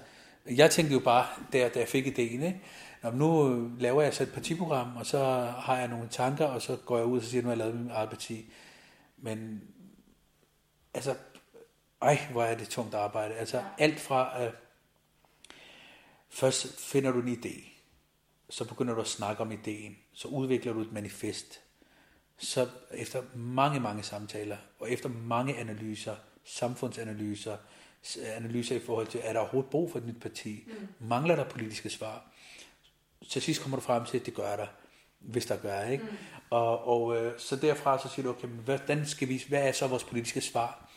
jeg 0.50 0.70
tænkte 0.70 0.94
jo 0.94 1.00
bare, 1.00 1.26
der, 1.52 1.68
da 1.68 1.78
jeg 1.78 1.88
fik 1.88 2.07
idéen, 2.07 2.44
ikke? 2.44 2.61
Nå, 3.02 3.11
nu 3.11 3.61
laver 3.78 4.02
jeg 4.02 4.14
så 4.14 4.22
et 4.22 4.33
partiprogram, 4.33 4.96
og 4.96 5.07
så 5.07 5.24
har 5.59 5.78
jeg 5.78 5.88
nogle 5.88 6.09
tanker, 6.09 6.44
og 6.44 6.62
så 6.62 6.76
går 6.76 6.96
jeg 6.96 7.07
ud 7.07 7.18
og 7.18 7.24
siger, 7.24 7.42
nu 7.42 7.48
har 7.48 7.52
jeg 7.52 7.59
lavet 7.59 7.81
mit 7.81 7.92
eget 7.92 8.09
parti. 8.11 8.52
Men 9.18 9.62
altså, 10.94 11.14
ej, 12.02 12.18
hvor 12.33 12.42
er 12.42 12.57
det 12.57 12.68
tungt 12.68 12.94
arbejde. 12.94 13.35
Altså 13.35 13.62
alt 13.78 14.00
fra, 14.00 14.44
øh, 14.44 14.52
først 16.33 16.81
finder 16.81 17.12
du 17.12 17.21
en 17.21 17.29
idé, 17.29 17.68
så 18.51 18.64
begynder 18.64 18.95
du 18.95 19.01
at 19.01 19.07
snakke 19.07 19.42
om 19.42 19.53
ideen, 19.53 19.97
så 20.12 20.29
udvikler 20.29 20.73
du 20.73 20.81
et 20.81 20.92
manifest. 20.92 21.61
Så 22.38 22.68
efter 22.95 23.23
mange, 23.35 23.81
mange 23.81 24.03
samtaler, 24.03 24.57
og 24.81 24.90
efter 24.90 25.09
mange 25.09 25.57
analyser, 25.57 26.16
samfundsanalyser, 26.45 27.57
analyser 28.25 28.77
i 28.77 28.81
forhold 28.81 29.07
til, 29.07 29.21
er 29.25 29.33
der 29.33 29.40
overhovedet 29.40 29.71
brug 29.71 29.92
for 29.92 29.99
et 29.99 30.07
nyt 30.07 30.21
parti? 30.21 30.64
Mm. 30.66 31.07
Mangler 31.09 31.37
der 31.37 31.45
politiske 31.45 31.90
svar? 31.90 32.25
Til 33.31 33.42
sidst 33.42 33.62
kommer 33.62 33.77
du 33.77 33.83
frem 33.83 34.05
til, 34.05 34.18
at 34.18 34.27
det 34.27 34.35
gør 34.35 34.57
der, 34.57 34.66
hvis 35.18 35.47
der 35.47 35.57
gør, 35.57 35.83
ikke? 35.83 36.05
Mm. 36.05 36.16
Og, 36.51 36.85
og 36.85 37.16
øh, 37.16 37.38
så 37.38 37.57
derfra 37.57 37.99
så 37.99 38.09
siger 38.09 38.23
du, 38.23 38.31
okay, 38.31 38.49
hvordan 38.49 39.07
skal 39.07 39.29
vi, 39.29 39.45
hvad 39.49 39.68
er 39.68 39.73
så 39.73 39.87
vores 39.87 40.05
politiske 40.05 40.40
svar? 40.40 40.90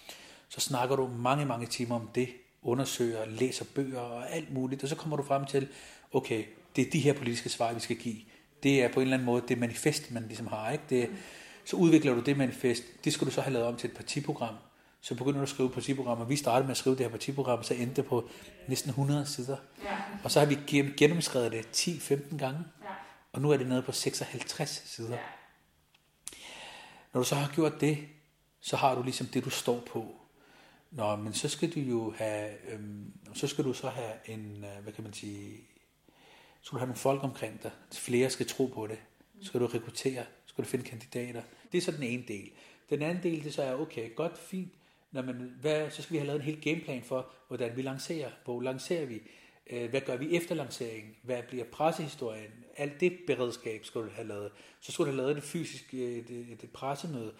Så 0.50 0.62
snakker 0.62 0.96
du 0.96 1.08
mange, 1.08 1.46
mange 1.46 1.68
timer 1.68 1.96
om 1.96 2.10
det, 2.16 2.30
undersøger, 2.66 3.26
læser 3.26 3.66
bøger 3.76 4.00
og 4.00 4.32
alt 4.32 4.54
muligt, 4.54 4.84
og 4.84 4.90
så 4.90 4.96
kommer 4.96 5.18
du 5.18 5.24
frem 5.24 5.46
til, 5.46 5.68
okay, 6.14 6.44
det 6.76 6.88
er 6.88 6.92
de 6.92 7.00
her 7.00 7.14
politiske 7.14 7.50
svar, 7.50 7.74
vi 7.74 7.80
skal 7.80 7.96
give. 7.96 8.18
Det 8.64 8.84
er 8.84 8.88
på 8.94 9.00
en 9.00 9.02
eller 9.02 9.18
anden 9.18 9.26
måde 9.26 9.44
det 9.48 9.58
manifest, 9.58 10.12
man 10.12 10.24
ligesom 10.28 10.48
har, 10.48 10.72
ikke? 10.72 10.84
Det, 10.90 11.10
så 11.66 11.76
udvikler 11.78 12.14
du 12.14 12.20
det 12.22 12.38
manifest, 12.38 12.84
det 13.04 13.14
skal 13.14 13.28
du 13.28 13.32
så 13.32 13.42
have 13.42 13.54
lavet 13.54 13.68
om 13.68 13.76
til 13.76 13.90
et 13.90 13.96
partiprogram. 13.96 14.56
Så 15.02 15.16
begynder 15.16 15.40
du 15.40 15.44
at 15.44 15.50
skrive 15.50 15.70
partiprogrammer. 15.70 16.26
Vi 16.26 16.36
startede 16.36 16.64
med 16.64 16.72
at 16.72 16.78
skrive 16.78 16.96
det 16.96 17.06
her 17.06 17.10
partiprogram, 17.12 17.64
så 17.64 17.74
endte 17.74 17.96
det 17.96 18.06
på 18.06 18.30
næsten 18.68 18.90
100 18.90 19.26
sider. 19.26 19.58
Ja. 19.84 19.98
Og 20.24 20.32
så 20.32 20.40
har 20.40 20.46
vi 20.46 20.58
gen- 20.68 20.94
gennemskrevet 20.98 21.52
det 21.52 21.66
10-15 21.88 22.38
gange. 22.38 22.60
Ja. 22.84 22.90
Og 23.34 23.42
nu 23.42 23.52
er 23.52 23.58
det 23.58 23.68
nede 23.68 23.82
på 23.82 23.92
56 23.92 24.84
sider. 24.86 25.18
Når 27.14 27.22
du 27.22 27.26
så 27.28 27.36
har 27.36 27.52
gjort 27.56 27.82
det, 27.82 27.98
så 28.62 28.78
har 28.78 28.96
du 28.96 29.04
ligesom 29.04 29.28
det, 29.28 29.46
du 29.46 29.50
står 29.50 29.80
på. 29.92 30.15
Nå, 30.96 31.16
men 31.16 31.34
så 31.34 31.50
skal 31.50 31.76
du 31.76 31.80
jo 31.80 32.14
have, 32.18 32.52
øhm, 32.72 33.14
så 33.34 33.48
skal 33.48 33.64
du 33.64 33.74
så 33.74 33.90
have 33.90 34.14
en, 34.26 34.64
øh, 34.64 34.84
hvad 34.84 34.94
kan 34.94 35.04
man 35.04 35.14
sige, 35.14 35.58
så 36.62 36.68
skal 36.68 36.76
du 36.76 36.80
have 36.80 36.88
nogle 36.88 37.00
folk 37.00 37.24
omkring 37.24 37.64
dig. 37.64 37.72
Flere 37.94 38.30
skal 38.30 38.48
tro 38.48 38.66
på 38.66 38.88
det. 38.88 38.98
Så 39.42 39.48
skal 39.48 39.60
du 39.60 39.66
rekruttere, 39.66 40.24
så 40.24 40.50
skal 40.50 40.64
du 40.64 40.70
finde 40.70 40.86
kandidater. 40.86 41.42
Det 41.72 41.78
er 41.78 41.82
så 41.82 41.92
den 41.92 42.04
ene 42.04 42.24
del. 42.28 42.52
Den 42.90 43.02
anden 43.02 43.24
del, 43.24 43.44
det 43.44 43.54
så 43.54 43.64
er, 43.64 43.76
okay, 43.76 44.16
godt, 44.16 44.38
fint. 44.38 44.74
Nå, 45.12 45.22
men 45.22 45.58
hvad, 45.62 45.90
så 45.92 46.02
skal 46.02 46.14
vi 46.14 46.18
have 46.18 46.28
lavet 46.28 46.40
en 46.40 46.46
hel 46.46 46.62
gameplan 46.62 47.04
for, 47.04 47.30
hvordan 47.48 47.78
vi 47.78 47.82
lancerer. 47.82 48.32
Hvor 48.46 48.62
lancerer 48.62 49.06
vi? 49.06 49.22
Øh, 49.70 49.90
Hvad 49.90 50.02
gør 50.02 50.18
vi 50.18 50.36
efter 50.36 50.56
lanceringen? 50.56 51.16
Hvad 51.22 51.44
bliver 51.44 51.66
pressehistorien? 51.66 52.52
Alt 52.78 53.00
det 53.00 53.20
beredskab 53.28 53.86
skal 53.86 54.02
du 54.02 54.10
have 54.16 54.28
lavet. 54.28 54.52
Så 54.80 54.92
skulle 54.92 55.12
du 55.12 55.16
have 55.16 55.26
lavet 55.26 55.38
et 55.38 55.44
fysisk 55.44 55.94
øh, 55.94 56.00
et, 56.00 56.30
et, 56.30 56.64
et 56.64 56.70
pressemøde. 56.74 57.34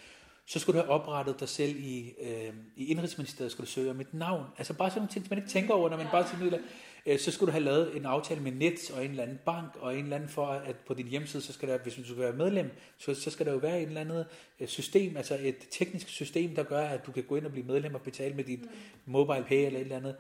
Så 0.48 0.60
skulle 0.60 0.80
du 0.80 0.86
have 0.86 0.94
oprettet 0.94 1.40
dig 1.40 1.50
selv 1.50 1.76
i, 1.78 2.14
øh, 2.22 2.54
i 2.76 2.86
Indrigsministeriet, 2.86 3.52
skulle 3.52 3.66
du 3.66 3.72
søge 3.72 3.92
om 3.92 4.02
et 4.02 4.14
navn. 4.14 4.46
Altså 4.58 4.74
bare 4.74 4.90
sådan 4.90 5.00
nogle 5.00 5.12
ting, 5.12 5.26
som 5.26 5.32
man 5.32 5.38
ikke 5.40 5.50
tænker 5.50 5.74
over, 5.74 5.90
når 5.90 5.98
man 5.98 6.08
bare 6.12 6.26
midler. 6.40 6.60
Øh, 7.06 7.20
så 7.20 7.32
skulle 7.32 7.48
du 7.48 7.52
have 7.52 7.64
lavet 7.64 7.98
en 7.98 8.06
aftale 8.06 8.42
med 8.42 8.52
Nets 8.52 8.90
og 8.90 9.06
en 9.06 9.12
eller 9.12 9.24
anden 9.24 9.40
bank, 9.46 9.76
og 9.80 9.98
en 9.98 10.04
eller 10.04 10.16
anden 10.16 10.30
for, 10.30 10.48
at 10.48 10.76
på 10.76 10.94
din 10.94 11.08
hjemmeside, 11.08 11.44
så 11.44 11.54
skal 11.54 11.70
der, 11.70 11.78
hvis 11.78 11.94
du 11.94 12.04
skal 12.04 12.18
være 12.18 12.34
medlem, 12.34 12.72
så, 12.98 13.14
så 13.14 13.32
skal 13.32 13.46
der 13.46 13.52
jo 13.52 13.58
være 13.58 13.82
et 13.82 13.88
eller 13.88 14.02
andet 14.02 14.26
øh, 14.60 14.68
system, 14.68 15.18
altså 15.18 15.38
et 15.42 15.56
teknisk 15.72 16.08
system, 16.08 16.56
der 16.56 16.64
gør, 16.64 16.82
at 16.82 17.06
du 17.06 17.12
kan 17.12 17.24
gå 17.24 17.36
ind 17.36 17.46
og 17.46 17.52
blive 17.52 17.68
medlem 17.68 17.96
og 17.96 18.02
betale 18.02 18.36
med 18.36 18.44
dit 18.44 18.60
mobile 19.06 19.46
pay 19.48 19.66
eller 19.66 19.80
et 19.80 19.84
eller 19.84 19.98
andet. 19.98 20.16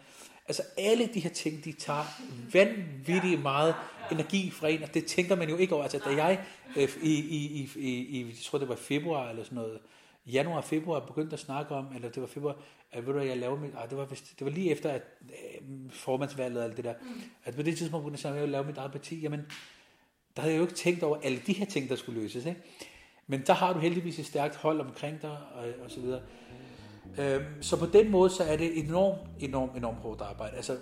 Altså 0.47 0.63
alle 0.77 1.09
de 1.13 1.19
her 1.19 1.29
ting, 1.29 1.65
de 1.65 1.71
tager 1.71 2.05
vanvittigt 2.53 3.41
meget 3.41 3.75
energi 4.11 4.51
fra 4.51 4.67
en, 4.67 4.83
og 4.83 4.93
det 4.93 5.05
tænker 5.05 5.35
man 5.35 5.49
jo 5.49 5.57
ikke 5.57 5.75
over. 5.75 5.83
Altså 5.83 5.99
da 6.05 6.09
jeg 6.09 6.45
øh, 6.77 6.89
i, 7.01 7.13
i, 7.13 7.45
i, 7.45 7.69
i, 7.75 7.89
i, 7.89 8.25
jeg 8.25 8.35
tror 8.43 8.59
det 8.59 8.69
var 8.69 8.75
februar 8.75 9.29
eller 9.29 9.43
sådan 9.43 9.55
noget, 9.55 9.79
januar 10.25 10.61
februar 10.61 10.99
begyndte 10.99 11.33
at 11.33 11.39
snakke 11.39 11.75
om, 11.75 11.87
eller 11.95 12.09
det 12.09 12.21
var 12.21 12.27
februar, 12.27 12.57
at 12.91 13.07
ved 13.07 13.13
du 13.13 13.19
jeg 13.19 13.37
laver 13.37 13.59
mit, 13.59 13.73
ej, 13.73 13.85
det 13.85 13.97
var, 13.97 14.05
vist, 14.05 14.39
det 14.39 14.45
var 14.45 14.51
lige 14.51 14.71
efter 14.71 14.89
at 14.89 15.01
øh, 15.23 15.91
formandsvalget 15.91 16.59
og 16.59 16.65
alt 16.65 16.77
det 16.77 16.85
der, 16.85 16.93
at 17.43 17.55
på 17.55 17.61
det 17.61 17.77
tidspunkt 17.77 18.03
begyndte 18.03 18.15
jeg 18.15 18.19
snakke 18.19 18.37
om, 18.37 18.43
at 18.43 18.47
jeg 18.47 18.51
lave 18.51 18.63
mit 18.65 18.77
eget 18.77 18.91
parti, 18.91 19.21
jamen, 19.21 19.39
der 20.35 20.41
havde 20.41 20.53
jeg 20.53 20.59
jo 20.59 20.63
ikke 20.63 20.75
tænkt 20.75 21.03
over 21.03 21.17
alle 21.23 21.41
de 21.47 21.53
her 21.53 21.65
ting, 21.65 21.89
der 21.89 21.95
skulle 21.95 22.21
løses, 22.21 22.45
ikke? 22.45 22.61
Men 23.27 23.43
der 23.47 23.53
har 23.53 23.73
du 23.73 23.79
heldigvis 23.79 24.19
et 24.19 24.25
stærkt 24.25 24.55
hold 24.55 24.81
omkring 24.81 25.21
dig, 25.21 25.37
og, 25.53 25.65
og 25.83 25.91
så 25.91 25.99
videre. 25.99 26.21
Øhm, 27.17 27.61
så 27.61 27.79
på 27.79 27.85
den 27.85 28.11
måde, 28.11 28.29
så 28.29 28.43
er 28.43 28.57
det 28.57 28.79
enormt, 28.79 29.21
enormt, 29.39 29.77
enormt 29.77 29.97
hårdt 29.97 30.21
arbejde. 30.21 30.55
Altså, 30.55 30.77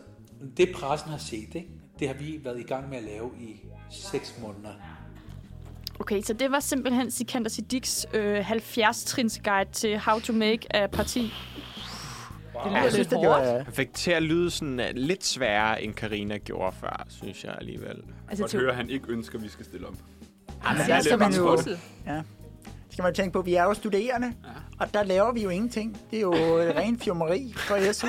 det 0.57 0.69
pressen 0.75 1.09
har 1.09 1.17
set, 1.17 1.55
ikke? 1.55 1.69
det 1.99 2.07
har 2.07 2.15
vi 2.15 2.39
været 2.43 2.59
i 2.59 2.63
gang 2.63 2.89
med 2.89 2.97
at 2.97 3.03
lave 3.03 3.31
i 3.39 3.61
seks 3.89 4.39
måneder. 4.41 4.73
Okay, 5.99 6.21
så 6.21 6.33
det 6.33 6.51
var 6.51 6.59
simpelthen 6.59 7.11
Sikander 7.11 7.49
Siddiqs 7.49 8.05
øh, 8.13 8.51
70-trins 8.51 9.41
guide 9.43 9.71
til 9.71 9.97
how 9.97 10.19
to 10.19 10.33
make 10.33 10.75
a 10.75 10.87
parti. 10.87 11.33
Det 12.63 12.71
lyder 12.71 12.97
lidt 12.97 13.13
hårdt. 13.13 13.43
Jeg 13.43 13.65
fik 13.73 13.93
til 13.93 14.11
at 14.11 14.23
lyde 14.23 14.49
sådan 14.51 14.79
uh, 14.79 14.85
lidt 14.95 15.25
sværere, 15.25 15.83
end 15.83 15.93
Karina 15.93 16.37
gjorde 16.37 16.75
før, 16.79 17.05
synes 17.09 17.43
jeg 17.43 17.55
alligevel. 17.59 17.87
Altså, 18.29 18.43
Altså, 18.43 18.47
to- 18.47 18.61
høre, 18.61 18.69
at 18.71 18.75
han 18.75 18.89
ikke 18.89 19.05
ønsker, 19.09 19.37
at 19.37 19.43
vi 19.43 19.49
skal 19.49 19.65
stille 19.65 19.87
op. 19.87 19.93
Der 20.77 20.95
det 20.95 21.03
skal 21.05 21.19
man 21.19 21.33
jo, 21.33 21.57
ja. 22.07 22.21
skal 22.91 23.03
man 23.03 23.13
tænke 23.13 23.31
på, 23.33 23.41
vi 23.41 23.55
er 23.55 23.63
jo 23.63 23.73
studerende, 23.73 24.27
ja. 24.27 24.49
og 24.79 24.93
der 24.93 25.03
laver 25.03 25.31
vi 25.31 25.43
jo 25.43 25.49
ingenting. 25.49 25.97
Det 26.11 26.17
er 26.17 26.21
jo 26.21 26.33
øh, 26.59 26.75
ren 26.79 26.99
fjumeri 26.99 27.53
for 27.57 27.91
SU. 27.93 28.07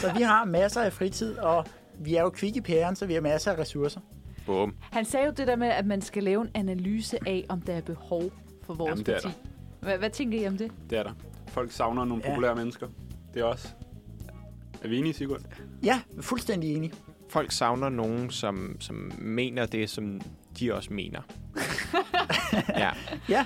Så 0.00 0.12
vi 0.16 0.22
har 0.22 0.44
masser 0.44 0.82
af 0.82 0.92
fritid, 0.92 1.38
og 1.38 1.66
vi 2.00 2.14
er 2.14 2.22
jo 2.22 2.30
kvikke 2.30 2.56
i 2.58 2.60
pæren, 2.60 2.96
så 2.96 3.06
vi 3.06 3.14
har 3.14 3.20
masser 3.20 3.52
af 3.52 3.58
ressourcer. 3.58 4.00
Bum. 4.48 4.74
Han 4.90 5.04
sagde 5.04 5.26
jo 5.26 5.32
det 5.36 5.46
der 5.46 5.56
med, 5.56 5.68
at 5.68 5.86
man 5.86 6.02
skal 6.02 6.22
lave 6.22 6.42
en 6.42 6.50
analyse 6.54 7.18
af, 7.26 7.46
om 7.48 7.60
der 7.60 7.72
er 7.74 7.80
behov 7.80 8.22
for 8.62 8.74
vores 8.74 8.90
Jamen, 8.90 9.06
det 9.06 9.14
er 9.16 9.20
parti. 9.22 9.36
Hvad, 9.80 9.98
hvad 9.98 10.10
tænker 10.10 10.40
I 10.40 10.46
om 10.46 10.56
det? 10.58 10.70
Det 10.90 10.98
er 10.98 11.02
der. 11.02 11.12
Folk 11.48 11.72
savner 11.72 12.04
nogle 12.04 12.22
Ja. 12.24 12.30
populære 12.30 12.54
mennesker. 12.54 12.86
Det 13.34 13.40
er 13.40 13.44
os. 13.44 13.74
Er 14.84 14.88
vi 14.88 14.98
enige, 14.98 15.14
Sigurd? 15.14 15.40
Ja, 15.82 16.00
fuldstændig 16.20 16.74
enig. 16.76 16.92
Folk 17.28 17.52
savner 17.52 17.88
nogen, 17.88 18.30
som, 18.30 18.76
som 18.80 19.12
mener 19.18 19.66
det, 19.66 19.90
som 19.90 20.20
de 20.60 20.74
også 20.74 20.92
mener. 20.92 21.20
ja. 22.76 22.90
Ja, 23.28 23.44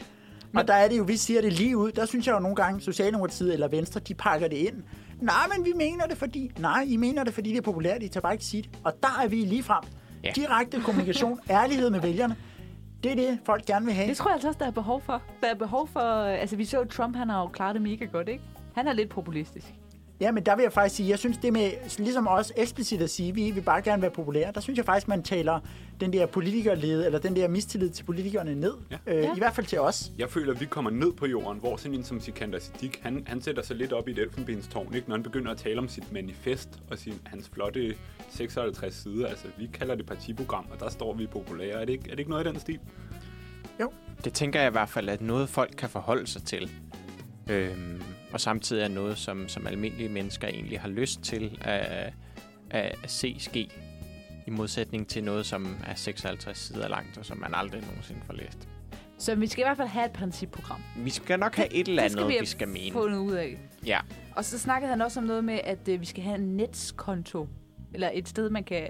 og 0.55 0.69
der 0.69 0.75
er 0.75 0.88
det 0.88 0.99
jo, 0.99 1.03
vi 1.03 1.17
siger 1.17 1.41
det 1.41 1.53
lige 1.53 1.77
ud. 1.77 1.93
Der 1.93 2.07
synes 2.07 2.27
jeg 2.27 2.35
jo 2.35 2.38
nogle 2.41 2.57
gange, 2.57 2.81
Socialdemokratiet 2.81 3.53
eller 3.55 3.69
Venstre, 3.69 4.01
de 4.01 4.15
pakker 4.15 4.49
det 4.49 4.57
ind. 4.57 4.83
Nej, 5.21 5.47
men 5.57 5.65
vi 5.67 5.73
mener 5.77 6.07
det, 6.07 6.19
fordi... 6.19 6.51
Nej, 6.59 6.85
I 6.88 6.97
mener 6.97 7.25
det, 7.25 7.35
fordi 7.35 7.51
det 7.51 7.59
er 7.59 7.62
populært. 7.62 8.03
I 8.03 8.09
tager 8.09 8.23
bare 8.23 8.33
ikke 8.33 8.45
sige 8.45 8.62
det. 8.62 8.71
Og 8.85 8.93
der 9.03 9.21
er 9.25 9.29
vi 9.29 9.37
lige 9.37 9.62
frem. 9.62 9.85
Ja. 10.25 10.31
Direkte 10.35 10.81
kommunikation, 10.81 11.41
ærlighed 11.51 11.91
med 11.91 12.01
vælgerne. 12.01 12.37
Det 13.03 13.13
er 13.13 13.17
det, 13.17 13.39
folk 13.47 13.65
gerne 13.65 13.87
vil 13.87 13.95
have. 13.95 14.09
Det 14.09 14.17
tror 14.17 14.31
jeg 14.31 14.35
altså 14.35 14.49
også, 14.49 14.59
der 14.59 14.67
er 14.67 14.71
behov 14.71 15.01
for. 15.01 15.23
Der 15.41 15.47
er 15.47 15.55
behov 15.55 15.89
for... 15.89 16.01
Altså, 16.25 16.57
vi 16.57 16.65
så 16.65 16.85
Trump, 16.85 17.17
han 17.17 17.29
har 17.29 17.41
jo 17.41 17.49
klaret 17.49 17.75
det 17.75 17.83
mega 17.83 18.05
godt, 18.05 18.29
ikke? 18.29 18.45
Han 18.75 18.89
er 18.89 18.93
lidt 18.93 19.09
populistisk. 19.09 19.75
Ja, 20.20 20.33
men 20.33 20.46
der 20.46 20.57
vil 20.57 20.62
jeg 20.62 20.72
faktisk 20.72 20.96
sige, 20.96 21.09
jeg 21.09 21.18
synes 21.18 21.38
det 21.38 21.53
med, 21.53 21.70
ligesom 21.98 22.27
også 22.27 22.53
eksplicit 22.57 23.03
at 23.03 23.11
sige, 23.11 23.35
vi 23.35 23.51
vil 23.51 23.61
bare 23.61 23.83
gerne 23.83 24.03
være 24.03 24.11
populære, 24.11 24.53
der 24.55 24.61
synes 24.61 24.77
jeg 24.77 24.85
faktisk, 24.87 25.09
man 25.09 25.22
taler 25.22 25.61
den 26.01 26.12
der 26.12 26.27
politikerlede, 26.27 27.07
eller 27.07 27.18
den 27.18 27.37
der 27.37 27.48
mistillid 27.48 27.90
til 27.90 28.05
politikerne 28.05 28.55
ned. 28.55 28.75
Ja. 28.90 28.96
Øh, 29.07 29.16
Ja. 29.22 29.35
I 29.35 29.38
hvert 29.38 29.55
fald 29.55 29.66
til 29.66 29.81
os. 29.81 30.12
Jeg 30.18 30.31
føler, 30.31 30.53
at 30.55 30.61
vi 30.61 30.66
kommer 30.66 30.90
ned 30.90 31.12
på 31.12 31.27
jorden, 31.27 31.61
hvor 31.61 31.77
sådan 31.77 31.94
en 31.98 32.05
som 32.05 32.20
Sikander 32.20 32.59
Siddiq, 32.59 33.01
han, 33.03 33.25
han 33.27 33.42
sætter 33.42 33.62
sig 33.62 33.77
lidt 33.77 33.92
op 33.92 34.09
i 34.09 34.11
et 34.11 34.18
elfenbenstårn, 34.18 34.94
ikke? 34.94 35.09
når 35.09 35.16
han 35.16 35.22
begynder 35.22 35.51
at 35.51 35.57
tale 35.59 35.79
om 35.79 35.88
sit 35.88 36.12
manifest 36.12 36.68
og 36.90 36.98
sin, 36.98 37.14
hans 37.25 37.51
flotte 37.55 37.94
56 38.31 38.94
sider. 38.94 39.27
Altså, 39.27 39.46
vi 39.59 39.68
kalder 39.75 39.94
det 39.94 40.07
partiprogram, 40.07 40.66
og 40.72 40.81
der 40.81 40.90
står 40.90 41.14
vi 41.14 41.27
populære. 41.27 41.81
Er 41.81 41.85
det 41.85 41.92
ikke, 41.92 42.05
er 42.07 42.11
det 42.11 42.18
ikke 42.18 42.31
noget 42.31 42.46
i 42.46 42.48
den 42.48 42.61
stil? 42.61 42.79
Det 44.25 44.33
tænker 44.33 44.61
jeg 44.61 44.68
i 44.68 44.72
hvert 44.72 44.88
fald, 44.88 45.09
at 45.09 45.20
noget 45.20 45.48
folk 45.48 45.75
kan 45.79 45.88
forholde 45.88 46.27
sig 46.27 46.42
til. 46.42 46.70
Øhm, 47.51 48.03
og 48.33 48.40
samtidig 48.40 48.83
er 48.83 48.88
noget, 48.88 49.18
som, 49.18 49.49
som 49.49 49.66
almindelige 49.66 50.09
mennesker 50.09 50.49
egentlig 50.49 50.81
har 50.81 50.88
lyst 50.88 51.23
til 51.23 51.59
at, 51.61 51.81
at, 51.81 52.12
at 52.71 53.11
se 53.11 53.37
ske. 53.38 53.68
I 54.47 54.51
modsætning 54.51 55.09
til 55.09 55.25
noget, 55.25 55.47
som 55.47 55.77
er 55.87 55.95
56 55.95 56.59
sider 56.59 56.88
langt, 56.88 57.18
og 57.18 57.25
som 57.27 57.38
man 57.38 57.51
aldrig 57.55 57.81
nogensinde 57.81 58.21
får 58.27 58.35
læst. 58.35 58.68
Så 59.18 59.35
vi 59.35 59.47
skal 59.47 59.62
i 59.62 59.64
hvert 59.64 59.77
fald 59.77 59.88
have 59.88 60.07
et 60.07 60.12
principprogram. 60.12 60.81
Vi 60.97 61.11
skal 61.11 61.38
nok 61.38 61.57
have 61.57 61.73
et 61.75 61.88
eller 61.88 62.03
Det 62.03 62.12
skal 62.12 62.23
andet, 62.23 62.35
vi 62.35 62.40
vi, 62.40 62.47
skal 62.47 62.68
mene. 62.68 62.92
fundet 62.92 63.18
ud 63.18 63.33
af. 63.33 63.59
Ja. 63.87 64.01
Og 64.37 64.45
så 64.45 64.59
snakkede 64.59 64.90
han 64.90 65.03
også 65.03 65.21
om 65.21 65.27
noget 65.27 65.45
med, 65.45 65.61
at 65.64 65.88
øh, 65.88 66.01
vi 66.01 66.07
skal 66.07 66.23
have 66.23 66.35
en 66.38 66.57
netskonto. 66.57 67.49
Eller 67.95 68.11
et 68.14 68.29
sted, 68.29 68.51
man 68.51 68.64
kan 68.64 68.87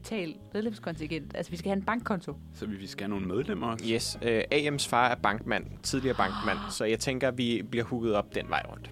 betale 0.00 0.34
medlemskontingent. 0.54 1.32
Altså, 1.36 1.50
vi 1.50 1.56
skal 1.56 1.68
have 1.68 1.76
en 1.76 1.82
bankkonto. 1.82 2.34
Så 2.54 2.66
vi, 2.66 2.76
vi 2.76 2.86
skal 2.86 3.04
have 3.04 3.20
nogle 3.20 3.26
medlemmer 3.26 3.66
også. 3.66 3.84
Yes, 3.88 4.18
øh, 4.22 4.42
AM's 4.54 4.88
far 4.88 5.08
er 5.08 5.14
bankmand, 5.14 5.64
tidligere 5.82 6.16
bankmand, 6.16 6.58
så 6.70 6.84
jeg 6.84 6.98
tænker, 6.98 7.30
vi 7.30 7.62
bliver 7.70 7.84
hugget 7.84 8.14
op 8.14 8.34
den 8.34 8.48
vej 8.48 8.62
rundt. 8.70 8.90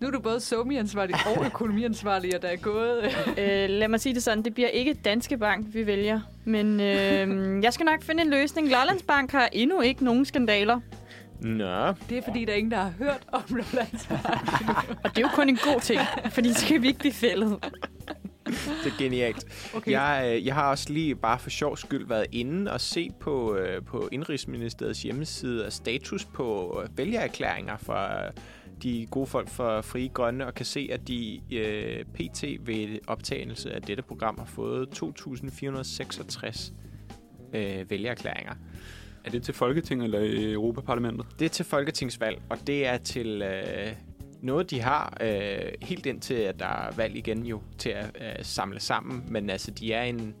Nu 0.00 0.06
er 0.06 0.10
du 0.10 0.20
både 0.20 0.40
somi-ansvarlig 0.40 1.16
og 1.26 1.46
økonomiansvarlig, 1.46 2.36
og 2.36 2.42
der 2.42 2.48
er 2.48 2.56
gået... 2.56 3.04
øh, 3.28 3.70
lad 3.70 3.88
mig 3.88 4.00
sige 4.00 4.14
det 4.14 4.22
sådan, 4.22 4.44
det 4.44 4.54
bliver 4.54 4.68
ikke 4.68 4.94
Danske 4.94 5.38
Bank, 5.38 5.66
vi 5.74 5.86
vælger. 5.86 6.20
Men 6.44 6.80
øh, 6.80 7.62
jeg 7.64 7.72
skal 7.72 7.84
nok 7.84 8.02
finde 8.02 8.22
en 8.22 8.30
løsning. 8.30 8.68
Lollands 8.68 9.02
Bank 9.02 9.32
har 9.32 9.48
endnu 9.52 9.80
ikke 9.80 10.04
nogen 10.04 10.24
skandaler. 10.24 10.80
Nå. 11.40 11.86
Det 12.08 12.18
er 12.18 12.22
fordi, 12.22 12.44
der 12.44 12.52
er 12.52 12.56
ingen, 12.56 12.70
der 12.70 12.76
har 12.76 12.92
hørt 12.98 13.20
om 13.32 13.42
Lollands 13.48 14.06
Bank. 14.06 14.98
Og 15.04 15.10
det 15.10 15.18
er 15.18 15.22
jo 15.22 15.28
kun 15.34 15.48
en 15.48 15.58
god 15.64 15.80
ting, 15.80 16.00
fordi 16.30 16.52
så 16.52 16.60
skal 16.60 16.82
vi 16.82 16.86
ikke 16.86 16.98
blive 16.98 17.12
fældet. 17.12 17.58
Det 18.84 18.92
er 18.92 18.98
genialt. 18.98 19.70
Okay. 19.74 19.90
Jeg, 19.90 20.32
øh, 20.36 20.46
jeg 20.46 20.54
har 20.54 20.70
også 20.70 20.92
lige 20.92 21.14
bare 21.14 21.38
for 21.38 21.50
sjov 21.50 21.76
skyld 21.76 22.08
været 22.08 22.26
inde 22.32 22.72
og 22.72 22.80
se 22.80 23.10
på, 23.20 23.56
øh, 23.56 23.82
på 23.82 24.08
Indrigsministeriets 24.12 25.02
hjemmeside 25.02 25.66
af 25.66 25.72
status 25.72 26.24
på 26.24 26.80
øh, 26.82 26.98
vælgererklæringer 26.98 27.76
fra 27.76 28.26
øh, 28.26 28.32
de 28.82 29.06
gode 29.10 29.26
folk 29.26 29.48
fra 29.48 29.80
Frie 29.80 30.08
Grønne, 30.08 30.46
og 30.46 30.54
kan 30.54 30.66
se, 30.66 30.88
at 30.92 31.08
de 31.08 31.40
øh, 31.52 32.04
pt. 32.04 32.44
ved 32.60 32.98
optagelse 33.06 33.72
af 33.72 33.82
dette 33.82 34.02
program 34.02 34.38
har 34.38 34.46
fået 34.46 35.02
2.466 35.02 36.72
øh, 37.54 37.90
vælgererklæringer. 37.90 38.52
Er 39.24 39.30
det 39.30 39.42
til 39.42 39.54
Folketinget 39.54 40.04
eller 40.04 40.20
i 40.20 40.52
Europaparlamentet? 40.52 41.26
Det 41.38 41.44
er 41.44 41.48
til 41.48 41.64
folketingsvalg, 41.64 42.42
og 42.48 42.58
det 42.66 42.86
er 42.86 42.96
til 42.96 43.42
øh, 43.42 43.92
noget, 44.42 44.70
de 44.70 44.80
har 44.80 45.16
øh, 45.20 45.72
helt 45.82 46.06
indtil, 46.06 46.34
at 46.34 46.58
der 46.58 46.66
er 46.66 46.92
valg 46.96 47.16
igen 47.16 47.46
jo, 47.46 47.62
til 47.78 47.90
at 47.90 48.16
øh, 48.20 48.44
samle 48.44 48.80
sammen. 48.80 49.24
Men 49.28 49.50
altså, 49.50 49.70
de 49.70 49.92
er 49.92 50.02
en, 50.02 50.34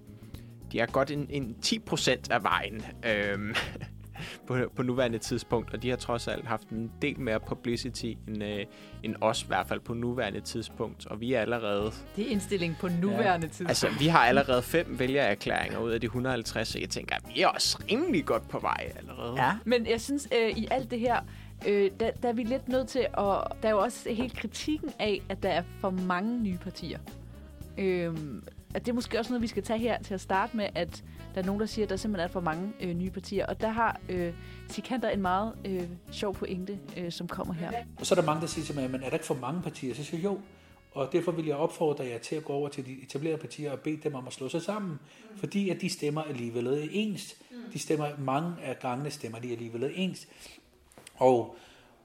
de 0.72 0.80
er 0.80 0.86
godt 0.86 1.10
en, 1.10 1.26
en 1.30 1.56
10 1.62 1.78
procent 1.78 2.30
af 2.30 2.42
vejen 2.42 2.82
øh, 3.06 3.38
på, 4.46 4.58
på 4.76 4.82
nuværende 4.82 5.18
tidspunkt, 5.18 5.74
og 5.74 5.82
de 5.82 5.90
har 5.90 5.96
trods 5.96 6.28
alt 6.28 6.46
haft 6.46 6.68
en 6.68 6.92
del 7.02 7.20
mere 7.20 7.40
publicity 7.40 8.04
end, 8.28 8.44
øh, 8.44 8.64
end 9.02 9.14
os, 9.20 9.42
i 9.42 9.46
hvert 9.46 9.66
fald 9.66 9.80
på 9.80 9.94
nuværende 9.94 10.40
tidspunkt. 10.40 11.06
Og 11.06 11.20
vi 11.20 11.32
er 11.32 11.40
allerede... 11.40 11.92
Det 12.16 12.26
er 12.26 12.30
indstilling 12.30 12.76
på 12.80 12.88
nuværende 12.88 13.46
ja. 13.46 13.50
tidspunkt. 13.50 13.68
Altså, 13.68 13.88
vi 13.98 14.06
har 14.06 14.18
allerede 14.18 14.62
fem 14.62 14.98
vælgererklæringer 14.98 15.78
ud 15.78 15.90
af 15.90 16.00
de 16.00 16.04
150, 16.06 16.68
så 16.68 16.78
jeg 16.78 16.88
tænker, 16.88 17.16
at 17.16 17.22
vi 17.34 17.40
er 17.40 17.48
også 17.48 17.78
rimelig 17.90 18.24
godt 18.24 18.48
på 18.48 18.58
vej 18.58 18.92
allerede. 18.96 19.42
Ja. 19.42 19.52
Men 19.64 19.86
jeg 19.86 20.00
synes, 20.00 20.28
øh, 20.40 20.58
i 20.58 20.68
alt 20.70 20.90
det 20.90 21.00
her, 21.00 21.20
øh, 21.66 21.90
der, 22.00 22.10
der 22.10 22.28
er 22.28 22.32
vi 22.32 22.42
lidt 22.42 22.68
nødt 22.68 22.88
til 22.88 22.98
at... 22.98 23.42
Der 23.62 23.68
er 23.68 23.70
jo 23.70 23.78
også 23.78 24.10
helt 24.10 24.36
kritikken 24.36 24.90
af, 24.98 25.22
at 25.28 25.42
der 25.42 25.48
er 25.48 25.62
for 25.80 25.90
mange 25.90 26.42
nye 26.42 26.58
partier. 26.58 26.98
Øh, 27.78 28.14
at 28.74 28.86
det 28.86 28.92
er 28.92 28.94
måske 28.94 29.18
også 29.18 29.32
noget, 29.32 29.42
vi 29.42 29.46
skal 29.46 29.62
tage 29.62 29.78
her 29.78 30.02
til 30.02 30.14
at 30.14 30.20
starte 30.20 30.56
med, 30.56 30.68
at 30.74 31.04
der 31.34 31.40
er 31.40 31.46
nogen, 31.46 31.60
der 31.60 31.66
siger, 31.66 31.86
at 31.86 31.90
der 31.90 31.96
simpelthen 31.96 32.28
er 32.28 32.32
for 32.32 32.40
mange 32.40 32.72
øh, 32.80 32.94
nye 32.94 33.10
partier. 33.10 33.46
Og 33.46 33.60
der 33.60 33.68
har 33.68 34.00
øh, 34.08 34.32
Sikander 34.68 35.08
en 35.10 35.22
meget 35.22 35.52
øh, 35.64 35.82
sjov 36.10 36.34
pointe, 36.34 36.78
øh, 36.96 37.12
som 37.12 37.28
kommer 37.28 37.54
her. 37.54 37.72
Og 38.00 38.06
så 38.06 38.14
er 38.14 38.20
der 38.20 38.26
mange, 38.26 38.40
der 38.40 38.46
siger 38.46 38.64
til 38.64 38.74
mig, 38.74 38.90
men 38.90 39.02
er 39.02 39.06
der 39.06 39.14
ikke 39.14 39.26
for 39.26 39.34
mange 39.34 39.62
partier? 39.62 39.94
Så 39.94 40.04
siger 40.04 40.20
jeg, 40.20 40.24
jo, 40.24 40.40
og 40.92 41.08
derfor 41.12 41.32
vil 41.32 41.46
jeg 41.46 41.56
opfordre 41.56 42.04
jer 42.04 42.18
til 42.18 42.36
at 42.36 42.44
gå 42.44 42.52
over 42.52 42.68
til 42.68 42.86
de 42.86 43.02
etablerede 43.02 43.38
partier 43.38 43.72
og 43.72 43.80
bede 43.80 43.96
dem 43.96 44.14
om 44.14 44.26
at 44.26 44.32
slå 44.32 44.48
sig 44.48 44.62
sammen. 44.62 44.98
Fordi 45.36 45.70
at 45.70 45.80
de 45.80 45.88
stemmer 45.88 46.22
alligevel 46.22 46.88
ens. 46.92 47.36
De 47.72 47.78
stemmer, 47.78 48.08
mange 48.18 48.54
af 48.62 48.78
gangene 48.78 49.10
stemmer 49.10 49.38
de 49.38 49.52
alligevel 49.52 49.92
ens. 49.94 50.28
Og, 51.18 51.56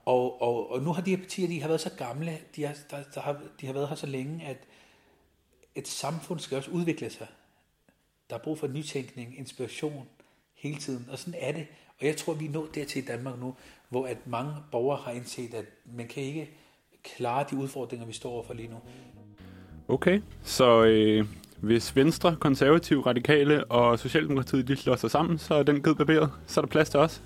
og, 0.05 0.41
og, 0.41 0.71
og 0.71 0.81
nu 0.81 0.93
har 0.93 1.01
de 1.01 1.09
her 1.09 1.17
partier, 1.17 1.47
de 1.47 1.61
har 1.61 1.67
været 1.67 1.81
så 1.81 1.91
gamle, 1.97 2.37
de 2.55 2.63
har, 2.63 2.75
der, 2.91 2.97
der 3.15 3.21
har, 3.21 3.41
de 3.61 3.65
har 3.65 3.73
været 3.73 3.89
her 3.89 3.95
så 3.95 4.07
længe, 4.07 4.45
at 4.45 4.57
et 5.75 5.87
samfund 5.87 6.39
skal 6.39 6.57
også 6.57 6.71
udvikle 6.71 7.09
sig. 7.09 7.27
Der 8.29 8.35
er 8.35 8.39
brug 8.39 8.59
for 8.59 8.67
nytænkning, 8.67 9.39
inspiration 9.39 10.07
hele 10.53 10.77
tiden, 10.77 11.07
og 11.11 11.17
sådan 11.19 11.39
er 11.39 11.51
det. 11.51 11.67
Og 11.99 12.05
jeg 12.05 12.17
tror, 12.17 12.33
vi 12.33 12.45
er 12.45 12.49
nået 12.49 12.75
dertil 12.75 13.03
i 13.03 13.05
Danmark 13.05 13.39
nu, 13.39 13.55
hvor 13.89 14.07
at 14.07 14.27
mange 14.27 14.53
borgere 14.71 14.99
har 15.03 15.11
indset, 15.11 15.53
at 15.53 15.65
man 15.85 16.07
kan 16.07 16.23
ikke 16.23 16.49
klare 17.03 17.45
de 17.51 17.55
udfordringer, 17.55 18.05
vi 18.05 18.13
står 18.13 18.31
overfor 18.31 18.53
lige 18.53 18.67
nu. 18.67 18.77
Okay, 19.87 20.21
så 20.43 20.83
øh, 20.83 21.25
hvis 21.57 21.95
Venstre, 21.95 22.35
Konservative, 22.35 23.05
Radikale 23.05 23.65
og 23.65 23.99
Socialdemokratiet 23.99 24.67
de 24.67 24.75
slår 24.75 24.95
sig 24.95 25.11
sammen, 25.11 25.37
så 25.37 25.53
er 25.53 25.63
den 25.63 25.81
kød 25.81 25.95
barberet. 25.95 26.31
Så 26.47 26.59
er 26.59 26.65
der 26.65 26.71
plads 26.71 26.89
til 26.89 26.99
os. 26.99 27.21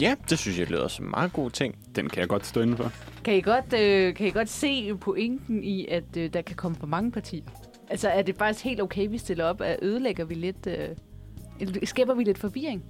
Ja, 0.00 0.14
det 0.30 0.38
synes 0.38 0.58
jeg 0.58 0.66
lyder 0.70 0.88
som 0.88 1.04
en 1.04 1.10
meget 1.10 1.32
god 1.32 1.50
ting. 1.50 1.74
Den 1.96 2.08
kan 2.08 2.20
jeg 2.20 2.28
godt 2.28 2.46
stå 2.46 2.60
inden 2.60 2.76
for. 2.76 2.92
Kan 3.24 3.34
I 3.34 3.40
godt, 3.40 3.72
øh, 3.80 4.14
kan 4.14 4.26
I 4.26 4.30
godt 4.30 4.48
se 4.48 4.94
pointen 4.94 5.64
i, 5.64 5.86
at 5.86 6.04
øh, 6.16 6.32
der 6.32 6.42
kan 6.42 6.56
komme 6.56 6.76
for 6.80 6.86
mange 6.86 7.12
partier? 7.12 7.42
Altså, 7.90 8.08
er 8.08 8.22
det 8.22 8.36
faktisk 8.38 8.64
helt 8.64 8.80
okay, 8.80 9.08
vi 9.10 9.18
stiller 9.18 9.44
op? 9.44 9.60
At 9.60 9.78
ødelægger 9.82 10.24
vi 10.24 10.34
lidt... 10.34 10.66
Øh, 10.66 11.76
skaber 11.84 12.14
vi 12.14 12.24
lidt 12.24 12.38
forvirring? 12.38 12.82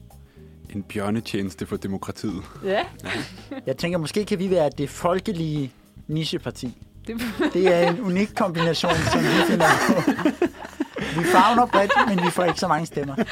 En 0.74 0.82
bjørnetjeneste 0.82 1.66
for 1.66 1.76
demokratiet. 1.76 2.42
Ja. 2.64 2.84
Jeg 3.66 3.76
tænker, 3.76 3.98
måske 3.98 4.24
kan 4.24 4.38
vi 4.38 4.50
være 4.50 4.70
det 4.78 4.90
folkelige 4.90 5.72
nicheparti. 6.08 6.76
Det, 7.06 7.20
Det 7.52 7.74
er 7.74 7.90
en 7.90 8.00
unik 8.00 8.28
kombination, 8.36 8.92
som 9.12 9.20
vi 9.20 9.26
finder 9.50 9.66
på. 9.88 10.10
Vi 11.14 11.24
fagner 11.24 11.66
bredt, 11.66 11.92
men 12.08 12.24
vi 12.24 12.30
får 12.30 12.44
ikke 12.44 12.60
så 12.60 12.68
mange 12.68 12.86
stemmer. 12.86 13.14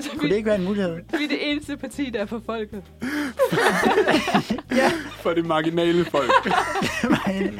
Så 0.00 0.10
Kunne 0.18 0.30
det 0.30 0.36
ikke 0.36 0.46
være 0.46 0.58
en 0.58 0.64
mulighed? 0.64 0.94
vi 1.18 1.24
er 1.24 1.28
det 1.28 1.50
eneste 1.50 1.76
parti, 1.76 2.10
der 2.10 2.20
er 2.20 2.26
for 2.26 2.42
folket. 2.46 2.82
ja. 4.80 4.90
For 5.20 5.34
det 5.34 5.46
marginale 5.46 6.04
folk. 6.04 6.30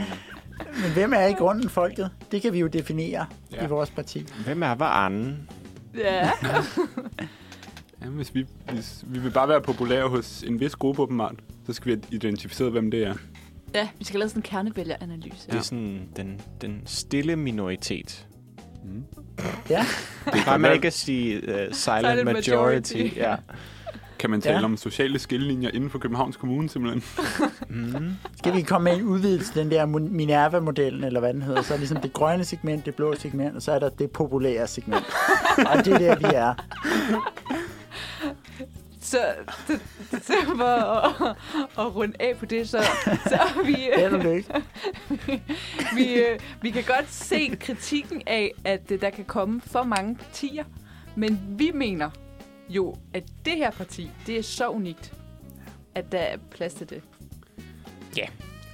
Men 0.83 0.93
hvem 0.93 1.13
er 1.13 1.27
i 1.27 1.33
grunden 1.33 1.69
folket? 1.69 2.11
Det 2.33 2.43
kan 2.43 2.53
vi 2.53 2.59
jo 2.59 2.67
definere 2.67 3.27
ja. 3.53 3.57
Ja. 3.57 3.65
i 3.65 3.69
vores 3.69 3.91
parti. 3.91 4.27
Hvem 4.45 4.63
er 4.63 4.83
anden? 4.83 5.49
Ja. 5.95 6.31
Ja, 8.03 8.07
hvis 8.07 8.35
vi, 8.35 8.47
hvis 8.73 9.05
vi 9.07 9.19
vil 9.19 9.31
bare 9.31 9.49
være 9.49 9.61
populære 9.61 10.09
hos 10.09 10.43
en 10.43 10.61
vis 10.61 10.77
gruppe 10.77 11.03
åbenbart, 11.03 11.35
så 11.67 11.73
skal 11.73 11.87
vi 11.87 11.91
have 11.91 12.03
identificeret, 12.11 12.73
hvem 12.73 12.91
det 12.91 13.07
er. 13.07 13.15
Ja, 13.75 13.89
vi 13.99 14.05
skal 14.05 14.21
lave 14.21 14.29
sådan 14.29 14.39
en 14.39 14.43
kernevælgeranalyse. 14.43 15.47
Det 15.51 15.55
er 15.55 15.61
sådan 15.63 16.09
den, 16.17 16.41
den 16.61 16.83
stille 16.87 17.37
minoritet. 17.37 18.27
Mm. 18.85 19.05
Ja. 19.71 19.85
Det 20.25 20.41
kan 20.45 20.61
man 20.61 20.73
ikke 20.73 20.87
at 20.87 20.93
sige 20.93 21.37
uh, 21.37 21.43
silent, 21.45 21.77
Silent 21.77 22.25
majority. 22.25 22.51
majority. 22.97 23.17
Ja. 23.27 23.37
Kan 24.19 24.31
man 24.31 24.41
tale 24.41 24.53
Ja. 24.55 24.59
ja. 24.59 24.65
om 24.65 24.77
sociale 24.77 25.19
skillelinjer 25.19 25.71
inden 25.75 25.91
for 25.91 25.99
Københavns 25.99 26.37
Kommune 26.37 26.69
simpelthen? 26.69 27.03
Mm. 27.71 28.11
Skal 28.37 28.55
vi 28.55 28.63
komme 28.63 28.85
med 28.91 28.99
en 28.99 29.05
udvidelse, 29.05 29.55
den 29.61 29.71
der 29.71 29.87
Minerva-modellen, 29.87 31.05
eller 31.05 31.21
hvad 31.21 31.35
den 31.35 31.43
hedder? 31.43 31.63
Så 31.63 31.75
er 31.75 31.79
ligesom 31.79 32.01
det 32.01 32.13
grønne 32.13 32.45
segment, 32.45 32.87
det 32.87 32.95
blå 32.95 33.15
segment, 33.15 33.57
og 33.57 33.63
så 33.63 33.73
er 33.73 33.79
der 33.79 33.89
det 33.89 34.11
populære 34.11 34.67
segment. 34.67 35.05
Og 35.59 35.85
det 35.85 35.93
er 35.95 35.99
der, 35.99 36.17
vi 36.17 36.35
er. 36.35 36.55
Så, 39.09 39.35
så, 39.67 39.79
så 40.23 40.33
for 40.57 40.65
at, 40.65 41.37
at 41.79 41.95
runde 41.95 42.15
af 42.21 42.37
på 42.37 42.47
det, 42.47 42.69
så, 42.69 42.83
så 43.05 43.35
er 43.35 43.65
vi, 43.65 44.25
lykke. 44.25 44.55
vi, 45.97 46.15
øh, 46.15 46.39
vi 46.63 46.71
kan 46.71 46.85
godt 46.87 47.11
se 47.11 47.57
kritikken 47.61 48.23
af, 48.27 48.53
at 48.65 48.91
øh, 48.91 49.01
der 49.01 49.11
kan 49.11 49.25
komme 49.25 49.61
for 49.61 49.83
mange 49.83 50.17
partier, 50.17 50.65
men 51.17 51.41
vi 51.59 51.71
mener 51.75 52.11
jo, 52.69 52.97
at 53.15 53.25
det 53.45 53.57
her 53.57 53.71
parti, 53.71 54.11
det 54.27 54.39
er 54.39 54.43
så 54.43 54.69
unikt, 54.69 55.13
at 55.95 56.13
der 56.13 56.19
er 56.19 56.37
plads 56.51 56.75
til 56.75 56.91
det. 56.91 57.03
Ja. 58.17 58.27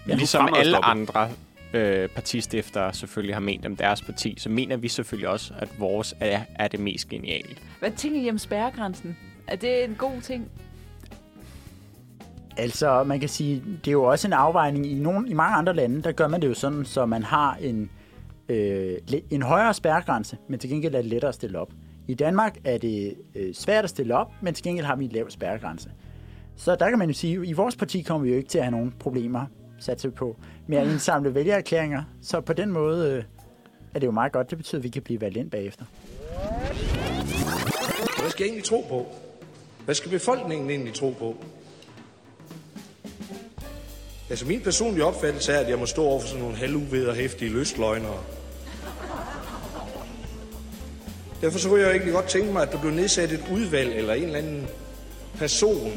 Ligesom 0.07 0.55
alle 0.57 0.85
andre 0.85 1.31
øh, 1.73 2.09
partistiftere 2.09 2.95
selvfølgelig 2.95 3.35
har 3.35 3.41
ment 3.41 3.67
om 3.67 3.77
deres 3.77 4.03
parti, 4.03 4.35
så 4.39 4.49
mener 4.49 4.77
vi 4.77 4.89
selvfølgelig 4.89 5.29
også, 5.29 5.55
at 5.59 5.81
vores 5.81 6.15
er, 6.21 6.41
er 6.55 6.69
det 6.69 6.81
mest 6.81 7.09
geniale. 7.09 7.57
Hvad 7.79 7.91
tænker 7.91 8.21
I 8.21 8.31
om 8.31 8.39
spærregrænsen? 8.39 9.17
Er 9.47 9.57
det 9.57 9.85
en 9.85 9.95
god 9.95 10.21
ting? 10.23 10.51
Altså, 12.57 13.05
man 13.05 13.21
kan 13.21 13.29
sige, 13.29 13.63
det 13.85 13.89
er 13.89 13.93
jo 13.93 14.05
også 14.05 14.29
en 14.29 14.33
afvejning. 14.33 14.87
I, 14.87 14.95
nogle, 14.95 15.29
I 15.29 15.33
mange 15.33 15.57
andre 15.57 15.75
lande, 15.75 16.03
der 16.03 16.13
gør 16.13 16.29
man 16.29 16.43
det 16.43 16.49
jo 16.49 16.55
sådan, 16.55 16.85
så 16.85 17.07
man 17.07 17.23
har 17.23 17.57
en, 17.61 17.91
øh, 18.49 18.99
en 19.31 19.43
højere 19.43 19.75
spærregrænse, 19.75 20.39
men 20.49 20.59
til 20.59 20.71
gengæld 20.71 20.95
er 20.95 21.01
det 21.01 21.11
lettere 21.11 21.29
at 21.29 21.35
stille 21.35 21.59
op. 21.59 21.73
I 22.09 22.15
Danmark 22.15 22.59
er 22.65 22.79
det 22.79 23.15
øh, 23.35 23.55
svært 23.55 23.85
at 23.85 23.91
stille 23.91 24.17
op, 24.17 24.33
men 24.43 24.55
til 24.55 24.65
gengæld 24.65 24.87
har 24.87 24.97
vi 24.97 25.05
en 25.05 25.11
lav 25.11 25.31
spærregrænse. 25.31 25.91
Så 26.57 26.77
der 26.77 26.89
kan 26.91 26.99
man 26.99 27.09
jo 27.09 27.15
sige, 27.15 27.39
at 27.39 27.49
i 27.49 27.53
vores 27.53 27.77
parti 27.77 28.03
kommer 28.03 28.25
vi 28.25 28.31
jo 28.31 28.37
ikke 28.37 28.49
til 28.49 28.59
at 28.59 28.65
have 28.65 28.73
nogen 28.73 28.95
problemer, 28.99 29.47
satser 29.79 30.09
vi 30.09 30.15
på, 30.15 30.37
med 30.67 30.79
at 30.79 30.87
indsamle 30.87 31.35
vælgererklæringer. 31.35 32.03
Så 32.23 32.41
på 32.41 32.53
den 32.53 32.73
måde 32.73 33.13
øh, 33.13 33.25
er 33.95 33.99
det 33.99 34.07
jo 34.07 34.13
meget 34.13 34.33
godt. 34.33 34.51
Det 34.51 34.59
betyder, 34.59 34.79
at 34.79 34.85
vi 34.85 34.89
kan 34.89 35.03
blive 35.03 35.21
valgt 35.21 35.37
ind 35.37 35.51
bagefter. 35.51 35.85
Hvad 38.21 38.31
skal 38.31 38.45
jeg 38.45 38.49
egentlig 38.49 38.65
tro 38.65 38.85
på? 38.89 39.07
Hvad 39.85 39.95
skal 39.95 40.11
befolkningen 40.11 40.71
egentlig 40.71 40.95
tro 40.95 41.11
på? 41.19 41.37
Altså 44.31 44.47
min 44.47 44.61
personlige 44.61 45.05
opfattelse 45.05 45.53
er, 45.53 45.61
at 45.61 45.69
jeg 45.69 45.79
må 45.79 45.87
stå 45.87 46.05
over 46.05 46.21
for 46.21 46.29
sådan 46.29 46.43
nogle 46.43 46.57
halvuvederhæftige 46.57 47.51
løsløgnere. 47.51 48.25
Derfor 51.41 51.59
så 51.59 51.69
kunne 51.69 51.81
jeg 51.81 51.91
egentlig 51.91 52.13
godt 52.13 52.29
tænke 52.29 52.53
mig, 52.53 52.63
at 52.63 52.73
der 52.73 52.81
blev 52.81 52.93
nedsat 52.93 53.33
et 53.33 53.45
udvalg 53.53 53.95
eller 53.95 54.15
en 54.15 54.23
eller 54.23 54.39
anden 54.39 54.67
person. 55.35 55.93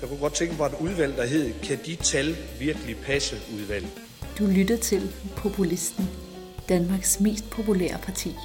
Jeg 0.00 0.08
kunne 0.08 0.18
godt 0.18 0.34
tænke 0.34 0.54
mig 0.58 0.66
et 0.66 0.74
udvalg, 0.80 1.16
der 1.16 1.26
hed, 1.26 1.52
kan 1.62 1.78
de 1.86 1.96
tal 1.96 2.36
virkelig 2.58 2.96
passe 2.96 3.36
udvalg? 3.54 3.86
Du 4.38 4.46
lytter 4.46 4.76
til 4.76 5.12
Populisten, 5.36 6.08
Danmarks 6.68 7.20
mest 7.20 7.50
populære 7.50 7.98
parti. 8.02 8.36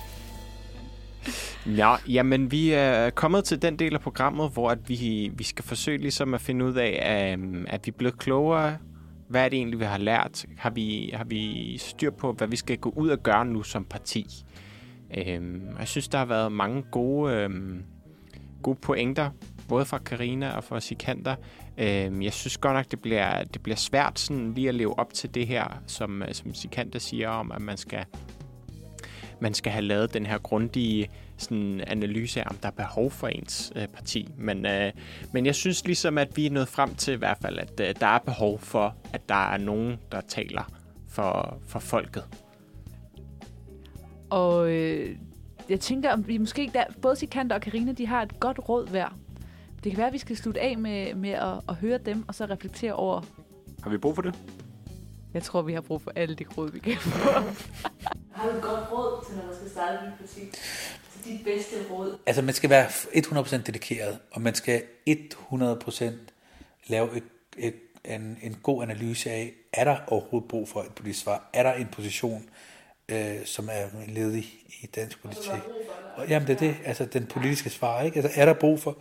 Nå, 1.65 1.95
jamen 2.09 2.51
vi 2.51 2.72
er 2.72 3.09
kommet 3.09 3.43
til 3.43 3.61
den 3.61 3.80
del 3.80 3.93
af 3.93 4.01
programmet, 4.01 4.51
hvor 4.51 4.69
at 4.69 4.89
vi, 4.89 5.32
vi 5.34 5.43
skal 5.43 5.65
forsøge 5.65 5.97
ligesom 5.97 6.34
at 6.34 6.41
finde 6.41 6.65
ud 6.65 6.74
af, 6.74 6.99
at, 7.01 7.39
at 7.67 7.86
vi 7.86 7.89
er 7.89 7.97
blevet 7.97 8.19
klogere. 8.19 8.78
Hvad 9.28 9.45
er 9.45 9.49
det 9.49 9.57
egentlig, 9.57 9.80
vi 9.80 9.86
har 9.86 9.97
lært? 9.97 10.45
Har 10.57 10.69
vi, 10.69 11.11
har 11.13 11.24
vi 11.24 11.78
styr 11.78 12.11
på, 12.11 12.32
hvad 12.32 12.47
vi 12.47 12.55
skal 12.55 12.78
gå 12.78 12.89
ud 12.89 13.09
og 13.09 13.24
gøre 13.24 13.45
nu 13.45 13.63
som 13.63 13.86
parti? 13.86 14.26
Øhm, 15.17 15.61
jeg 15.80 15.88
synes, 15.88 16.07
der 16.07 16.17
har 16.17 16.26
været 16.26 16.51
mange 16.51 16.84
gode, 16.91 17.34
øhm, 17.34 17.84
gode 18.63 18.78
pointer, 18.82 19.30
både 19.67 19.86
fra 19.86 19.97
Karina 19.97 20.51
og 20.51 20.63
fra 20.63 20.80
Sikander. 20.80 21.36
Øhm, 21.78 22.22
jeg 22.22 22.34
synes 22.34 22.57
godt 22.57 22.74
nok, 22.74 22.91
det 22.91 23.01
bliver, 23.01 23.43
det 23.43 23.61
bliver 23.61 23.76
svært 23.76 24.19
sådan 24.19 24.53
lige 24.53 24.69
at 24.69 24.76
leve 24.76 24.99
op 24.99 25.13
til 25.13 25.34
det 25.34 25.47
her, 25.47 25.82
som, 25.88 26.24
som 26.32 26.53
Sikander 26.53 26.99
siger 26.99 27.30
om, 27.30 27.51
at 27.51 27.61
man 27.61 27.78
skal 27.78 28.05
man 29.41 29.53
skal 29.53 29.71
have 29.71 29.81
lavet 29.81 30.13
den 30.13 30.25
her 30.25 30.37
grundige 30.37 31.09
sådan, 31.37 31.81
analyse 31.87 32.41
af, 32.41 32.47
om 32.49 32.55
der 32.55 32.67
er 32.67 32.71
behov 32.71 33.11
for 33.11 33.27
ens 33.27 33.73
øh, 33.75 33.87
parti. 33.87 34.27
Men, 34.37 34.65
øh, 34.65 34.91
men 35.31 35.45
jeg 35.45 35.55
synes 35.55 35.85
ligesom, 35.85 36.17
at 36.17 36.37
vi 36.37 36.45
er 36.45 36.51
nået 36.51 36.67
frem 36.67 36.95
til 36.95 37.13
i 37.13 37.17
hvert 37.17 37.37
fald, 37.41 37.59
at 37.59 37.79
øh, 37.79 37.95
der 37.99 38.07
er 38.07 38.19
behov 38.19 38.59
for, 38.59 38.95
at 39.13 39.29
der 39.29 39.51
er 39.53 39.57
nogen, 39.57 39.97
der 40.11 40.21
taler 40.21 40.71
for, 41.07 41.57
for 41.67 41.79
folket. 41.79 42.23
Og 44.29 44.71
øh, 44.71 45.15
jeg 45.69 45.79
tænker, 45.79 46.11
om 46.13 46.27
vi 46.27 46.37
måske, 46.37 46.71
der, 46.73 46.83
både 47.01 47.15
Sikander 47.15 47.55
og 47.55 47.61
Karina, 47.61 47.91
de 47.91 48.07
har 48.07 48.21
et 48.21 48.39
godt 48.39 48.59
råd 48.69 48.87
hver. 48.87 49.17
Det 49.83 49.91
kan 49.91 49.97
være, 49.97 50.07
at 50.07 50.13
vi 50.13 50.17
skal 50.17 50.37
slutte 50.37 50.61
af 50.61 50.77
med, 50.77 51.13
med 51.13 51.29
at, 51.29 51.61
at 51.69 51.75
høre 51.75 51.97
dem, 51.97 52.23
og 52.27 52.35
så 52.35 52.45
reflektere 52.45 52.93
over... 52.93 53.21
Har 53.83 53.89
vi 53.89 53.97
brug 53.97 54.15
for 54.15 54.21
det? 54.21 54.35
Jeg 55.33 55.43
tror, 55.43 55.61
vi 55.61 55.73
har 55.73 55.81
brug 55.81 56.01
for 56.01 56.11
alle 56.15 56.35
de 56.35 56.45
råd, 56.57 56.71
vi 56.71 56.79
kan 56.79 56.97
få. 56.97 57.29
Har 58.41 58.49
du 58.49 58.55
et 58.55 58.61
godt 58.61 58.91
råd 58.91 59.25
til, 59.25 59.35
når 59.35 59.45
man 59.45 59.55
skal 59.55 59.69
starte 59.69 60.05
dit 60.05 60.13
parti? 60.19 60.41
Til 61.13 61.31
dit 61.31 61.43
bedste 61.43 61.75
råd? 61.91 62.17
Altså, 62.25 62.41
man 62.41 62.53
skal 62.53 62.69
være 62.69 62.87
100% 62.87 63.57
dedikeret, 63.57 64.19
og 64.31 64.41
man 64.41 64.55
skal 64.55 64.83
100% 65.09 66.03
lave 66.87 67.17
et, 67.17 67.23
et, 67.57 67.75
en, 68.05 68.37
en 68.41 68.57
god 68.63 68.83
analyse 68.83 69.31
af, 69.31 69.53
er 69.73 69.83
der 69.83 69.97
overhovedet 70.07 70.49
brug 70.49 70.69
for 70.69 70.81
et 70.81 70.93
politisk 70.95 71.23
svar? 71.23 71.49
Er 71.53 71.63
der 71.63 71.73
en 71.73 71.87
position, 71.91 72.49
øh, 73.09 73.45
som 73.45 73.69
er 73.71 73.85
ledig 74.07 74.45
i 74.81 74.85
dansk 74.95 75.21
politik? 75.21 75.61
Og, 76.15 76.27
jamen, 76.27 76.47
det 76.47 76.53
er 76.53 76.59
det, 76.59 76.75
altså 76.85 77.05
den 77.05 77.25
politiske 77.25 77.69
svar, 77.69 78.01
ikke? 78.01 78.19
Altså, 78.19 78.41
er 78.41 78.45
der 78.45 78.53
brug 78.53 78.79
for, 78.79 78.97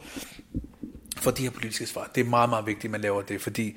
for 1.16 1.30
de 1.30 1.42
her 1.42 1.50
politiske 1.50 1.86
svar? 1.86 2.10
Det 2.14 2.20
er 2.20 2.24
meget, 2.24 2.48
meget 2.48 2.66
vigtigt, 2.66 2.84
at 2.84 2.90
man 2.90 3.00
laver 3.00 3.22
det, 3.22 3.42
fordi 3.42 3.76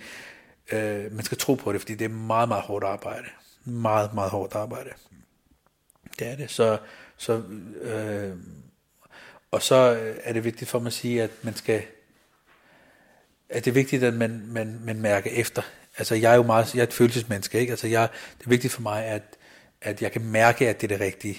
øh, 0.72 1.11
man 1.11 1.24
skal 1.24 1.38
tro 1.38 1.55
på 1.55 1.74
det, 1.74 1.82
fordi 1.82 1.95
det 1.95 2.05
er 2.05 2.09
meget, 2.09 2.47
meget 2.47 2.64
hårdt 2.64 2.86
arbejde. 2.86 3.26
Meget, 3.66 4.14
meget 4.14 4.32
hårdt 4.32 4.55
arbejde. 4.55 4.89
Det 6.20 6.28
er 6.28 6.36
det. 6.36 6.51
Så, 6.51 6.78
så, 7.18 7.41
øh, 7.82 8.38
og 9.51 9.61
så 9.61 9.95
øh, 9.95 10.16
er 10.24 10.34
det 10.34 10.43
vigtigt 10.43 10.70
for 10.70 10.80
mig 10.80 10.88
at 10.88 10.93
sige, 10.93 11.24
at 11.24 11.32
man 11.41 11.55
skal, 11.55 11.84
at 13.49 13.66
det 13.66 13.72
er 13.72 13.76
vigtigt, 13.76 14.03
at 14.03 14.14
man, 14.14 14.43
man, 14.47 14.80
man 14.84 15.01
mærker 15.01 15.30
efter. 15.32 15.61
Altså, 15.97 16.16
jeg 16.16 16.32
er 16.32 16.36
jo 16.36 16.43
meget, 16.43 16.76
jeg 16.76 16.82
er 16.82 16.88
et 16.88 16.93
følelsesmenneske, 16.93 17.59
ikke? 17.59 17.72
Altså, 17.72 17.88
jeg, 17.88 18.09
det 18.39 18.45
er 18.45 18.49
vigtigt 18.49 18.74
for 18.74 18.82
mig, 18.82 19.05
at, 19.05 19.24
at 19.82 20.01
jeg 20.01 20.11
kan 20.11 20.26
mærke, 20.26 20.70
at 20.70 20.82
det 20.82 20.91
er 20.91 20.97
det 20.97 21.05
rigtige. 21.05 21.38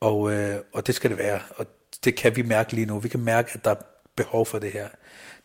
Og, 0.00 0.32
øh, 0.32 0.60
og 0.72 0.86
det 0.86 0.94
skal 0.94 1.10
det 1.10 1.18
være. 1.18 1.40
Og 1.56 1.66
det 2.04 2.16
kan 2.16 2.36
vi 2.36 2.42
mærke 2.42 2.72
lige 2.72 2.86
nu. 2.86 2.98
Vi 2.98 3.08
kan 3.08 3.20
mærke, 3.20 3.50
at 3.54 3.64
der 3.64 3.70
er 3.70 3.82
behov 4.16 4.46
for 4.46 4.58
det 4.58 4.72
her. 4.72 4.88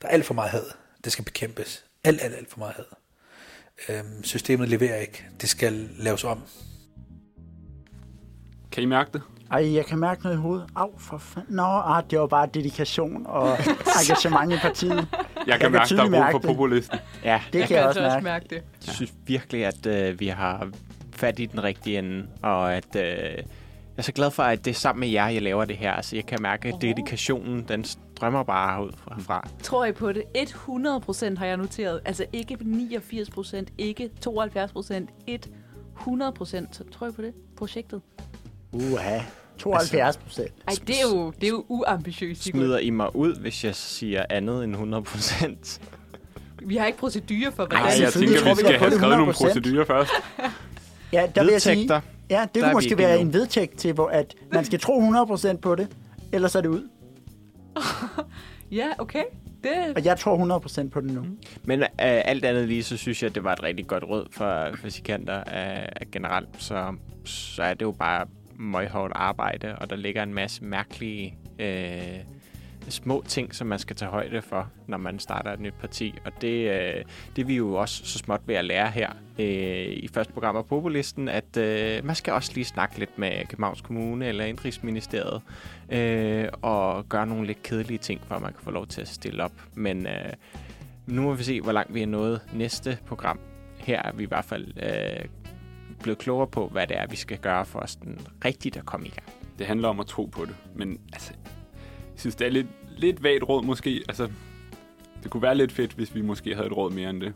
Der 0.02 0.08
er 0.08 0.12
alt 0.12 0.26
for 0.26 0.34
meget 0.34 0.52
had. 0.52 0.66
Det 1.04 1.12
skal 1.12 1.26
bekæmpes. 1.26 1.86
Alt, 2.04 2.22
alt, 2.22 2.36
alt 2.36 2.50
for 2.50 2.60
meget 2.60 2.76
had. 2.76 2.86
Øhm, 3.90 4.24
systemet 4.24 4.70
leverer 4.70 4.98
ikke. 4.98 5.26
Det 5.42 5.50
skal 5.50 5.90
laves 5.98 6.24
om. 6.24 6.44
Kan 8.74 8.84
I 8.84 8.86
mærke 8.86 9.10
det? 9.14 9.22
Ej, 9.52 9.74
jeg 9.76 9.86
kan 9.86 10.00
mærke 10.00 10.24
noget 10.24 10.38
i 10.38 10.40
hovedet. 10.40 10.66
Au, 10.76 10.90
for 10.98 11.18
fanden. 11.18 11.56
Nå, 11.56 11.64
ah, 11.64 12.04
det 12.10 12.20
var 12.20 12.28
bare 12.28 12.48
dedikation 12.54 13.26
og 13.26 13.58
engagement 14.02 14.54
i 14.54 14.58
partiet. 14.62 15.08
Jeg 15.48 15.60
kan 15.60 15.72
mærke, 15.72 15.96
der 15.96 16.04
er 16.04 16.32
brug 16.32 16.42
for 16.42 16.54
populisten. 16.54 17.00
Ja, 17.24 17.42
Det 17.54 17.60
jeg 17.60 17.68
kan 17.68 17.78
jeg 17.78 17.86
altså 17.86 18.06
også 18.06 18.20
mærke. 18.20 18.46
det. 18.50 18.64
Jeg 18.88 18.94
synes 18.96 19.14
virkelig, 19.26 19.66
at 19.66 19.86
øh, 19.86 20.20
vi 20.20 20.28
har 20.28 20.70
fat 21.12 21.40
i 21.40 21.46
den 21.46 21.64
rigtige 21.64 22.00
ende, 22.00 22.28
og 22.42 22.74
at 22.76 22.96
øh, 22.96 23.02
jeg 23.04 23.44
er 23.98 24.02
så 24.02 24.12
glad 24.12 24.32
for, 24.32 24.44
at 24.44 24.66
det 24.66 24.72
er 24.72 24.76
sammen 24.76 25.00
med 25.00 25.10
jer, 25.10 25.28
jeg 25.28 25.42
laver 25.42 25.66
det 25.66 25.78
her. 25.78 25.92
Altså, 25.94 26.16
jeg 26.16 26.26
kan 26.26 26.42
mærke, 26.42 26.68
at 26.68 26.76
dedikationen, 26.82 27.66
den 27.68 27.84
strømmer 27.84 28.44
bare 28.44 28.86
ud 28.86 28.92
fra. 29.20 29.48
Tror 29.64 29.86
I 29.86 29.92
på 29.92 30.12
det? 30.12 30.24
100 30.36 31.00
procent 31.00 31.40
har 31.40 31.46
jeg 31.46 31.58
noteret. 31.58 32.00
Altså 32.06 32.26
ikke 32.34 32.58
89 32.62 33.30
procent, 33.30 33.70
ikke 33.78 34.10
72 34.22 34.72
procent, 34.72 35.10
100 36.00 36.32
procent. 36.32 36.76
Så 36.76 36.84
tror 36.92 37.08
I 37.08 37.12
på 37.12 37.22
det? 37.22 37.34
Projektet? 37.58 38.02
Uha, 38.74 39.20
72 39.58 40.18
procent. 40.18 40.52
Ej, 40.68 40.74
det 40.88 40.96
er 40.96 41.16
jo, 41.16 41.32
det 41.32 41.44
er 41.44 41.48
jo 41.50 41.66
uambitiøst. 41.68 42.44
Smider 42.44 42.80
I 42.80 42.90
mig 42.90 43.16
ud, 43.16 43.36
hvis 43.36 43.64
jeg 43.64 43.76
siger 43.76 44.26
andet 44.30 44.64
end 44.64 44.72
100 44.72 45.04
procent? 45.04 45.82
Vi 46.66 46.78
har 46.78 46.86
ikke 46.86 47.00
procedure 47.00 47.52
for, 47.52 47.56
hvordan... 47.66 47.78
Nej, 47.80 47.96
jeg 48.02 48.14
tænker, 48.14 48.40
tror 48.40 48.50
vi 48.54 48.56
skal 48.56 48.74
på 48.74 48.78
have 48.78 48.90
det 48.90 48.98
skrevet 49.00 49.18
nogle 49.18 49.32
100%. 49.34 49.36
procedurer 49.38 49.86
først. 49.86 50.12
Ja, 51.14 51.28
der 51.36 51.44
vil 51.44 51.52
jeg 51.52 51.62
sige, 51.62 51.94
ja, 52.30 52.42
det 52.42 52.56
Der 52.56 52.62
er 52.62 52.64
kunne 52.66 52.74
måske 52.74 52.98
være 52.98 53.20
en 53.20 53.34
vedtægt 53.34 53.78
til, 53.78 53.94
hvor 53.94 54.08
at 54.08 54.36
man 54.54 54.66
skal 54.66 54.80
tro 54.80 55.02
100% 55.02 55.58
på 55.58 55.76
det, 55.76 55.88
ellers 56.32 56.56
er 56.56 56.62
det 56.62 56.70
ud. 56.70 56.90
Ja, 58.72 58.88
okay. 58.98 59.24
Det, 59.64 59.72
Og 59.96 60.06
jeg 60.06 60.20
tror 60.20 60.60
100% 60.86 60.90
på 60.90 61.02
det 61.02 61.12
nu. 61.12 61.26
Men 61.64 61.82
øh, 61.82 61.88
alt 62.00 62.46
andet 62.46 62.68
lige, 62.68 62.84
så 62.84 62.98
synes 62.98 63.22
jeg, 63.24 63.30
at 63.30 63.36
det 63.36 63.44
var 63.44 63.54
et 63.54 63.64
rigtig 63.64 63.88
godt 63.88 64.04
råd 64.04 64.26
for 64.32 64.70
fysikanter 64.82 65.38
øh, 65.40 66.12
generelt. 66.12 66.50
Så, 66.58 66.96
så 67.26 67.64
er 67.64 67.74
det 67.74 67.82
jo 67.82 67.92
bare 67.92 68.26
møghårdt 68.64 69.14
arbejde, 69.16 69.76
og 69.76 69.90
der 69.90 69.96
ligger 69.96 70.24
en 70.24 70.34
masse 70.34 70.64
mærkelige 70.64 71.38
øh, 71.60 72.20
små 72.90 73.24
ting, 73.28 73.56
som 73.56 73.68
man 73.68 73.80
skal 73.80 73.96
tage 73.96 74.12
højde 74.12 74.42
for, 74.42 74.70
når 74.88 74.98
man 74.98 75.20
starter 75.20 75.54
et 75.54 75.60
nyt 75.60 75.74
parti. 75.74 76.14
Og 76.26 76.32
det, 76.42 76.70
øh, 76.70 77.04
det 77.36 77.42
er 77.42 77.46
vi 77.46 77.56
jo 77.56 77.74
også 77.74 78.06
så 78.06 78.18
småt 78.18 78.42
ved 78.46 78.56
at 78.56 78.66
lære 78.66 78.92
her 78.92 79.10
øh, 79.40 79.88
i 79.88 80.10
første 80.14 80.34
program 80.34 80.56
af 80.56 80.66
Populisten, 80.66 81.30
at 81.30 81.58
øh, 81.58 82.06
man 82.06 82.16
skal 82.16 82.34
også 82.34 82.52
lige 82.54 82.66
snakke 82.66 83.00
lidt 83.00 83.18
med 83.18 83.48
Københavns 83.48 83.82
Kommune 83.82 84.28
eller 84.28 84.46
Indrigsministeriet 84.46 85.42
øh, 85.90 86.48
og 86.62 87.10
gøre 87.10 87.28
nogle 87.28 87.48
lidt 87.48 87.64
kedelige 87.64 87.98
ting, 87.98 88.22
for 88.28 88.36
at 88.36 88.42
man 88.42 88.54
kan 88.54 88.62
få 88.64 88.72
lov 88.72 88.88
til 88.88 89.02
at 89.02 89.08
stille 89.08 89.44
op. 89.44 89.54
Men 89.76 90.08
øh, 90.08 90.34
nu 91.08 91.22
må 91.22 91.34
vi 91.34 91.44
se, 91.44 91.62
hvor 91.62 91.72
langt 91.72 91.94
vi 91.94 92.02
er 92.02 92.08
nået 92.08 92.42
næste 92.54 92.98
program. 93.06 93.40
Her 93.80 94.02
er 94.02 94.12
vi 94.12 94.24
i 94.24 94.28
hvert 94.28 94.46
fald 94.46 94.68
øh, 94.84 95.26
blevet 96.04 96.18
klogere 96.18 96.48
på, 96.48 96.68
hvad 96.68 96.88
det 96.88 96.98
er, 96.98 97.08
vi 97.08 97.16
skal 97.16 97.38
gøre 97.38 97.66
for 97.66 97.80
os 97.80 97.96
den 97.96 98.20
rigtigt 98.46 98.78
at 98.78 98.86
komme 98.86 99.08
i 99.08 99.10
gang. 99.10 99.30
Det 99.60 99.68
handler 99.68 99.88
om 99.88 100.00
at 100.00 100.06
tro 100.06 100.26
på 100.26 100.46
det. 100.46 100.56
Men 100.76 101.00
altså, 101.14 101.34
jeg 101.86 102.20
synes, 102.20 102.36
det 102.36 102.48
er 102.48 102.52
lidt, 102.52 102.68
lidt 102.98 103.24
vagt 103.24 103.44
råd 103.50 103.64
måske. 103.64 104.04
Altså, 104.08 104.30
det 105.24 105.32
kunne 105.32 105.44
være 105.44 105.56
lidt 105.56 105.72
fedt, 105.72 105.94
hvis 105.94 106.16
vi 106.16 106.22
måske 106.22 106.56
havde 106.56 106.68
et 106.68 106.78
råd 106.78 106.92
mere 106.92 107.10
end 107.10 107.22
det. 107.22 107.34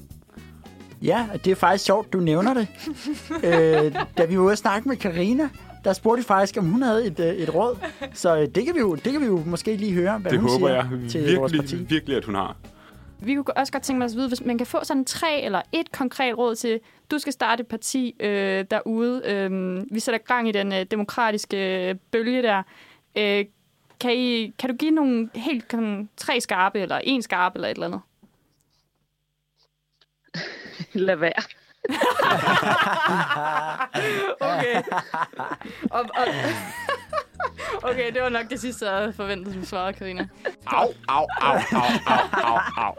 Ja, 1.02 1.28
det 1.46 1.52
er 1.52 1.56
faktisk 1.56 1.86
sjovt, 1.86 2.14
du 2.14 2.20
nævner 2.20 2.54
det. 2.54 2.68
øh, 3.50 3.96
da 4.18 4.26
vi 4.26 4.38
var 4.38 4.44
ude 4.44 4.52
og 4.52 4.58
snakke 4.58 4.90
med 4.90 4.98
Karina, 4.98 5.50
der 5.84 5.94
spurgte 5.94 6.22
vi 6.22 6.26
faktisk, 6.26 6.58
om 6.58 6.66
hun 6.66 6.82
havde 6.82 7.06
et, 7.06 7.20
øh, 7.20 7.28
et 7.28 7.56
råd. 7.56 7.78
Så 8.14 8.38
øh, 8.38 8.48
det 8.56 8.66
kan, 8.66 8.76
vi 8.76 8.80
jo, 8.80 8.96
det 8.96 9.12
kan 9.12 9.22
vi 9.22 9.26
jo 9.26 9.44
måske 9.46 9.76
lige 9.76 9.94
høre, 9.94 10.18
hvad 10.18 10.32
det 10.32 10.40
hun 10.40 10.50
håber 10.50 10.68
siger 10.68 10.76
jeg 10.76 11.10
til 11.10 11.36
vores 11.36 11.52
parti. 11.52 11.76
virkelig, 11.76 11.90
virkelig, 11.90 12.18
at 12.18 12.26
hun 12.26 12.36
har. 12.36 12.58
Vi 13.20 13.36
kunne 13.36 13.58
også 13.58 13.74
godt 13.74 13.84
tænke 13.84 13.98
mig 13.98 14.06
at 14.06 14.16
vide, 14.16 14.28
hvis 14.28 14.42
man 14.42 14.58
kan 14.58 14.68
få 14.68 14.84
sådan 14.84 15.06
tre 15.06 15.42
eller 15.42 15.62
et 15.72 15.92
konkret 15.92 16.38
råd 16.38 16.56
til, 16.56 16.80
du 17.12 17.20
skal 17.20 17.34
starte 17.34 17.62
et 17.62 17.68
parti 17.68 18.16
øh, 18.20 18.66
derude. 18.72 19.22
Øh, 19.26 19.82
vi 19.92 20.00
sætter 20.00 20.18
gang 20.18 20.50
i 20.50 20.52
den 20.52 20.74
øh, 20.74 20.84
demokratiske 20.84 21.90
øh, 21.90 21.96
bølge 22.12 22.42
der. 22.42 22.64
Øh, 23.18 23.46
kan, 24.00 24.14
I, 24.16 24.54
kan 24.60 24.70
du 24.70 24.76
give 24.76 24.92
nogle 24.92 25.30
helt 25.36 25.72
sådan, 25.72 26.10
tre 26.18 26.42
skarpe, 26.42 26.80
eller 26.80 27.00
en 27.04 27.22
skarpe, 27.22 27.58
eller 27.58 27.68
et 27.68 27.76
eller 27.76 27.88
andet? 27.88 28.02
Lad 31.08 31.16
være. 31.16 31.44
okay. 34.42 34.84
Og, 35.98 36.06
og, 36.16 36.28
okay, 37.90 38.14
det 38.14 38.22
var 38.22 38.30
nok 38.30 38.50
det 38.50 38.60
sidste, 38.60 38.90
jeg 38.90 38.98
havde 38.98 39.14
forventet, 39.14 39.54
som 39.54 39.64
svarede, 39.66 39.94
Karina. 39.94 40.28
Au, 40.66 40.88
au, 41.08 41.26
au, 41.42 41.56
au, 41.72 41.82
au, 42.06 42.28
au, 42.44 42.60
au. 42.78 42.94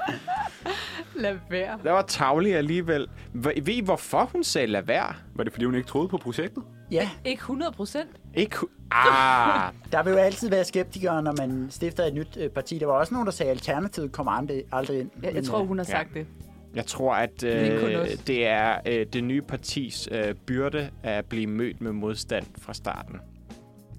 lad 1.17 1.39
være. 1.51 1.79
Det 1.85 1.93
var 1.93 2.03
tavlig 2.03 2.57
alligevel. 2.57 3.07
Ved 3.33 3.53
ved 3.63 3.75
I, 3.75 3.81
hvorfor 3.81 4.31
hun 4.33 4.45
sagde 4.45 4.67
lad 4.67 4.83
være? 4.83 5.15
Var 5.35 5.45
det, 5.45 5.53
fordi 5.53 5.65
hun 5.65 5.75
ikke 5.75 5.89
troede 5.89 6.09
på 6.09 6.17
projektet? 6.17 6.63
Ja, 6.91 7.11
Ikke 7.25 7.41
100 7.41 7.73
procent. 7.73 8.11
Ikke 8.35 8.57
Ah, 8.91 9.73
der 9.93 10.03
vil 10.03 10.11
jo 10.11 10.19
altid 10.19 10.51
være 10.51 10.65
skeptikere, 10.65 11.23
når 11.23 11.35
man 11.39 11.67
stifter 11.71 12.05
et 12.05 12.15
nyt 12.15 12.37
øh, 12.41 12.51
parti. 12.51 12.79
Der 12.79 12.87
var 12.87 12.93
også 12.93 13.15
nogen, 13.15 13.27
der 13.27 13.33
sagde, 13.33 13.51
at 13.51 13.57
Alternativet 13.57 14.13
kommer 14.13 14.33
aldrig, 14.33 14.63
aldrig 14.73 15.01
ind. 15.01 15.11
Jeg, 15.23 15.35
jeg 15.35 15.45
tror, 15.45 15.61
øh, 15.61 15.67
hun 15.67 15.79
har 15.79 15.85
ja. 15.89 15.91
sagt 15.91 16.15
det. 16.15 16.27
Jeg 16.75 16.87
tror, 16.87 17.15
at 17.15 17.45
øh, 17.45 18.09
det 18.27 18.47
er 18.47 18.77
øh, 18.87 19.07
det 19.13 19.25
nye 19.25 19.43
partis 19.43 20.09
øh, 20.13 20.35
byrde 20.35 20.91
at 21.03 21.25
blive 21.25 21.47
mødt 21.47 21.81
med 21.81 21.93
modstand 21.93 22.47
fra 22.59 22.75
starten. 22.75 23.21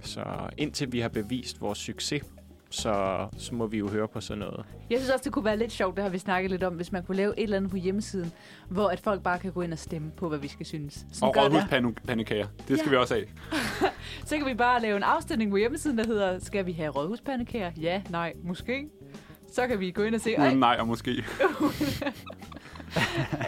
Så 0.01 0.23
indtil 0.57 0.91
vi 0.91 0.99
har 0.99 1.09
bevist 1.09 1.61
vores 1.61 1.77
succes, 1.79 2.23
så, 2.71 3.27
så 3.37 3.55
må 3.55 3.67
vi 3.67 3.77
jo 3.77 3.87
høre 3.89 4.07
på 4.07 4.21
sådan 4.21 4.39
noget. 4.39 4.65
Jeg 4.89 4.97
synes 4.99 5.09
også, 5.11 5.23
det 5.23 5.33
kunne 5.33 5.45
være 5.45 5.57
lidt 5.57 5.71
sjovt, 5.71 5.95
det 5.95 6.03
har 6.03 6.09
vi 6.11 6.17
snakket 6.17 6.51
lidt 6.51 6.63
om, 6.63 6.73
hvis 6.73 6.91
man 6.91 7.03
kunne 7.03 7.17
lave 7.17 7.33
et 7.39 7.43
eller 7.43 7.57
andet 7.57 7.71
på 7.71 7.77
hjemmesiden, 7.77 8.31
hvor 8.69 8.87
at 8.89 8.99
folk 8.99 9.23
bare 9.23 9.39
kan 9.39 9.51
gå 9.51 9.61
ind 9.61 9.73
og 9.73 9.79
stemme 9.79 10.11
på, 10.17 10.29
hvad 10.29 10.39
vi 10.39 10.47
skal 10.47 10.65
synes. 10.65 11.05
Og 11.21 11.33
gør- 11.33 11.41
rådhuspandekager. 11.41 12.47
Det 12.67 12.79
skal 12.79 12.85
Ja. 12.85 12.89
vi 12.89 12.95
også 12.95 13.13
have. 13.13 13.27
Så 14.27 14.37
kan 14.37 14.45
vi 14.45 14.53
bare 14.53 14.81
lave 14.81 14.97
en 14.97 15.03
afstemning 15.03 15.51
på 15.51 15.57
hjemmesiden, 15.57 15.97
der 15.97 16.05
hedder, 16.07 16.39
skal 16.39 16.65
vi 16.65 16.71
have 16.71 16.89
rådhuspandekager? 16.89 17.71
Ja, 17.81 18.01
nej, 18.09 18.33
måske. 18.43 18.87
Så 19.53 19.67
kan 19.67 19.79
vi 19.79 19.91
gå 19.91 20.03
ind 20.03 20.15
og 20.15 20.21
se, 20.21 20.29
Uden 20.29 20.41
Ej, 20.41 20.53
nej 20.53 20.77
og 20.79 20.87
måske. 20.87 21.11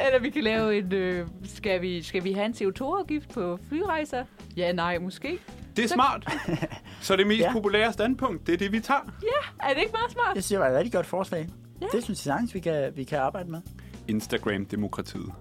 eller 0.05 0.19
vi 0.21 0.29
kan 0.29 0.43
lave 0.43 0.77
en, 0.77 0.93
øh, 0.93 1.27
skal, 1.43 1.81
vi, 1.81 2.01
skal 2.03 2.23
vi 2.23 2.33
have 2.33 2.45
en 2.45 2.53
CO2-afgift 2.53 3.29
på 3.33 3.59
flyrejser? 3.69 4.25
Ja, 4.57 4.71
nej, 4.71 4.97
måske. 4.99 5.39
Det 5.75 5.83
er 5.83 5.87
Så- 5.87 5.93
smart. 5.93 6.25
Så 7.01 7.15
det 7.15 7.27
mest 7.27 7.39
Ja. 7.39 7.51
populære 7.53 7.93
standpunkt, 7.93 8.47
det 8.47 8.53
er 8.53 8.57
det, 8.57 8.71
vi 8.71 8.79
tager. 8.79 8.99
Ja, 9.23 9.67
er 9.69 9.73
det 9.73 9.79
ikke 9.81 9.91
meget 9.91 10.11
smart? 10.11 10.35
Det 10.35 10.43
synes 10.43 10.51
jeg 10.51 10.59
var 10.59 10.67
et 10.67 10.75
rigtig 10.77 10.93
godt 10.93 11.05
forslag. 11.05 11.49
Ja. 11.81 11.85
Det 11.91 12.03
synes 12.03 12.25
jeg 12.25 12.33
sagtens, 12.33 12.53
vi 12.55 12.59
kan, 12.59 12.91
vi 12.95 13.03
kan 13.03 13.19
arbejde 13.19 13.51
med. 13.51 13.61
Instagram-demokratiet. 14.07 15.31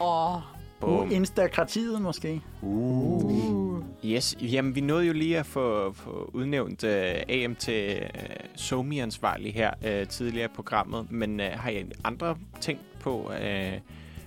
Åh, 0.00 0.34
oh, 0.36 0.42
Uh, 0.82 1.12
Instakratiet 1.12 2.02
måske. 2.02 2.40
Uh. 2.62 3.82
Yes, 4.04 4.36
jamen 4.40 4.74
vi 4.74 4.80
nåede 4.80 5.06
jo 5.06 5.12
lige 5.12 5.38
at 5.38 5.46
få, 5.46 5.92
få 5.92 6.30
udnævnt 6.34 6.84
uh, 6.84 6.90
AM 7.28 7.54
til 7.54 8.02
uh, 8.14 8.20
SOMI-ansvarlig 8.56 9.54
her 9.54 9.70
uh, 10.02 10.08
tidligere 10.08 10.44
i 10.44 10.54
programmet, 10.54 11.12
men 11.12 11.40
uh, 11.40 11.46
har 11.52 11.70
I 11.70 11.84
andre 12.04 12.36
ting 12.60 12.78
på, 13.00 13.30
uh, 13.30 13.78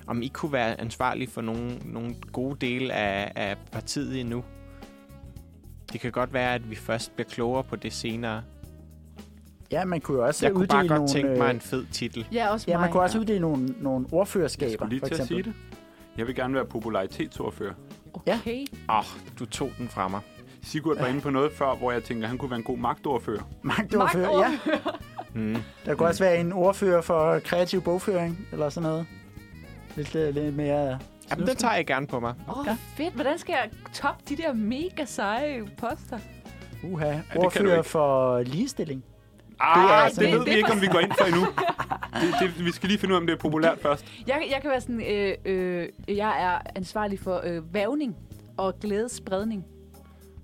om 0.08 0.22
I 0.22 0.28
kunne 0.28 0.52
være 0.54 0.82
ansvarlig 0.82 1.30
for 1.30 1.42
nogle, 1.42 1.78
nogle 1.86 2.16
gode 2.32 2.66
dele 2.68 2.94
af, 2.94 3.32
af 3.36 3.58
partiet 3.72 4.20
endnu? 4.20 4.44
Det 5.94 6.02
kan 6.02 6.12
godt 6.12 6.34
være, 6.34 6.54
at 6.56 6.70
vi 6.70 6.76
først 6.76 7.16
bliver 7.16 7.30
klogere 7.30 7.64
på 7.64 7.76
det 7.76 7.94
senere. 7.94 8.42
Ja, 9.72 9.86
man 9.86 10.02
kunne 10.02 10.18
jo 10.18 10.26
også 10.26 10.46
Jeg 10.46 10.56
kunne 10.56 10.68
bare 10.68 10.88
godt 10.88 10.90
nogle, 11.00 11.08
tænke 11.14 11.30
øh, 11.32 11.38
mig 11.38 11.52
en 11.52 11.62
fed 11.62 11.86
titel. 11.92 12.28
ja, 12.34 12.50
også 12.52 12.66
Ja, 12.68 12.74
mig. 12.78 12.82
man 12.82 12.92
kunne 12.92 13.04
også 13.04 13.20
uddele 13.20 13.40
nogle, 13.40 13.66
nogle 13.80 14.06
Jeg 14.12 14.14
ordførerskaber, 14.18 14.74
skulle 14.74 14.90
lige 14.90 15.00
for 15.00 15.08
til 15.08 15.14
at 15.14 15.20
eksempel. 15.22 15.44
sige 15.46 15.54
det. 15.54 15.78
Jeg 16.18 16.28
vil 16.28 16.36
gerne 16.36 16.54
være 16.54 16.66
popularitetsordfører. 16.66 17.74
Okay. 18.14 18.66
Åh, 18.90 18.98
oh, 18.98 19.04
du 19.40 19.46
tog 19.46 19.72
den 19.78 19.88
fra 19.90 20.08
mig. 20.08 20.20
Sigurd 20.64 20.98
var 21.00 21.08
inde 21.08 21.22
på 21.22 21.30
noget 21.30 21.52
før, 21.52 21.76
hvor 21.76 21.92
jeg 21.92 22.04
tænker, 22.04 22.24
at 22.24 22.30
han 22.30 22.38
kunne 22.38 22.52
være 22.52 22.58
en 22.58 22.64
god 22.64 22.78
magtordfører. 22.78 23.42
Magtordfører, 23.62 24.40
ja. 24.40 24.60
Mm. 25.34 25.56
Der 25.86 25.96
kunne 25.96 26.08
også 26.08 26.24
være 26.24 26.40
en 26.40 26.54
ordfører 26.54 27.02
for 27.02 27.40
kreativ 27.40 27.82
bogføring, 27.82 28.48
eller 28.52 28.70
sådan 28.70 28.90
noget. 28.90 29.06
Lidt, 29.96 30.14
lidt, 30.14 30.34
lidt 30.36 30.56
mere... 30.56 31.00
Jamen, 31.32 31.48
den 31.48 31.56
tager 31.56 31.74
jeg 31.76 31.86
gerne 31.88 32.08
på 32.08 32.20
mig. 32.20 32.34
Åh, 32.50 32.60
oh, 32.60 32.66
fedt. 32.98 33.14
Hvordan 33.14 33.38
skal 33.38 33.54
jeg 33.54 33.70
toppe 33.94 34.24
de 34.30 34.38
der 34.38 34.54
mega 34.54 35.06
seje 35.06 35.62
poster? 35.78 36.20
Uha, 36.84 37.14
du 37.34 37.40
ordfører 37.40 37.78
ikke. 37.78 37.90
for 37.90 38.42
ligestilling. 38.42 39.04
Ah, 39.60 39.78
Det 39.84 39.92
er 39.92 39.96
det, 39.98 40.04
altså- 40.04 40.22
det 40.22 40.32
ved 40.32 40.38
det- 40.40 40.46
vi 40.46 40.52
det- 40.52 40.58
ikke, 40.58 40.72
om 40.72 40.82
vi 40.82 40.88
går 40.88 41.00
ind 41.00 41.12
for 41.20 41.26
endnu. 41.26 41.42
Det, 42.22 42.34
det, 42.58 42.66
vi 42.66 42.72
skal 42.72 42.90
lige 42.90 43.00
finde 43.00 43.14
ud 43.14 43.18
af, 43.18 43.22
om 43.22 43.28
det 43.28 43.34
er 43.34 43.38
populært 43.38 43.80
først. 43.82 44.06
Jeg, 44.28 44.48
jeg 44.52 44.62
kan 44.62 44.70
være 44.72 44.82
sådan, 44.82 45.02
øh, 45.12 45.36
øh, 45.46 45.88
jeg 46.18 46.44
er 46.44 46.60
ansvarlig 46.76 47.20
for 47.20 47.42
øh, 47.44 47.74
vævning 47.74 48.16
og 48.58 48.80
glædespredning. 48.82 49.66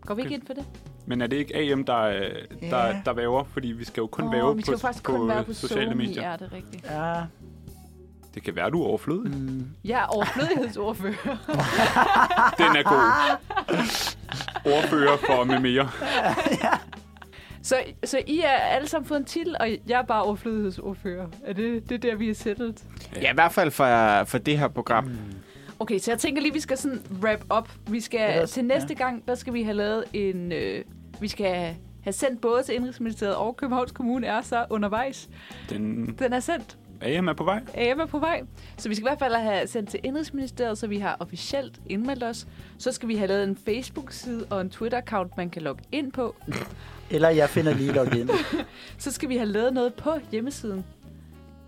Går 0.05 0.13
vi 0.15 0.21
ikke 0.21 0.29
Okay. 0.29 0.39
ind 0.39 0.47
for 0.47 0.53
det? 0.53 0.65
Men 1.05 1.21
er 1.21 1.27
det 1.27 1.35
ikke 1.37 1.55
AM, 1.55 1.83
der, 1.85 1.97
øh, 2.01 2.21
der, 2.69 2.85
Ja. 2.87 3.01
der 3.05 3.13
væver? 3.13 3.43
Fordi 3.43 3.67
vi 3.67 3.83
skal 3.85 4.01
jo 4.01 4.07
kun 4.07 4.25
Åh, 4.25 4.31
væve 4.33 4.55
på, 4.65 4.71
på, 4.81 4.87
kun 5.03 5.27
være 5.27 5.43
på 5.43 5.53
sociale 5.53 5.95
medier. 5.95 6.29
Ja, 6.31 6.37
det 6.37 6.41
er 6.51 6.53
rigtigt. 6.53 6.85
Ja, 6.85 7.13
Det 8.35 8.43
kan 8.43 8.55
være, 8.55 8.69
du 8.69 8.81
er 8.83 8.87
overflødig. 8.87 9.31
mm, 9.37 9.65
Jeg 9.83 9.99
er 9.99 10.05
overflødighedsordfører. 10.05 11.13
Den 12.63 12.75
er 12.75 12.83
god. 12.83 13.11
Ordfører 14.73 15.17
for 15.17 15.43
med 15.43 15.59
mere. 15.59 15.89
så, 17.63 17.75
så 18.03 18.21
I 18.27 18.39
er 18.39 18.49
alle 18.49 18.87
sammen 18.89 19.07
fået 19.07 19.19
en 19.19 19.25
titel, 19.25 19.55
og 19.59 19.67
jeg 19.87 19.99
er 19.99 20.05
bare 20.05 20.23
overflødighedsordfører. 20.23 21.27
Er 21.45 21.53
det, 21.53 21.89
det 21.89 21.95
er 21.95 22.09
der, 22.09 22.15
vi 22.15 22.29
er 22.29 22.33
sættet? 22.35 22.83
Ja, 23.21 23.31
i 23.31 23.33
hvert 23.33 23.51
fald 23.51 23.71
for, 23.71 24.23
for 24.23 24.37
det 24.37 24.59
her 24.59 24.67
program. 24.67 25.09
Okay, 25.79 25.99
så 25.99 26.11
jeg 26.11 26.19
tænker 26.19 26.41
lige, 26.41 26.53
vi 26.53 26.59
skal 26.59 26.77
sådan 26.77 27.01
wrap 27.21 27.57
up. 27.57 27.69
Vi 27.89 27.99
skal 28.01 28.19
Ellers- 28.43 28.49
til 28.51 28.65
næste 28.65 28.95
gang, 28.95 29.27
der 29.27 29.35
skal 29.35 29.53
vi 29.53 29.63
have 29.63 29.73
lavet 29.77 30.03
en... 30.13 30.51
Øh, 30.51 30.83
vi 31.19 31.27
skal 31.27 31.75
have 32.01 32.13
sendt 32.13 32.41
både 32.41 32.63
til 32.63 32.75
Indrigsministeriet 32.75 33.35
og 33.35 33.57
Københavns 33.57 33.91
Kommune 33.91 34.27
er 34.27 34.41
så 34.41 34.65
undervejs. 34.69 35.29
Den 35.69 36.05
Den 36.19 36.33
er 36.33 36.39
sendt. 36.39 36.77
AM 37.01 37.27
er 37.27 37.33
på 37.33 37.43
vej. 37.43 37.61
AM 37.75 37.99
er 37.99 38.05
på 38.05 38.19
vej. 38.19 38.41
Så 38.77 38.89
vi 38.89 38.95
skal 38.95 39.03
i 39.03 39.09
hvert 39.09 39.19
fald 39.19 39.35
have 39.35 39.67
sendt 39.67 39.89
til 39.89 39.99
Indrigsministeriet, 40.03 40.77
så 40.77 40.87
vi 40.87 40.97
har 40.99 41.17
officielt 41.19 41.79
indmeldt 41.89 42.23
os. 42.23 42.47
Så 42.77 42.91
skal 42.91 43.09
vi 43.09 43.15
have 43.15 43.27
lavet 43.27 43.43
en 43.43 43.57
Facebook-side 43.65 44.45
og 44.49 44.61
en 44.61 44.69
Twitter-account, 44.69 45.33
man 45.37 45.49
kan 45.49 45.61
logge 45.61 45.83
ind 45.91 46.11
på. 46.11 46.35
eller 47.09 47.29
jeg 47.29 47.49
finder 47.49 47.73
lige 47.73 47.91
login. 47.91 48.29
Så 48.97 49.11
skal 49.11 49.29
vi 49.29 49.37
have 49.37 49.49
lavet 49.49 49.73
noget 49.73 49.93
på 49.93 50.13
hjemmesiden. 50.31 50.85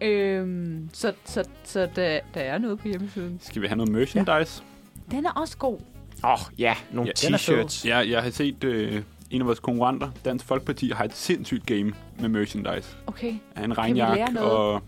Øhm, 0.02 0.90
så 0.94 1.14
så, 1.26 1.44
så 1.64 1.90
der, 1.96 2.20
der 2.34 2.42
er 2.42 2.58
noget 2.58 2.80
på 2.80 2.88
hjemmesiden. 2.88 3.40
Skal 3.42 3.62
vi 3.62 3.68
have 3.68 3.78
noget 3.78 3.92
merchandise? 3.92 4.64
Den 5.12 5.26
er 5.26 5.32
også 5.32 5.58
god. 5.58 5.80
Åh, 6.24 6.32
oh, 6.32 6.40
ja, 6.58 6.76
nogle 6.92 7.12
Ja, 7.24 7.30
t-shirts. 7.30 7.88
Ja, 7.88 7.98
jeg 7.98 8.24
har 8.24 8.30
set 8.30 8.64
øh, 8.64 9.02
en 9.30 9.42
af 9.42 9.48
vores 9.48 9.60
konkurrenter, 9.60 10.12
Dansk 10.26 10.46
Folkeparti, 10.46 10.92
har 10.92 11.04
et 11.04 11.16
sindssygt 11.16 11.66
game 11.66 11.94
med 12.20 12.30
merchandise. 12.30 12.98
Okay. 13.08 13.34
Af 13.56 13.64
en 13.64 13.78
regnjakke 13.78 14.34
noget? 14.34 14.52
og 14.52 14.82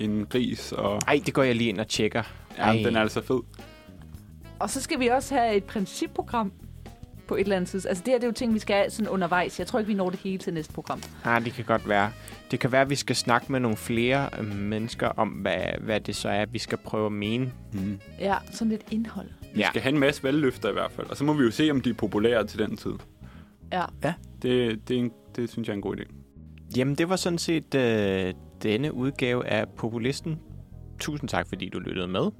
en 0.00 0.26
gris. 0.30 0.72
Og, 0.72 1.00
Ej, 1.08 1.20
det 1.26 1.34
går 1.34 1.42
jeg 1.42 1.54
lige 1.54 1.68
ind 1.68 1.80
og 1.80 1.88
tjekker. 1.88 2.22
ja, 2.58 2.62
Ej. 2.62 2.72
den 2.84 2.96
er 2.96 3.00
altså 3.00 3.22
fed. 3.22 3.40
Og 4.58 4.70
så 4.70 4.80
skal 4.80 5.00
vi 5.00 5.06
også 5.08 5.34
have 5.34 5.54
et 5.56 5.64
principprogram 5.64 6.52
på 7.28 7.34
et 7.36 7.40
eller 7.40 7.56
andet 7.56 7.70
tidspunkt. 7.70 7.90
Altså 7.90 8.02
det 8.04 8.12
her 8.12 8.18
det 8.18 8.24
er 8.24 8.28
jo 8.28 8.32
ting, 8.32 8.54
vi 8.54 8.58
skal 8.58 8.76
have 8.76 8.90
sådan 8.90 9.08
undervejs. 9.08 9.58
Jeg 9.58 9.66
tror 9.66 9.78
ikke, 9.78 9.86
vi 9.88 9.94
når 9.94 10.10
det 10.10 10.18
hele 10.18 10.38
til 10.38 10.54
næste 10.54 10.72
program. 10.72 11.02
Ah, 11.24 11.44
det 11.44 11.52
kan 11.52 11.64
godt 11.64 11.88
være. 11.88 12.10
Det 12.50 12.60
kan 12.60 12.72
være, 12.72 12.80
at 12.82 12.90
vi 12.90 12.94
skal 12.94 13.16
snakke 13.16 13.52
med 13.52 13.60
nogle 13.60 13.76
flere 13.76 14.28
øh, 14.38 14.54
mennesker 14.56 15.08
om, 15.08 15.28
hvad, 15.28 15.56
hvad 15.80 16.00
det 16.00 16.16
så 16.16 16.28
er, 16.28 16.46
vi 16.46 16.58
skal 16.58 16.78
prøve 16.78 17.06
at 17.06 17.12
mene. 17.12 17.52
Mm. 17.72 17.98
Ja, 18.20 18.34
sådan 18.52 18.68
lidt 18.68 18.82
indhold. 18.90 19.28
Vi 19.54 19.60
Ja. 19.60 19.68
skal 19.68 19.82
have 19.82 19.92
en 19.92 19.98
masse 20.00 20.22
valgløfter 20.22 20.70
i 20.70 20.72
hvert 20.72 20.92
fald. 20.92 21.06
Og 21.10 21.16
så 21.16 21.24
må 21.24 21.32
vi 21.32 21.44
jo 21.44 21.50
se, 21.50 21.70
om 21.70 21.80
de 21.80 21.90
er 21.90 21.94
populære 21.94 22.46
til 22.46 22.58
den 22.58 22.76
tid. 22.76 22.92
Ja. 23.72 23.84
Det, 24.42 24.88
det, 24.88 24.94
er 24.96 25.00
en, 25.00 25.10
det 25.36 25.50
synes 25.50 25.68
jeg 25.68 25.72
er 25.72 25.76
en 25.76 25.82
god 25.82 25.96
idé. 25.96 26.04
Jamen, 26.76 26.94
det 26.94 27.08
var 27.08 27.16
sådan 27.16 27.38
set 27.38 27.74
øh, 27.74 28.34
denne 28.64 28.94
udgave 28.94 29.46
af 29.46 29.68
Populisten. 29.68 30.38
Tusind 30.98 31.28
tak, 31.28 31.48
fordi 31.48 31.68
du 31.68 31.78
lyttede 31.78 32.08
med. 32.08 32.30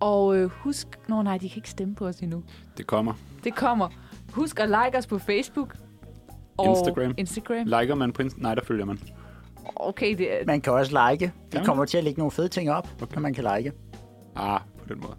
Og 0.00 0.36
øh, 0.36 0.50
husk... 0.50 0.88
Nå 1.08 1.22
nej, 1.22 1.38
de 1.38 1.48
kan 1.48 1.56
ikke 1.56 1.70
stemme 1.70 1.94
på 1.94 2.06
os 2.06 2.16
endnu. 2.16 2.42
Det 2.76 2.86
kommer. 2.86 3.12
Det 3.44 3.54
kommer. 3.54 3.88
Husk 4.32 4.60
at 4.60 4.68
like 4.68 4.98
os 4.98 5.06
på 5.06 5.18
Facebook. 5.18 5.76
Og 6.56 6.78
Instagram. 6.78 7.14
Instagram. 7.16 7.66
Liker 7.66 7.94
man 7.94 8.12
på 8.12 8.22
Insta? 8.22 8.40
Nej, 8.40 8.54
der 8.54 8.64
følger 8.64 8.84
man. 8.84 8.98
Okay, 9.76 10.18
det 10.18 10.40
er... 10.40 10.46
Man 10.46 10.60
kan 10.60 10.72
også 10.72 11.10
like. 11.10 11.32
Vi 11.52 11.58
kommer 11.64 11.84
til 11.84 11.98
at 11.98 12.04
lægge 12.04 12.18
nogle 12.18 12.30
fede 12.30 12.48
ting 12.48 12.70
op, 12.70 12.88
okay. 13.02 13.20
man 13.20 13.34
kan 13.34 13.44
like. 13.56 13.72
Ah, 14.36 14.60
på 14.78 14.84
den 14.88 15.00
måde. 15.00 15.14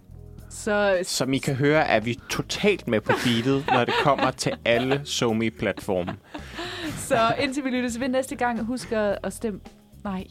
Så 0.50 1.00
Som 1.04 1.34
I 1.34 1.38
kan 1.38 1.56
høre, 1.56 1.88
er 1.88 2.00
vi 2.00 2.20
totalt 2.30 2.88
med 2.88 3.02
på 3.02 3.12
beatet, 3.24 3.66
når 3.74 3.86
det 3.86 3.94
kommer 4.04 4.32
til 4.32 4.54
alle 4.66 5.02
SoMe-platforme. 5.04 6.12
Så 6.98 7.36
indtil 7.40 7.64
vi 7.64 7.70
lyttes 7.70 8.00
ved 8.00 8.08
næste 8.08 8.36
gang, 8.36 8.66
husk 8.66 8.92
at 8.92 9.34
stemme... 9.34 9.60
Nej. 10.04 10.28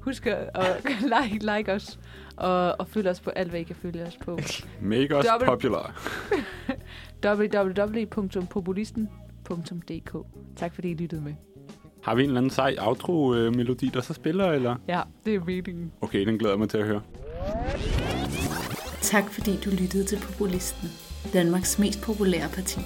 Husk 0.00 0.26
at 0.26 0.50
at 0.54 0.84
like, 1.30 1.56
like 1.56 1.72
os. 1.72 1.98
Og, 2.36 2.80
og 2.80 2.88
følg 2.88 3.08
os 3.08 3.20
på 3.20 3.30
alt, 3.30 3.50
hvad 3.50 3.60
I 3.60 3.62
kan 3.62 3.76
følge 3.76 4.04
os 4.06 4.16
på. 4.24 4.38
Make 4.80 5.16
us 5.18 5.24
Dobbelt- 5.24 5.50
popular. 5.50 6.10
www.populisten.dk 7.24 10.16
Tak 10.56 10.74
fordi 10.74 10.90
I 10.90 10.94
lyttede 10.94 11.22
med. 11.22 11.34
Har 12.02 12.14
vi 12.14 12.22
en 12.22 12.28
eller 12.28 12.40
anden 12.40 12.50
sej 12.50 12.76
outro-melodi, 12.80 13.90
der 13.94 14.00
så 14.00 14.14
spiller, 14.14 14.50
eller? 14.52 14.76
Ja, 14.88 15.00
det 15.24 15.34
er 15.34 15.40
meningen. 15.40 15.92
Okay, 16.00 16.26
den 16.26 16.38
glæder 16.38 16.54
jeg 16.54 16.58
mig 16.58 16.68
til 16.68 16.78
at 16.78 16.86
høre. 16.86 17.00
Tak 19.02 19.30
fordi 19.30 19.56
du 19.64 19.70
lyttede 19.70 20.04
til 20.04 20.18
Populisten, 20.22 20.88
Danmarks 21.32 21.78
mest 21.78 22.02
populære 22.02 22.48
parti. 22.54 22.80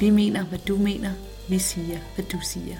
Vi 0.00 0.10
mener, 0.10 0.44
hvad 0.44 0.58
du 0.68 0.76
mener. 0.76 1.10
Vi 1.48 1.58
siger, 1.58 1.98
hvad 2.14 2.24
du 2.24 2.38
siger. 2.42 2.76